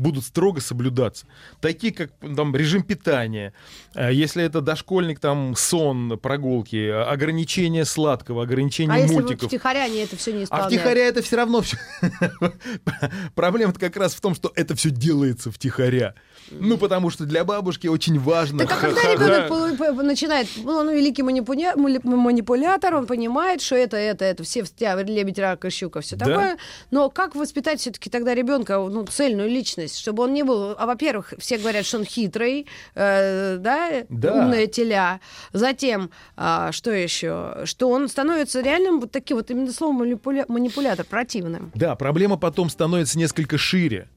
будут 0.00 0.24
строго 0.24 0.60
соблюдаться. 0.60 1.26
Такие, 1.60 1.92
как 1.92 2.10
там, 2.36 2.54
режим 2.56 2.82
питания, 2.82 3.52
э, 3.94 4.12
если 4.12 4.42
это 4.44 4.60
дошкольник, 4.60 5.20
там 5.20 5.54
сон, 5.56 6.18
прогулки, 6.18 6.76
э, 6.76 7.02
ограничение 7.02 7.84
сладкого, 7.84 8.42
ограничение 8.42 8.94
А 8.96 8.98
если 8.98 9.14
вот 9.14 9.22
мультиков. 9.24 9.48
втихаря 9.48 9.84
они 9.84 9.98
это 9.98 10.16
все 10.16 10.32
не 10.32 10.40
А 10.40 10.44
исполняют? 10.44 10.72
втихаря 10.72 11.04
это 11.06 11.22
все 11.22 11.36
равно 11.36 11.60
все. 11.60 11.76
Проблема 13.34 13.72
как 13.72 13.96
раз 13.96 14.14
в 14.14 14.20
том, 14.20 14.34
что 14.34 14.52
это 14.54 14.74
все 14.74 14.90
делается 14.90 15.50
втихаря. 15.50 16.14
Ну, 16.50 16.78
потому 16.78 17.10
что 17.10 17.26
для 17.26 17.44
бабушки 17.44 17.86
очень 17.86 18.18
важно. 18.18 18.66
Так 18.66 18.72
а 18.72 18.80
когда 18.80 19.02
ребенок 19.46 20.02
начинает, 20.02 20.48
ну, 20.56 20.72
он 20.78 20.90
великий 20.90 21.22
манипуля- 21.22 21.76
манипулятор, 21.76 22.94
он 22.94 23.06
понимает, 23.06 23.60
что 23.62 23.76
это, 23.76 23.96
это, 23.96 24.24
это, 24.24 24.42
все 24.42 24.64
лебедь, 25.06 25.38
рак 25.38 25.64
и 25.64 25.70
щука, 25.70 26.00
все 26.00 26.16
Да. 26.16 26.26
такое. 26.26 26.56
Но 26.90 27.08
как 27.10 27.36
воспитать 27.36 27.80
все-таки 27.80 28.10
тогда 28.10 28.34
ребенка, 28.34 28.78
ну, 28.78 29.06
цельную 29.06 29.48
личность, 29.48 29.89
чтобы 29.98 30.22
он 30.24 30.32
не 30.34 30.42
был, 30.42 30.74
а 30.78 30.86
во-первых, 30.86 31.34
все 31.38 31.58
говорят, 31.58 31.84
что 31.86 31.98
он 31.98 32.04
хитрый, 32.04 32.66
э, 32.94 33.56
да, 33.58 34.04
Да. 34.08 34.34
умная 34.34 34.66
теля. 34.66 35.20
Затем, 35.52 36.10
а, 36.36 36.72
что 36.72 36.90
еще, 36.90 37.62
что 37.64 37.90
он 37.90 38.08
становится 38.08 38.60
реальным 38.60 39.00
вот 39.00 39.10
таким 39.10 39.36
вот 39.36 39.50
именно 39.50 39.72
словом 39.72 40.02
манипуля- 40.02 40.44
манипулятор, 40.48 41.04
противным. 41.06 41.70
Да, 41.74 41.94
проблема 41.96 42.36
потом 42.36 42.70
становится 42.70 43.18
несколько 43.18 43.58
шире. 43.58 44.08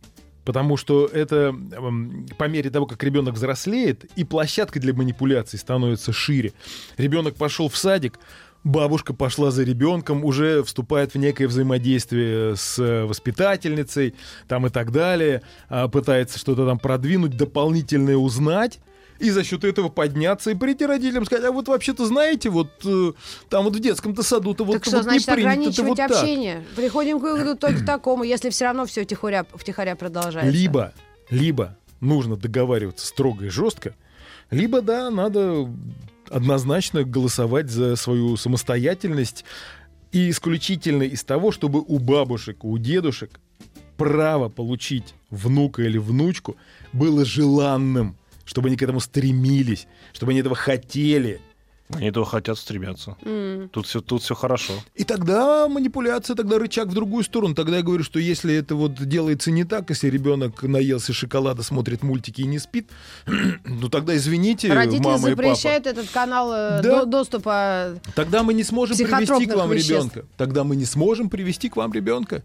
Потому 0.45 0.75
что 0.75 1.05
это 1.05 1.55
эм, 1.71 2.27
по 2.37 2.49
мере 2.49 2.69
того, 2.69 2.85
как 2.85 3.01
ребенок 3.01 3.35
взрослеет, 3.35 4.03
и 4.17 4.25
площадка 4.25 4.77
для 4.81 4.93
манипуляций 4.93 5.57
становится 5.57 6.11
шире. 6.11 6.51
Ребенок 6.97 7.35
пошел 7.35 7.69
в 7.69 7.77
садик, 7.77 8.19
бабушка 8.63 9.13
пошла 9.13 9.51
за 9.51 9.63
ребенком, 9.63 10.23
уже 10.23 10.63
вступает 10.63 11.13
в 11.13 11.17
некое 11.17 11.47
взаимодействие 11.47 12.55
с 12.55 12.79
э, 12.79 13.05
воспитательницей, 13.05 14.15
там 14.47 14.67
и 14.67 14.69
так 14.69 14.91
далее, 14.91 15.41
а, 15.69 15.87
пытается 15.87 16.39
что-то 16.39 16.65
там 16.65 16.79
продвинуть, 16.79 17.37
дополнительное 17.37 18.15
узнать. 18.15 18.79
И 19.19 19.29
за 19.29 19.43
счет 19.43 19.63
этого 19.63 19.89
подняться 19.89 20.51
и 20.51 20.55
прийти 20.55 20.85
родителям 20.85 21.25
сказать, 21.25 21.45
а 21.45 21.51
вот 21.51 21.67
вообще-то 21.67 22.05
знаете, 22.05 22.49
вот 22.49 22.69
э, 22.83 23.13
там 23.49 23.65
вот 23.65 23.75
в 23.75 23.79
детском-то 23.79 24.23
саду-то 24.23 24.65
вот, 24.65 24.73
так 24.73 24.85
что 24.85 24.97
вот 24.97 25.03
значит 25.03 25.27
не 25.27 25.33
принято, 25.33 25.51
ограничивать 25.51 25.89
вот 25.89 25.97
так. 25.97 26.11
общение? 26.11 26.63
Приходим 26.75 27.19
к 27.19 27.23
выводу 27.23 27.55
только 27.55 27.83
такому, 27.85 28.23
если 28.23 28.49
все 28.49 28.65
равно 28.65 28.85
все 28.85 29.03
втихаря, 29.03 29.45
втихаря 29.53 29.95
продолжается. 29.95 30.51
Либо, 30.51 30.93
либо 31.29 31.77
нужно 32.01 32.35
договариваться 32.35 33.05
строго 33.05 33.45
и 33.45 33.49
жестко, 33.49 33.95
либо, 34.49 34.81
да, 34.81 35.09
надо 35.09 35.69
однозначно 36.33 37.03
голосовать 37.03 37.69
за 37.69 37.95
свою 37.95 38.37
самостоятельность 38.37 39.45
и 40.11 40.29
исключительно 40.31 41.03
из 41.03 41.23
того, 41.23 41.51
чтобы 41.51 41.81
у 41.81 41.99
бабушек, 41.99 42.63
у 42.63 42.77
дедушек 42.79 43.39
право 43.97 44.49
получить 44.49 45.13
внука 45.29 45.83
или 45.83 45.99
внучку 45.99 46.57
было 46.91 47.23
желанным, 47.23 48.17
чтобы 48.45 48.69
они 48.69 48.77
к 48.77 48.81
этому 48.81 48.99
стремились, 48.99 49.87
чтобы 50.11 50.31
они 50.31 50.39
этого 50.39 50.55
хотели. 50.55 51.39
Они 51.89 52.07
этого 52.07 52.25
хотят 52.25 52.57
стремятся. 52.57 53.17
М. 53.23 53.69
Тут 53.69 53.85
все, 53.85 54.01
тут 54.01 54.23
все 54.23 54.33
хорошо. 54.35 54.73
И 54.95 55.03
тогда 55.03 55.67
манипуляция, 55.67 56.35
тогда 56.35 56.57
рычаг 56.57 56.87
в 56.87 56.93
другую 56.93 57.23
сторону. 57.23 57.53
Тогда 57.53 57.77
я 57.77 57.83
говорю, 57.83 58.03
что 58.03 58.19
если 58.19 58.55
это 58.55 58.75
вот 58.75 58.93
делается 59.07 59.51
не 59.51 59.63
так, 59.63 59.89
если 59.89 60.09
ребенок 60.09 60.63
наелся 60.63 61.13
шоколада, 61.13 61.61
смотрит 61.61 62.01
мультики 62.01 62.41
и 62.41 62.45
не 62.45 62.57
спит, 62.59 62.89
ну 63.65 63.89
тогда 63.89 64.15
извините, 64.15 64.73
Родители 64.73 65.03
мама 65.03 65.29
и 65.29 65.35
папа. 65.35 65.49
запрещают 65.49 65.85
этот 65.85 66.09
канал 66.09 66.51
э, 66.53 66.81
Да. 66.81 67.01
до- 67.01 67.05
доступа. 67.05 67.99
Тогда 68.15 68.43
мы 68.43 68.53
не 68.53 68.63
сможем 68.63 68.97
привести 68.97 69.45
к 69.45 69.55
вам 69.55 69.69
веществ. 69.71 69.89
ребенка. 69.91 70.25
Тогда 70.37 70.63
мы 70.63 70.75
не 70.75 70.85
сможем 70.85 71.29
привести 71.29 71.69
к 71.69 71.75
вам 71.75 71.91
ребенка. 71.93 72.43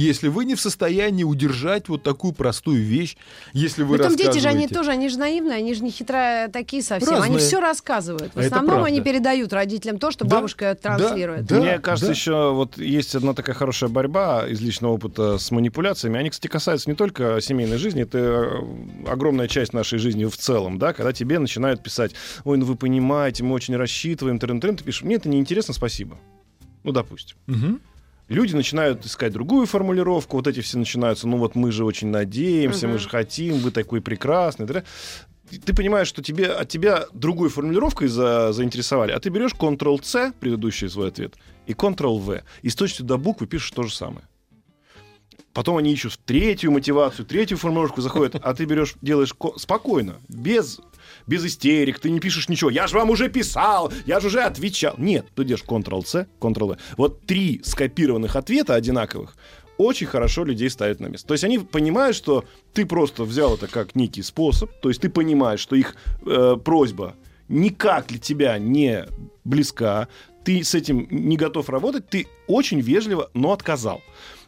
Если 0.00 0.28
вы 0.28 0.44
не 0.46 0.54
в 0.54 0.60
состоянии 0.60 1.24
удержать 1.24 1.88
вот 1.88 2.02
такую 2.02 2.32
простую 2.32 2.82
вещь, 2.82 3.16
если 3.52 3.82
вы 3.82 3.96
Притом 3.98 4.16
дети 4.16 4.38
же, 4.38 4.48
они 4.48 4.64
рассказываете- 4.66 4.74
тоже, 4.74 4.90
они 4.92 5.08
же 5.10 5.18
наивные, 5.18 5.58
они 5.58 5.74
же 5.74 5.82
не 5.84 5.90
хитро 5.90 6.48
такие 6.52 6.82
совсем. 6.82 7.10
Разные. 7.10 7.28
Они 7.28 7.38
все 7.38 7.60
рассказывают. 7.60 8.34
В 8.34 8.38
А 8.38 8.42
основном 8.46 8.84
они 8.84 9.00
передают 9.02 9.52
родителям 9.52 9.98
то, 9.98 10.10
что 10.10 10.24
Да, 10.24 10.36
бабушка 10.36 10.78
да, 10.82 10.96
транслирует. 10.96 11.44
да. 11.44 11.56
Мне 11.56 11.78
кажется, 11.78 12.10
еще 12.10 12.52
вот 12.52 12.78
есть 12.78 13.14
одна 13.14 13.34
такая 13.34 13.54
хорошая 13.54 13.90
борьба 13.90 14.46
из 14.48 14.60
личного 14.60 14.92
опыта 14.92 15.36
с 15.38 15.50
манипуляциями. 15.50 16.18
Они, 16.18 16.30
кстати, 16.30 16.50
касаются 16.50 16.88
не 16.88 16.96
только 16.96 17.38
семейной 17.42 17.76
жизни, 17.76 18.02
это 18.02 18.18
э, 18.18 19.08
огромная 19.08 19.48
часть 19.48 19.72
нашей 19.74 19.98
жизни 19.98 20.24
в 20.24 20.36
целом, 20.36 20.78
да, 20.78 20.92
когда 20.94 21.12
тебе 21.12 21.38
начинают 21.38 21.82
писать, 21.82 22.12
ой, 22.44 22.56
ну 22.56 22.64
вы 22.64 22.76
понимаете, 22.76 23.44
мы 23.44 23.54
очень 23.54 23.76
рассчитываем, 23.76 24.38
трын 24.38 24.60
ты 24.60 24.72
пишешь, 24.84 25.02
мне 25.02 25.16
это 25.16 25.28
неинтересно, 25.28 25.74
спасибо. 25.74 26.16
Ну, 26.84 26.92
допустим. 26.92 27.36
Мгм. 27.46 27.80
Люди 28.30 28.54
начинают 28.54 29.04
искать 29.04 29.32
другую 29.32 29.66
формулировку, 29.66 30.36
вот 30.36 30.46
эти 30.46 30.60
все 30.60 30.78
начинаются, 30.78 31.26
ну 31.26 31.36
вот 31.36 31.56
мы 31.56 31.72
же 31.72 31.84
очень 31.84 32.08
надеемся, 32.08 32.86
Мгм. 32.86 32.92
мы 32.94 32.98
же 33.00 33.08
хотим, 33.08 33.56
вы 33.58 33.72
такой 33.72 34.00
прекрасный. 34.00 34.68
Ты 34.68 35.74
понимаешь, 35.74 36.06
что 36.06 36.22
тебе, 36.22 36.46
от 36.46 36.68
тебя 36.68 37.06
другой 37.12 37.48
формулировкой 37.48 38.06
за, 38.06 38.52
заинтересовали, 38.52 39.10
а 39.10 39.18
ты 39.18 39.30
берешь 39.30 39.50
Ctrl-C, 39.58 40.34
предыдущий 40.38 40.88
свой 40.88 41.08
ответ, 41.08 41.34
и 41.66 41.72
Ctrl-V, 41.72 42.44
и 42.62 42.68
с 42.68 42.76
точностью 42.76 43.04
до 43.04 43.18
буквы 43.18 43.48
пишешь 43.48 43.72
то 43.72 43.82
же 43.82 43.92
самое. 43.92 44.22
Потом 45.52 45.76
они 45.78 45.92
ищут 45.92 46.18
третью 46.24 46.70
мотивацию, 46.70 47.26
третью 47.26 47.58
формулировку 47.58 48.00
заходят, 48.00 48.36
а 48.40 48.54
ты 48.54 48.64
берешь, 48.66 48.94
делаешь 49.02 49.34
ко- 49.34 49.58
спокойно, 49.58 50.16
без, 50.28 50.80
без 51.26 51.44
истерик, 51.44 51.98
ты 51.98 52.10
не 52.10 52.20
пишешь 52.20 52.48
ничего. 52.48 52.70
Я 52.70 52.86
же 52.86 52.96
вам 52.96 53.10
уже 53.10 53.28
писал, 53.28 53.92
я 54.06 54.20
же 54.20 54.28
уже 54.28 54.42
отвечал. 54.42 54.94
Нет, 54.96 55.26
ты 55.34 55.44
делаешь 55.44 55.64
Ctrl-C, 55.66 56.28
Ctrl-V. 56.40 56.76
Вот 56.96 57.26
три 57.26 57.60
скопированных 57.64 58.36
ответа 58.36 58.74
одинаковых 58.74 59.36
очень 59.76 60.06
хорошо 60.06 60.44
людей 60.44 60.68
ставят 60.68 61.00
на 61.00 61.06
место. 61.06 61.26
То 61.26 61.34
есть 61.34 61.42
они 61.42 61.58
понимают, 61.58 62.14
что 62.14 62.44
ты 62.74 62.84
просто 62.84 63.24
взял 63.24 63.54
это 63.54 63.66
как 63.66 63.94
некий 63.94 64.22
способ, 64.22 64.70
то 64.80 64.88
есть 64.90 65.00
ты 65.00 65.08
понимаешь, 65.08 65.60
что 65.60 65.74
их 65.74 65.96
э, 66.26 66.56
просьба 66.62 67.16
никак 67.48 68.06
для 68.08 68.18
тебя 68.18 68.58
не 68.58 69.06
близка, 69.42 70.08
ты 70.44 70.62
с 70.62 70.74
этим 70.74 71.08
не 71.10 71.36
готов 71.36 71.68
работать, 71.70 72.08
ты 72.08 72.28
очень 72.46 72.80
вежливо, 72.80 73.30
но 73.34 73.52
отказал. 73.52 74.02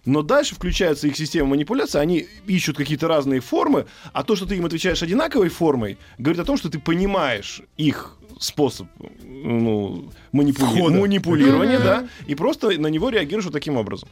Но 0.05 0.23
дальше 0.23 0.55
включается 0.55 1.07
их 1.07 1.17
система 1.17 1.51
манипуляции, 1.51 1.99
они 1.99 2.27
ищут 2.47 2.77
какие-то 2.77 3.07
разные 3.09 3.41
формы, 3.41 3.87
а 4.13 4.25
то, 4.25 4.35
что 4.35 4.47
ты 4.47 4.57
им 4.57 4.65
отвечаешь 4.67 5.03
одинаковой 5.03 5.49
формой, 5.49 5.99
говорит 6.19 6.41
о 6.41 6.45
том, 6.45 6.57
что 6.57 6.69
ты 6.69 6.79
понимаешь 6.79 7.63
их 7.77 8.17
способ 8.41 8.89
ну, 9.23 10.11
манипули- 10.33 10.77
Входа. 10.77 10.97
манипулирования, 10.99 11.79
да, 11.79 12.09
и 12.27 12.35
просто 12.35 12.71
на 12.79 12.89
него 12.89 13.09
реагируешь 13.11 13.45
вот 13.45 13.53
таким 13.53 13.77
образом. 13.77 14.09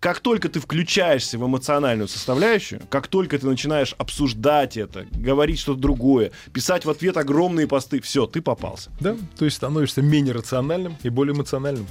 Как 0.00 0.20
только 0.20 0.48
ты 0.48 0.60
включаешься 0.60 1.38
в 1.38 1.46
эмоциональную 1.46 2.08
составляющую, 2.08 2.80
как 2.88 3.08
только 3.08 3.38
ты 3.38 3.46
начинаешь 3.46 3.94
обсуждать 3.98 4.76
это, 4.76 5.06
говорить 5.12 5.58
что-то 5.58 5.80
другое, 5.80 6.32
писать 6.52 6.84
в 6.84 6.90
ответ 6.90 7.16
огромные 7.16 7.66
посты, 7.66 8.00
все, 8.00 8.26
ты 8.26 8.40
попался. 8.40 8.90
Да, 9.00 9.16
то 9.38 9.44
есть 9.44 9.56
становишься 9.56 10.02
менее 10.02 10.34
рациональным 10.34 10.96
и 11.02 11.08
более 11.08 11.34
эмоциональным. 11.34 11.86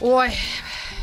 Ой, 0.00 0.30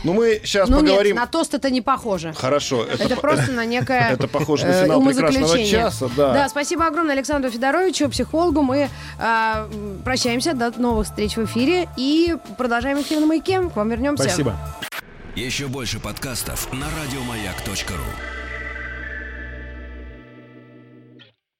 Ну, 0.04 0.14
мы 0.14 0.41
сейчас 0.43 0.68
ну 0.70 0.80
поговорим... 0.80 1.16
нет, 1.16 1.24
на 1.24 1.28
тост 1.28 1.54
это 1.54 1.70
не 1.70 1.82
похоже. 1.82 2.34
Хорошо, 2.34 2.84
это, 2.84 3.04
Это 3.04 3.16
по- 3.16 3.22
просто 3.22 3.52
на 3.52 3.66
некое 3.66 4.10
это 4.12 4.28
похоже 4.28 4.66
на 4.66 4.72
э, 4.72 4.84
финал 4.84 5.02
прекрасного 5.04 5.64
часа, 5.64 6.10
да. 6.18 6.34
Да, 6.34 6.49
спасибо 6.49 6.88
огромное 6.88 7.14
Александру 7.16 7.52
Федоровичу, 7.52 8.10
психологу. 8.10 8.62
Мы 8.62 8.89
м, 9.20 10.02
прощаемся 10.04 10.54
до 10.54 10.72
новых 10.80 11.06
встреч 11.08 11.38
в 11.38 11.45
эфире 11.45 11.88
и 11.97 12.36
продолжаем 12.58 13.02
эфир 13.02 13.20
на 13.20 13.28
маяке. 13.28 13.62
К 13.62 13.76
вам 13.76 13.89
вернемся. 13.89 14.24
Спасибо. 14.24 14.56
Еще 15.36 15.68
больше 15.68 15.99
подкастов 15.99 16.72
на 16.74 16.88
радиомаяк.ру. 17.04 18.41